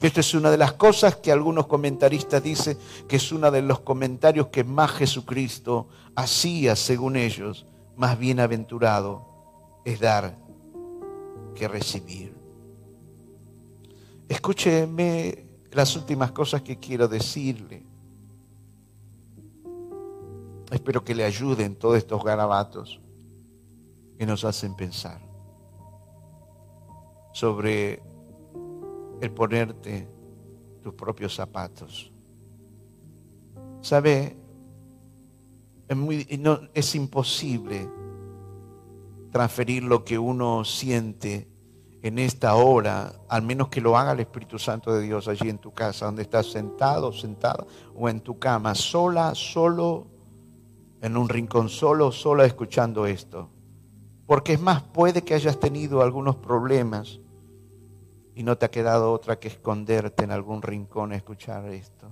Esta 0.00 0.20
es 0.20 0.34
una 0.34 0.50
de 0.50 0.58
las 0.58 0.74
cosas 0.74 1.16
que 1.16 1.32
algunos 1.32 1.66
comentaristas 1.66 2.42
dicen 2.42 2.76
que 3.08 3.16
es 3.16 3.32
uno 3.32 3.50
de 3.50 3.62
los 3.62 3.80
comentarios 3.80 4.48
que 4.48 4.62
más 4.62 4.90
Jesucristo 4.92 5.88
hacía, 6.14 6.76
según 6.76 7.16
ellos, 7.16 7.64
más 7.96 8.18
bienaventurado 8.18 9.26
es 9.86 10.00
dar 10.00 10.36
que 11.54 11.66
recibir. 11.66 12.34
Escúcheme 14.28 15.46
las 15.72 15.96
últimas 15.96 16.32
cosas 16.32 16.60
que 16.60 16.78
quiero 16.78 17.08
decirle. 17.08 17.82
Espero 20.70 21.02
que 21.02 21.14
le 21.14 21.24
ayuden 21.24 21.76
todos 21.76 21.96
estos 21.96 22.22
garabatos 22.22 23.00
que 24.18 24.26
nos 24.26 24.44
hacen 24.44 24.74
pensar 24.74 25.23
sobre 27.34 28.00
el 29.20 29.30
ponerte 29.32 30.06
tus 30.84 30.94
propios 30.94 31.34
zapatos. 31.34 32.12
¿Sabe? 33.82 34.36
Es, 35.88 36.38
no, 36.38 36.60
es 36.72 36.94
imposible 36.94 37.88
transferir 39.32 39.82
lo 39.82 40.04
que 40.04 40.16
uno 40.16 40.64
siente 40.64 41.48
en 42.02 42.20
esta 42.20 42.54
hora, 42.54 43.12
al 43.28 43.42
menos 43.42 43.66
que 43.66 43.80
lo 43.80 43.98
haga 43.98 44.12
el 44.12 44.20
Espíritu 44.20 44.56
Santo 44.60 44.92
de 44.92 45.02
Dios 45.02 45.26
allí 45.26 45.48
en 45.48 45.58
tu 45.58 45.72
casa, 45.72 46.06
donde 46.06 46.22
estás 46.22 46.46
sentado, 46.46 47.12
sentada, 47.12 47.66
o 47.96 48.08
en 48.08 48.20
tu 48.20 48.38
cama, 48.38 48.76
sola, 48.76 49.34
solo, 49.34 50.06
en 51.02 51.16
un 51.16 51.28
rincón, 51.28 51.68
solo, 51.68 52.12
sola, 52.12 52.44
escuchando 52.44 53.06
esto. 53.06 53.48
Porque 54.24 54.52
es 54.52 54.60
más, 54.60 54.82
puede 54.82 55.22
que 55.24 55.34
hayas 55.34 55.58
tenido 55.58 56.00
algunos 56.00 56.36
problemas 56.36 57.18
y 58.34 58.42
no 58.42 58.58
te 58.58 58.66
ha 58.66 58.70
quedado 58.70 59.12
otra 59.12 59.38
que 59.38 59.48
esconderte 59.48 60.24
en 60.24 60.32
algún 60.32 60.60
rincón 60.62 61.12
a 61.12 61.16
escuchar 61.16 61.68
esto. 61.68 62.08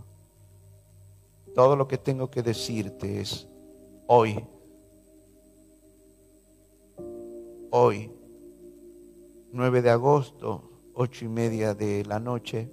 Todo 1.54 1.76
lo 1.76 1.88
que 1.88 1.98
tengo 1.98 2.30
que 2.30 2.42
decirte 2.42 3.20
es 3.20 3.46
hoy, 4.06 4.44
hoy, 7.70 8.10
9 9.52 9.82
de 9.82 9.90
agosto, 9.90 10.70
ocho 10.94 11.24
y 11.24 11.28
media 11.28 11.74
de 11.74 12.04
la 12.04 12.20
noche, 12.20 12.70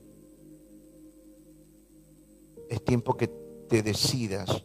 es 2.69 2.85
tiempo 2.85 3.17
que 3.17 3.27
te 3.27 3.81
decidas 3.81 4.63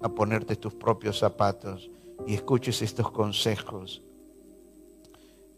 a 0.00 0.08
ponerte 0.08 0.56
tus 0.56 0.74
propios 0.74 1.18
zapatos 1.18 1.90
y 2.26 2.34
escuches 2.34 2.82
estos 2.82 3.10
consejos 3.10 4.02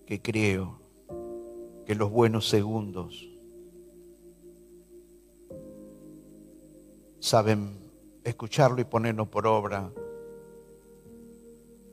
que 0.07 0.23
creo 0.23 0.84
que 1.87 1.95
los 1.95 2.11
buenos 2.11 2.49
segundos 2.49 3.29
saben 7.21 7.79
escucharlo 8.23 8.81
y 8.81 8.85
ponerlo 8.85 9.31
por 9.31 9.47
obra, 9.47 9.91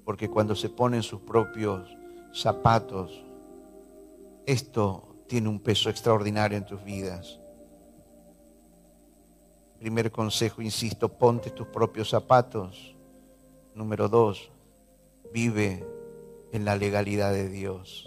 porque 0.03 0.29
cuando 0.29 0.55
se 0.55 0.69
ponen 0.69 1.03
sus 1.03 1.21
propios 1.21 1.89
zapatos, 2.33 3.23
esto 4.45 5.15
tiene 5.27 5.47
un 5.47 5.59
peso 5.59 5.89
extraordinario 5.89 6.57
en 6.57 6.65
tus 6.65 6.83
vidas. 6.83 7.39
Primer 9.79 10.11
consejo, 10.11 10.61
insisto, 10.61 11.09
ponte 11.09 11.49
tus 11.49 11.67
propios 11.67 12.09
zapatos. 12.09 12.95
Número 13.73 14.09
dos, 14.09 14.51
vive 15.33 15.85
en 16.51 16.65
la 16.65 16.75
legalidad 16.75 17.31
de 17.31 17.49
Dios. 17.49 18.05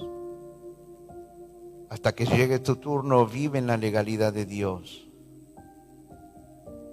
Hasta 1.95 2.13
que 2.13 2.27
llegue 2.27 2.59
tu 2.59 2.75
turno, 2.75 3.25
vive 3.25 3.61
en 3.61 3.69
la 3.69 3.77
legalidad 3.77 4.33
de 4.33 4.47
Dios. 4.47 5.07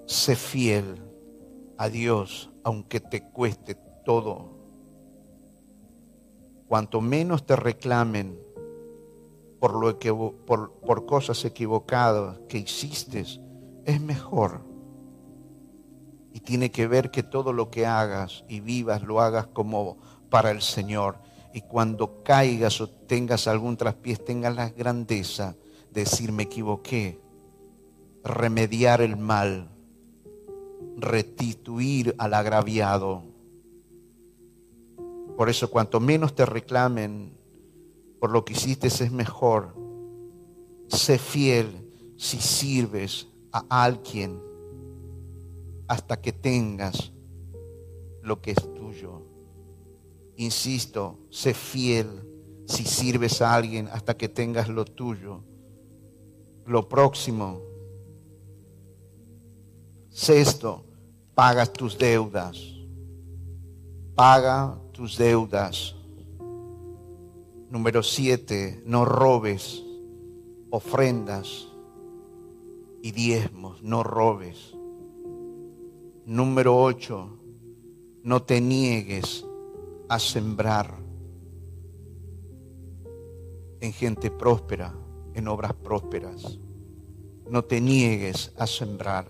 Sé 0.06 0.36
fiel 0.36 1.02
a 1.76 1.88
Dios, 1.88 2.50
aunque 2.62 3.00
te 3.00 3.20
cueste 3.20 3.74
todo. 4.04 4.50
Cuanto 6.68 7.00
menos 7.00 7.44
te 7.44 7.56
reclamen 7.56 8.38
por, 9.58 9.74
lo 9.74 9.98
que, 9.98 10.14
por, 10.14 11.04
cosas 11.04 11.44
equivocadas 11.44 12.38
que 12.48 12.58
hiciste, 12.58 13.24
es 13.84 14.00
mejor. 14.00 14.60
Y 16.32 16.38
tiene 16.38 16.70
que 16.70 16.86
ver 16.86 17.10
que 17.10 17.24
todo 17.24 17.52
lo 17.52 17.72
que 17.72 17.86
hagas 17.86 18.44
y 18.46 18.60
vivas 18.60 19.02
lo 19.02 19.20
hagas 19.20 19.48
como 19.48 19.98
para 20.30 20.52
el 20.52 20.62
Señor 20.62 21.16
y 21.54 21.62
cuando 21.62 22.22
caigas 22.22 22.80
o 22.80 22.88
tengas 22.88 23.46
algún 23.46 23.76
traspiés, 23.76 24.24
tengas 24.24 24.54
la 24.54 24.70
grandeza 24.70 25.54
de 25.90 26.00
decir 26.02 26.32
me 26.32 26.44
equivoqué, 26.44 27.20
remediar 28.24 29.00
el 29.02 29.16
mal, 29.16 29.70
restituir 30.96 32.14
al 32.18 32.34
agraviado. 32.34 33.22
Por 35.36 35.50
eso 35.50 35.70
cuanto 35.70 36.00
menos 36.00 36.34
te 36.34 36.46
reclamen 36.46 37.32
por 38.20 38.30
lo 38.30 38.44
que 38.44 38.52
hiciste 38.52 38.86
es 38.86 39.12
mejor. 39.12 39.74
Sé 40.88 41.18
fiel 41.18 41.66
si 42.16 42.38
sirves 42.38 43.26
a 43.50 43.64
alguien 43.68 44.40
hasta 45.88 46.20
que 46.20 46.32
tengas 46.32 47.12
lo 48.22 48.40
que 48.40 48.52
es. 48.52 48.71
Insisto, 50.42 51.20
sé 51.30 51.54
fiel 51.54 52.08
si 52.66 52.82
sirves 52.82 53.40
a 53.42 53.54
alguien 53.54 53.88
hasta 53.92 54.16
que 54.16 54.28
tengas 54.28 54.68
lo 54.68 54.84
tuyo. 54.84 55.44
Lo 56.66 56.88
próximo. 56.88 57.60
Sexto, 60.10 60.84
pagas 61.36 61.72
tus 61.72 61.96
deudas. 61.96 62.58
Paga 64.16 64.76
tus 64.90 65.16
deudas. 65.16 65.94
Número 67.70 68.02
siete, 68.02 68.82
no 68.84 69.04
robes 69.04 69.80
ofrendas 70.70 71.68
y 73.00 73.12
diezmos, 73.12 73.80
no 73.80 74.02
robes. 74.02 74.74
Número 76.26 76.76
ocho, 76.76 77.38
no 78.24 78.42
te 78.42 78.60
niegues 78.60 79.46
a 80.12 80.18
sembrar 80.18 80.94
en 83.80 83.92
gente 83.94 84.30
próspera. 84.30 84.94
en 85.34 85.48
obras 85.48 85.72
prósperas. 85.72 86.58
No 87.48 87.64
te 87.64 87.80
niegues 87.80 88.52
a 88.58 88.66
sembrar. 88.66 89.26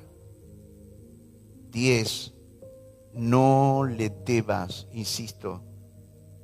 Diez, 1.71 2.35
no 3.15 3.85
le 3.85 4.11
debas, 4.11 4.89
insisto, 4.93 5.63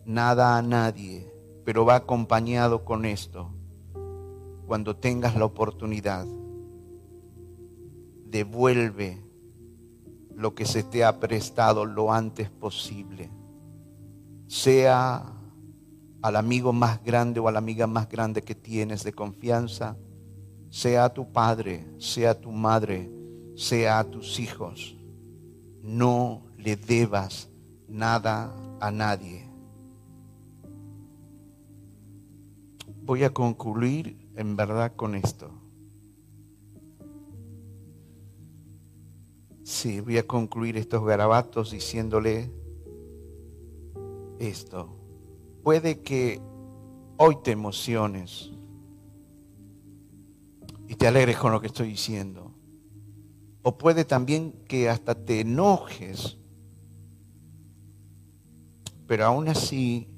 nada 0.04 0.56
a 0.56 0.62
nadie, 0.62 1.28
pero 1.64 1.84
va 1.84 1.96
acompañado 1.96 2.84
con 2.84 3.04
esto. 3.04 3.50
Cuando 4.68 4.94
tengas 4.94 5.34
la 5.34 5.46
oportunidad, 5.46 6.24
devuelve 8.26 9.20
lo 10.36 10.54
que 10.54 10.64
se 10.64 10.84
te 10.84 11.04
ha 11.04 11.18
prestado 11.18 11.84
lo 11.84 12.12
antes 12.12 12.48
posible. 12.48 13.32
Sea 14.48 15.38
al 16.20 16.36
amigo 16.36 16.72
más 16.72 17.02
grande 17.04 17.38
o 17.38 17.48
a 17.48 17.52
la 17.52 17.58
amiga 17.58 17.86
más 17.86 18.08
grande 18.08 18.42
que 18.42 18.54
tienes 18.54 19.04
de 19.04 19.12
confianza, 19.12 19.96
sea 20.70 21.08
tu 21.12 21.32
padre, 21.32 21.86
sea 21.98 22.38
tu 22.38 22.50
madre, 22.50 23.10
sea 23.54 24.00
a 24.00 24.04
tus 24.04 24.40
hijos. 24.40 24.96
No 25.82 26.42
le 26.56 26.76
debas 26.76 27.48
nada 27.88 28.52
a 28.80 28.90
nadie. 28.90 29.48
Voy 33.04 33.24
a 33.24 33.30
concluir 33.30 34.28
en 34.34 34.56
verdad 34.56 34.92
con 34.94 35.14
esto. 35.14 35.50
Sí, 39.62 40.00
voy 40.00 40.18
a 40.18 40.26
concluir 40.26 40.76
estos 40.76 41.04
garabatos 41.04 41.70
diciéndole 41.70 42.50
esto. 44.38 44.88
Puede 45.62 46.00
que 46.00 46.40
hoy 47.16 47.36
te 47.42 47.50
emociones 47.50 48.50
y 50.88 50.94
te 50.94 51.06
alegres 51.06 51.36
con 51.36 51.52
lo 51.52 51.60
que 51.60 51.66
estoy 51.66 51.88
diciendo. 51.88 52.52
O 53.62 53.76
puede 53.76 54.04
también 54.04 54.52
que 54.66 54.88
hasta 54.88 55.14
te 55.14 55.40
enojes. 55.40 56.38
Pero 59.06 59.26
aún 59.26 59.48
así, 59.48 60.08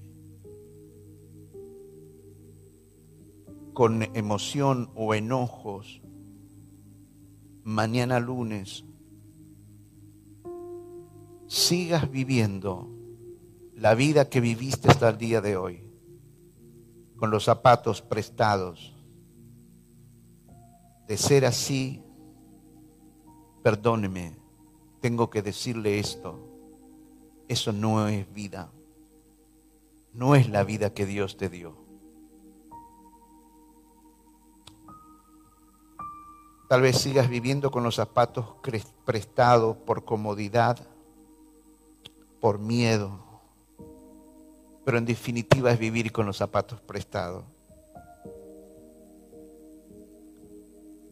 con 3.73 4.03
emoción 4.14 4.91
o 4.95 5.14
enojos, 5.14 6.01
mañana 7.64 8.21
lunes, 8.21 8.85
sigas 11.47 12.11
viviendo 12.11 12.99
la 13.81 13.95
vida 13.95 14.28
que 14.28 14.43
viviste 14.43 14.91
hasta 14.91 15.09
el 15.09 15.16
día 15.16 15.41
de 15.41 15.57
hoy, 15.57 15.83
con 17.16 17.31
los 17.31 17.45
zapatos 17.45 18.03
prestados. 18.03 18.95
De 21.09 21.16
ser 21.16 21.47
así, 21.47 22.05
perdóneme, 23.62 24.37
tengo 25.01 25.31
que 25.31 25.41
decirle 25.41 25.99
esto, 25.99 26.39
eso 27.49 27.72
no 27.72 28.07
es 28.07 28.31
vida, 28.35 28.70
no 30.12 30.35
es 30.35 30.51
la 30.51 30.62
vida 30.62 30.93
que 30.93 31.07
Dios 31.07 31.39
te 31.39 31.49
dio. 31.49 31.74
Tal 36.68 36.83
vez 36.83 36.99
sigas 36.99 37.31
viviendo 37.31 37.70
con 37.70 37.83
los 37.83 37.95
zapatos 37.95 38.45
prestados 39.07 39.78
por 39.78 40.05
comodidad, 40.05 40.78
por 42.43 42.59
miedo, 42.59 43.30
pero 44.91 44.99
en 44.99 45.05
definitiva 45.05 45.70
es 45.70 45.78
vivir 45.78 46.11
con 46.11 46.26
los 46.26 46.38
zapatos 46.38 46.80
prestados. 46.80 47.45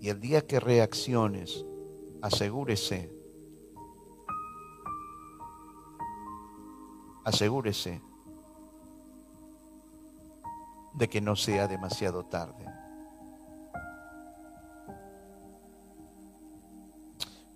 Y 0.01 0.09
el 0.09 0.21
día 0.21 0.45
que 0.45 0.59
reacciones, 0.59 1.65
asegúrese, 2.21 3.09
asegúrese 7.23 8.01
de 10.95 11.09
que 11.09 11.21
no 11.21 11.37
sea 11.37 11.69
demasiado 11.69 12.25
tarde. 12.25 12.65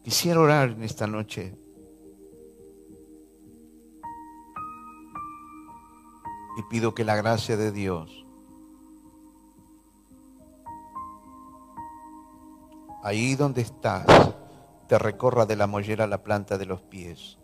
Quisiera 0.04 0.38
orar 0.38 0.68
en 0.68 0.84
esta 0.84 1.08
noche 1.08 1.52
y 6.56 6.62
pido 6.64 6.94
que 6.94 7.04
la 7.04 7.16
gracia 7.16 7.56
de 7.56 7.72
Dios 7.72 8.22
ahí 13.02 13.34
donde 13.34 13.62
estás 13.62 14.06
te 14.88 14.98
recorra 14.98 15.44
de 15.44 15.56
la 15.56 15.66
mollera 15.66 16.04
a 16.04 16.08
la 16.08 16.22
planta 16.22 16.56
de 16.56 16.66
los 16.66 16.80
pies. 16.82 17.38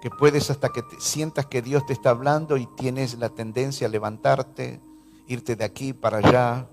Que 0.00 0.10
puedes 0.10 0.50
hasta 0.50 0.70
que 0.70 0.82
sientas 0.98 1.46
que 1.46 1.60
Dios 1.60 1.84
te 1.84 1.92
está 1.92 2.10
hablando 2.10 2.56
y 2.56 2.66
tienes 2.66 3.18
la 3.18 3.28
tendencia 3.28 3.86
a 3.86 3.90
levantarte, 3.90 4.80
irte 5.28 5.56
de 5.56 5.64
aquí 5.64 5.92
para 5.92 6.18
allá, 6.18 6.66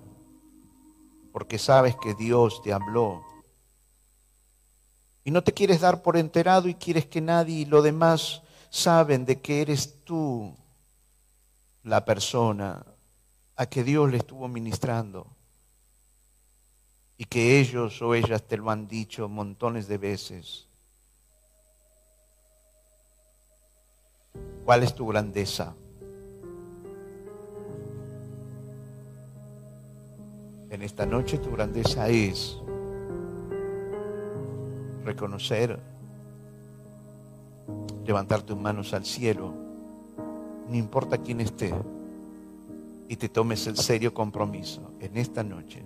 porque 1.34 1.58
sabes 1.58 1.98
que 1.98 2.14
Dios 2.14 2.62
te 2.64 2.72
habló 2.72 3.22
y 5.28 5.32
no 5.32 5.44
te 5.44 5.54
quieres 5.54 5.82
dar 5.82 6.04
por 6.04 6.16
enterado 6.16 6.70
y 6.70 6.76
quieres 6.76 7.06
que 7.06 7.20
nadie 7.20 7.58
y 7.58 7.66
lo 7.66 7.82
demás 7.82 8.44
saben 8.70 9.26
de 9.26 9.42
que 9.42 9.62
eres 9.62 9.96
tú 10.06 10.56
la 11.84 12.06
persona 12.06 12.86
a 13.58 13.66
que 13.66 13.84
Dios 13.84 14.10
le 14.10 14.20
estuvo 14.20 14.48
ministrando 14.48 15.28
y 17.18 17.26
que 17.26 17.60
ellos 17.60 18.02
o 18.02 18.16
ellas 18.16 18.42
te 18.48 18.56
lo 18.56 18.72
han 18.72 18.88
dicho 18.88 19.28
montones 19.28 19.90
de 19.90 19.98
veces. 19.98 20.66
¿Cuál 24.64 24.84
es 24.84 24.96
tu 24.96 25.08
grandeza? 25.08 25.76
En 30.70 30.82
esta 30.82 31.06
noche 31.06 31.38
tu 31.38 31.52
grandeza 31.52 32.08
es 32.08 32.60
reconocer, 35.08 35.80
levantar 38.06 38.42
tus 38.42 38.58
manos 38.58 38.94
al 38.94 39.06
cielo, 39.06 39.54
no 40.70 40.76
importa 40.76 41.18
quién 41.18 41.40
esté, 41.40 41.74
y 43.08 43.16
te 43.16 43.30
tomes 43.30 43.66
el 43.68 43.78
serio 43.78 44.14
compromiso 44.14 44.82
en 45.00 45.18
esta 45.18 45.44
noche, 45.44 45.82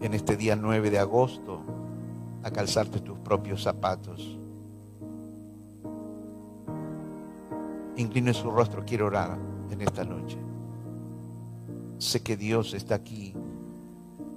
en 0.00 0.14
este 0.14 0.36
día 0.36 0.54
9 0.54 0.90
de 0.90 0.98
agosto, 0.98 1.60
a 2.42 2.50
calzarte 2.50 3.00
tus 3.00 3.18
propios 3.18 3.62
zapatos. 3.62 4.36
Incline 7.96 8.34
su 8.34 8.50
rostro, 8.50 8.84
quiero 8.86 9.06
orar 9.06 9.36
en 9.70 9.80
esta 9.80 10.04
noche. 10.04 10.36
Sé 11.98 12.22
que 12.22 12.36
Dios 12.36 12.74
está 12.74 12.94
aquí 12.94 13.34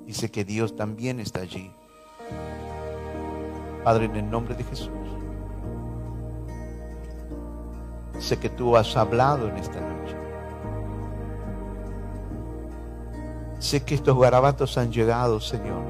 y 0.08 0.14
sé 0.14 0.32
que 0.32 0.44
Dios 0.44 0.76
también 0.76 1.20
está 1.20 1.42
allí. 1.42 1.72
Padre, 3.84 4.06
en 4.06 4.16
el 4.16 4.30
nombre 4.30 4.56
de 4.56 4.64
Jesús, 4.64 4.90
sé 8.20 8.38
que 8.40 8.50
tú 8.50 8.78
has 8.78 8.96
hablado 8.96 9.48
en 9.50 9.58
esta 9.58 9.80
noche. 9.80 10.16
Sé 13.60 13.84
que 13.84 13.96
estos 13.96 14.18
garabatos 14.20 14.78
han 14.78 14.92
llegado, 14.92 15.40
Señor. 15.40 15.84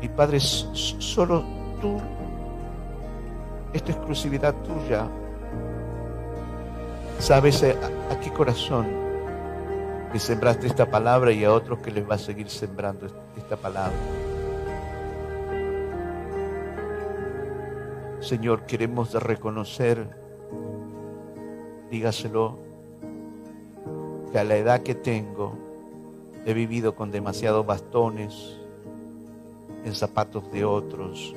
Y 0.00 0.08
Padre, 0.08 0.40
solo 0.40 1.44
tú, 1.80 1.98
esta 3.72 3.92
exclusividad 3.92 4.54
tuya, 4.54 5.08
sabes 7.18 7.62
a, 7.64 8.20
qué 8.20 8.32
corazón 8.32 8.86
que 10.12 10.18
sembraste 10.18 10.66
esta 10.66 10.90
palabra 10.90 11.32
y 11.32 11.44
a 11.44 11.52
otros 11.52 11.80
que 11.80 11.90
les 11.90 12.08
va 12.08 12.14
a 12.14 12.18
seguir 12.18 12.48
sembrando 12.48 13.06
esta 13.36 13.56
palabra. 13.56 13.92
Señor, 18.20 18.66
queremos 18.66 19.14
reconocer, 19.14 20.08
dígaselo, 21.88 22.58
que 24.32 24.38
a 24.38 24.44
la 24.44 24.56
edad 24.56 24.82
que 24.82 24.96
tengo 24.96 25.52
he 26.44 26.52
vivido 26.52 26.96
con 26.96 27.12
demasiados 27.12 27.64
bastones 27.64 28.56
en 29.84 29.94
zapatos 29.94 30.50
de 30.50 30.64
otros. 30.64 31.32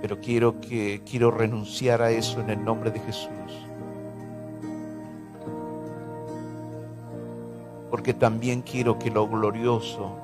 Pero 0.00 0.18
quiero 0.18 0.60
que 0.60 1.02
quiero 1.08 1.30
renunciar 1.30 2.00
a 2.00 2.10
eso 2.10 2.40
en 2.40 2.48
el 2.48 2.64
nombre 2.64 2.90
de 2.90 3.00
Jesús. 3.00 3.28
Porque 7.90 8.14
también 8.14 8.62
quiero 8.62 8.98
que 8.98 9.10
lo 9.10 9.28
glorioso 9.28 10.21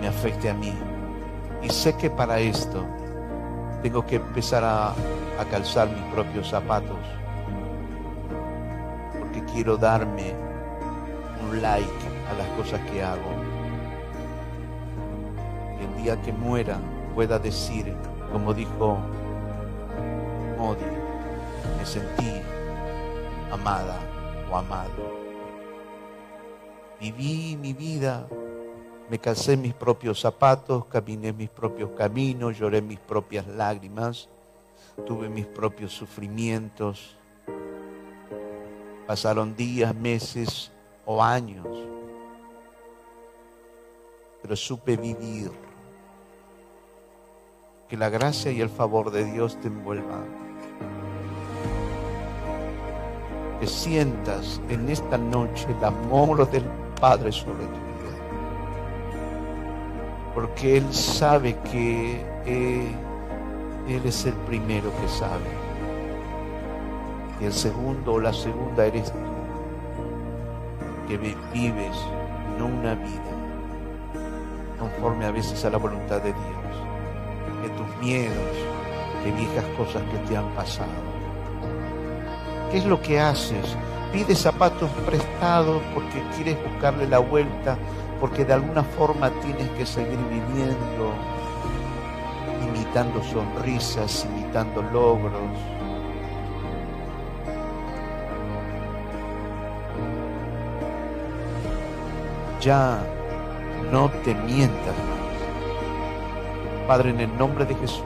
me 0.00 0.08
afecte 0.08 0.48
a 0.48 0.54
mí. 0.54 0.72
Y 1.62 1.68
sé 1.68 1.94
que 1.96 2.08
para 2.10 2.40
esto 2.40 2.84
tengo 3.82 4.04
que 4.06 4.16
empezar 4.16 4.64
a, 4.64 4.94
calzar 5.50 5.88
mis 5.88 6.02
propios 6.14 6.48
zapatos. 6.48 6.98
Porque 9.18 9.42
quiero 9.52 9.76
darme 9.76 10.34
un 11.42 11.62
like 11.62 11.88
a 12.30 12.34
las 12.34 12.46
cosas 12.58 12.80
que 12.90 13.02
hago. 13.02 13.30
El 15.80 16.02
día 16.02 16.20
que 16.22 16.32
muera 16.32 16.78
pueda 17.14 17.38
decir, 17.38 17.94
como 18.32 18.52
dijo 18.52 18.98
Modi, 20.58 20.84
me 21.78 21.86
sentí 21.86 22.42
amada 23.50 23.98
o 24.50 24.56
amado. 24.56 25.20
Viví 27.00 27.56
mi 27.56 27.72
vida, 27.72 28.26
me 29.10 29.18
calcé 29.18 29.56
mis 29.56 29.74
propios 29.74 30.20
zapatos, 30.20 30.84
caminé 30.84 31.32
mis 31.32 31.50
propios 31.50 31.90
caminos, 31.98 32.56
lloré 32.56 32.80
mis 32.80 33.00
propias 33.00 33.44
lágrimas, 33.44 34.28
tuve 35.04 35.28
mis 35.28 35.46
propios 35.46 35.92
sufrimientos. 35.92 37.16
Pasaron 39.08 39.56
días, 39.56 39.92
meses 39.96 40.70
o 41.04 41.20
años, 41.20 41.66
pero 44.42 44.54
supe 44.54 44.96
vivir. 44.96 45.50
Que 47.88 47.96
la 47.96 48.10
gracia 48.10 48.52
y 48.52 48.60
el 48.60 48.70
favor 48.70 49.10
de 49.10 49.24
Dios 49.24 49.60
te 49.60 49.66
envuelvan. 49.66 50.28
Que 53.58 53.66
sientas 53.66 54.60
en 54.68 54.88
esta 54.88 55.18
noche 55.18 55.66
el 55.76 55.84
amor 55.84 56.48
del 56.48 56.64
Padre 57.00 57.32
sobre 57.32 57.66
vida. 57.66 57.89
Porque 60.40 60.78
Él 60.78 60.94
sabe 60.94 61.54
que 61.70 62.18
eh, 62.46 62.90
Él 63.86 64.00
es 64.06 64.24
el 64.24 64.32
primero 64.32 64.90
que 64.98 65.06
sabe. 65.06 65.44
Y 67.38 67.44
el 67.44 67.52
segundo 67.52 68.14
o 68.14 68.20
la 68.20 68.32
segunda 68.32 68.86
eres 68.86 69.12
tú. 69.12 69.18
Que 71.06 71.18
vives 71.18 71.94
no 72.58 72.66
una 72.68 72.94
vida 72.94 73.32
conforme 74.78 75.26
a 75.26 75.30
veces 75.30 75.62
a 75.66 75.68
la 75.68 75.76
voluntad 75.76 76.22
de 76.22 76.32
Dios. 76.32 77.62
Que 77.62 77.68
tus 77.68 77.96
miedos, 78.02 78.56
que 79.22 79.32
viejas 79.32 79.64
cosas 79.76 80.02
que 80.10 80.16
te 80.26 80.38
han 80.38 80.48
pasado. 80.54 80.88
¿Qué 82.70 82.78
es 82.78 82.86
lo 82.86 83.02
que 83.02 83.20
haces? 83.20 83.76
Pides 84.10 84.38
zapatos 84.38 84.88
prestados 85.04 85.82
porque 85.92 86.22
quieres 86.34 86.56
buscarle 86.64 87.06
la 87.06 87.18
vuelta, 87.18 87.76
porque 88.20 88.44
de 88.44 88.52
alguna 88.52 88.82
forma 88.82 89.30
tienes 89.40 89.68
que 89.70 89.86
seguir 89.86 90.18
viviendo, 90.28 91.14
imitando 92.62 93.22
sonrisas, 93.24 94.26
imitando 94.26 94.82
logros. 94.82 95.32
Ya 102.60 103.02
no 103.90 104.10
te 104.22 104.34
mientas 104.34 104.94
más. 105.08 106.86
Padre, 106.86 107.10
en 107.10 107.20
el 107.20 107.38
nombre 107.38 107.64
de 107.64 107.74
Jesús, 107.74 108.04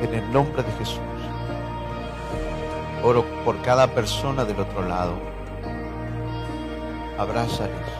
en 0.00 0.14
el 0.14 0.32
nombre 0.32 0.62
de 0.62 0.72
Jesús, 0.72 1.00
oro 3.04 3.22
por 3.44 3.60
cada 3.60 3.86
persona 3.88 4.46
del 4.46 4.58
otro 4.60 4.82
lado. 4.82 5.12
Abrázales, 7.18 7.97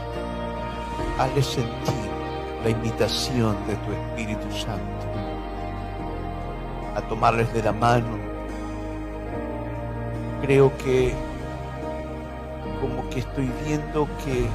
hazles 1.18 1.46
sentir 1.46 2.10
la 2.62 2.70
invitación 2.70 3.56
de 3.66 3.74
tu 3.76 3.92
Espíritu 3.92 4.50
Santo 4.52 5.06
a 6.94 7.02
tomarles 7.08 7.52
de 7.52 7.62
la 7.62 7.72
mano. 7.72 8.18
Creo 10.42 10.76
que 10.78 11.12
como 12.80 13.08
que 13.10 13.20
estoy 13.20 13.50
viendo 13.64 14.06
que 14.24 14.46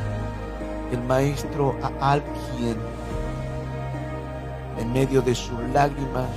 el 0.96 1.04
maestro 1.04 1.76
a 1.82 2.14
alguien 2.14 2.78
en 4.80 4.94
medio 4.94 5.22
de 5.22 5.36
sus 5.36 5.60
lágrimas 5.74 6.28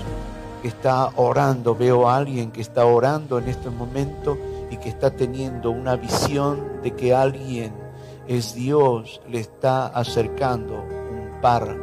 que 0.63 0.69
está 0.69 1.11
orando, 1.17 1.75
veo 1.75 2.09
a 2.09 2.17
alguien 2.17 2.51
que 2.51 2.61
está 2.61 2.85
orando 2.85 3.39
en 3.39 3.49
este 3.49 3.71
momento 3.71 4.37
y 4.71 4.77
que 4.77 4.89
está 4.89 5.11
teniendo 5.11 5.71
una 5.71 5.97
visión 5.97 6.83
de 6.83 6.93
que 6.93 7.15
alguien 7.15 7.86
es 8.29 8.55
Dios, 8.55 9.21
le 9.29 9.41
está 9.41 9.87
acercando 9.89 10.75
un 10.75 11.39
par 11.41 11.77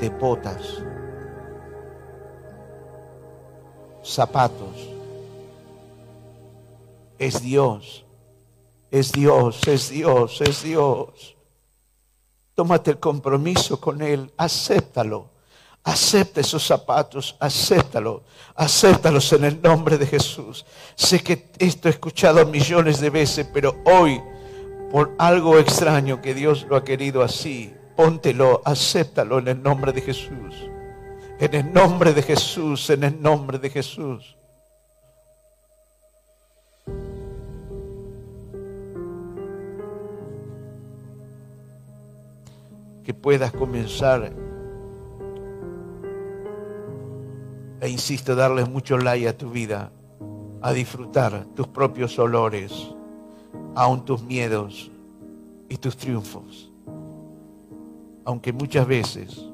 de 0.00 0.08
botas, 0.10 0.82
zapatos. 4.02 4.90
Es 7.18 7.40
Dios, 7.42 8.04
es 8.90 9.12
Dios, 9.12 9.60
es 9.66 9.90
Dios, 9.90 10.40
es 10.40 10.62
Dios. 10.62 11.36
Tómate 12.54 12.92
el 12.92 12.98
compromiso 12.98 13.80
con 13.80 14.02
Él, 14.02 14.32
acéptalo. 14.36 15.30
Acepta 15.86 16.40
esos 16.40 16.66
zapatos, 16.66 17.36
acéptalo, 17.38 18.22
acéptalos 18.54 19.30
en 19.34 19.44
el 19.44 19.60
nombre 19.60 19.98
de 19.98 20.06
Jesús. 20.06 20.64
Sé 20.94 21.22
que 21.22 21.50
esto 21.58 21.88
he 21.88 21.90
escuchado 21.90 22.46
millones 22.46 23.00
de 23.00 23.10
veces, 23.10 23.46
pero 23.52 23.76
hoy, 23.84 24.18
por 24.90 25.14
algo 25.18 25.58
extraño 25.58 26.20
que 26.20 26.34
Dios 26.34 26.66
lo 26.68 26.76
ha 26.76 26.84
querido 26.84 27.22
así, 27.22 27.74
póntelo, 27.96 28.62
acéptalo 28.64 29.38
en 29.38 29.48
el 29.48 29.62
nombre 29.62 29.92
de 29.92 30.00
Jesús. 30.00 30.70
En 31.38 31.54
el 31.54 31.72
nombre 31.72 32.12
de 32.12 32.22
Jesús, 32.22 32.88
en 32.90 33.04
el 33.04 33.20
nombre 33.20 33.58
de 33.58 33.70
Jesús. 33.70 34.36
Que 43.04 43.12
puedas 43.12 43.52
comenzar 43.52 44.32
e 47.84 47.88
insisto, 47.90 48.34
darles 48.34 48.66
mucho 48.66 48.96
like 48.96 49.28
a 49.28 49.36
tu 49.36 49.50
vida, 49.50 49.90
a 50.62 50.72
disfrutar 50.72 51.44
tus 51.54 51.68
propios 51.68 52.18
olores, 52.18 52.72
aun 53.74 54.04
tus 54.04 54.22
miedos 54.22 54.90
y 55.68 55.76
tus 55.76 55.96
triunfos. 55.96 56.70
Aunque 58.24 58.52
muchas 58.52 58.86
veces 58.86 59.44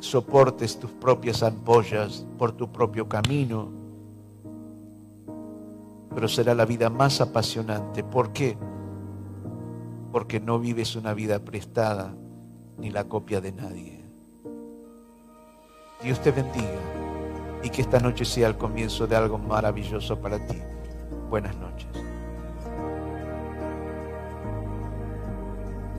soportes 0.00 0.78
tus 0.78 0.90
propias 0.90 1.42
ampollas 1.42 2.24
por 2.38 2.52
tu 2.52 2.70
propio 2.70 3.08
camino, 3.08 3.68
pero 6.14 6.28
será 6.28 6.54
la 6.54 6.64
vida 6.64 6.90
más 6.90 7.20
apasionante. 7.20 8.02
¿Por 8.02 8.32
qué? 8.32 8.56
Porque 10.12 10.40
no 10.40 10.58
vives 10.58 10.96
una 10.96 11.14
vida 11.14 11.38
prestada 11.38 12.12
ni 12.78 12.90
la 12.90 13.04
copia 13.04 13.40
de 13.40 13.52
nadie. 13.52 14.00
Dios 16.02 16.20
te 16.20 16.30
bendiga 16.30 16.80
y 17.62 17.70
que 17.70 17.82
esta 17.82 17.98
noche 17.98 18.24
sea 18.24 18.48
el 18.48 18.56
comienzo 18.56 19.06
de 19.06 19.16
algo 19.16 19.38
maravilloso 19.38 20.18
para 20.18 20.44
ti. 20.46 20.56
Buenas 21.28 21.56
noches. 21.56 21.88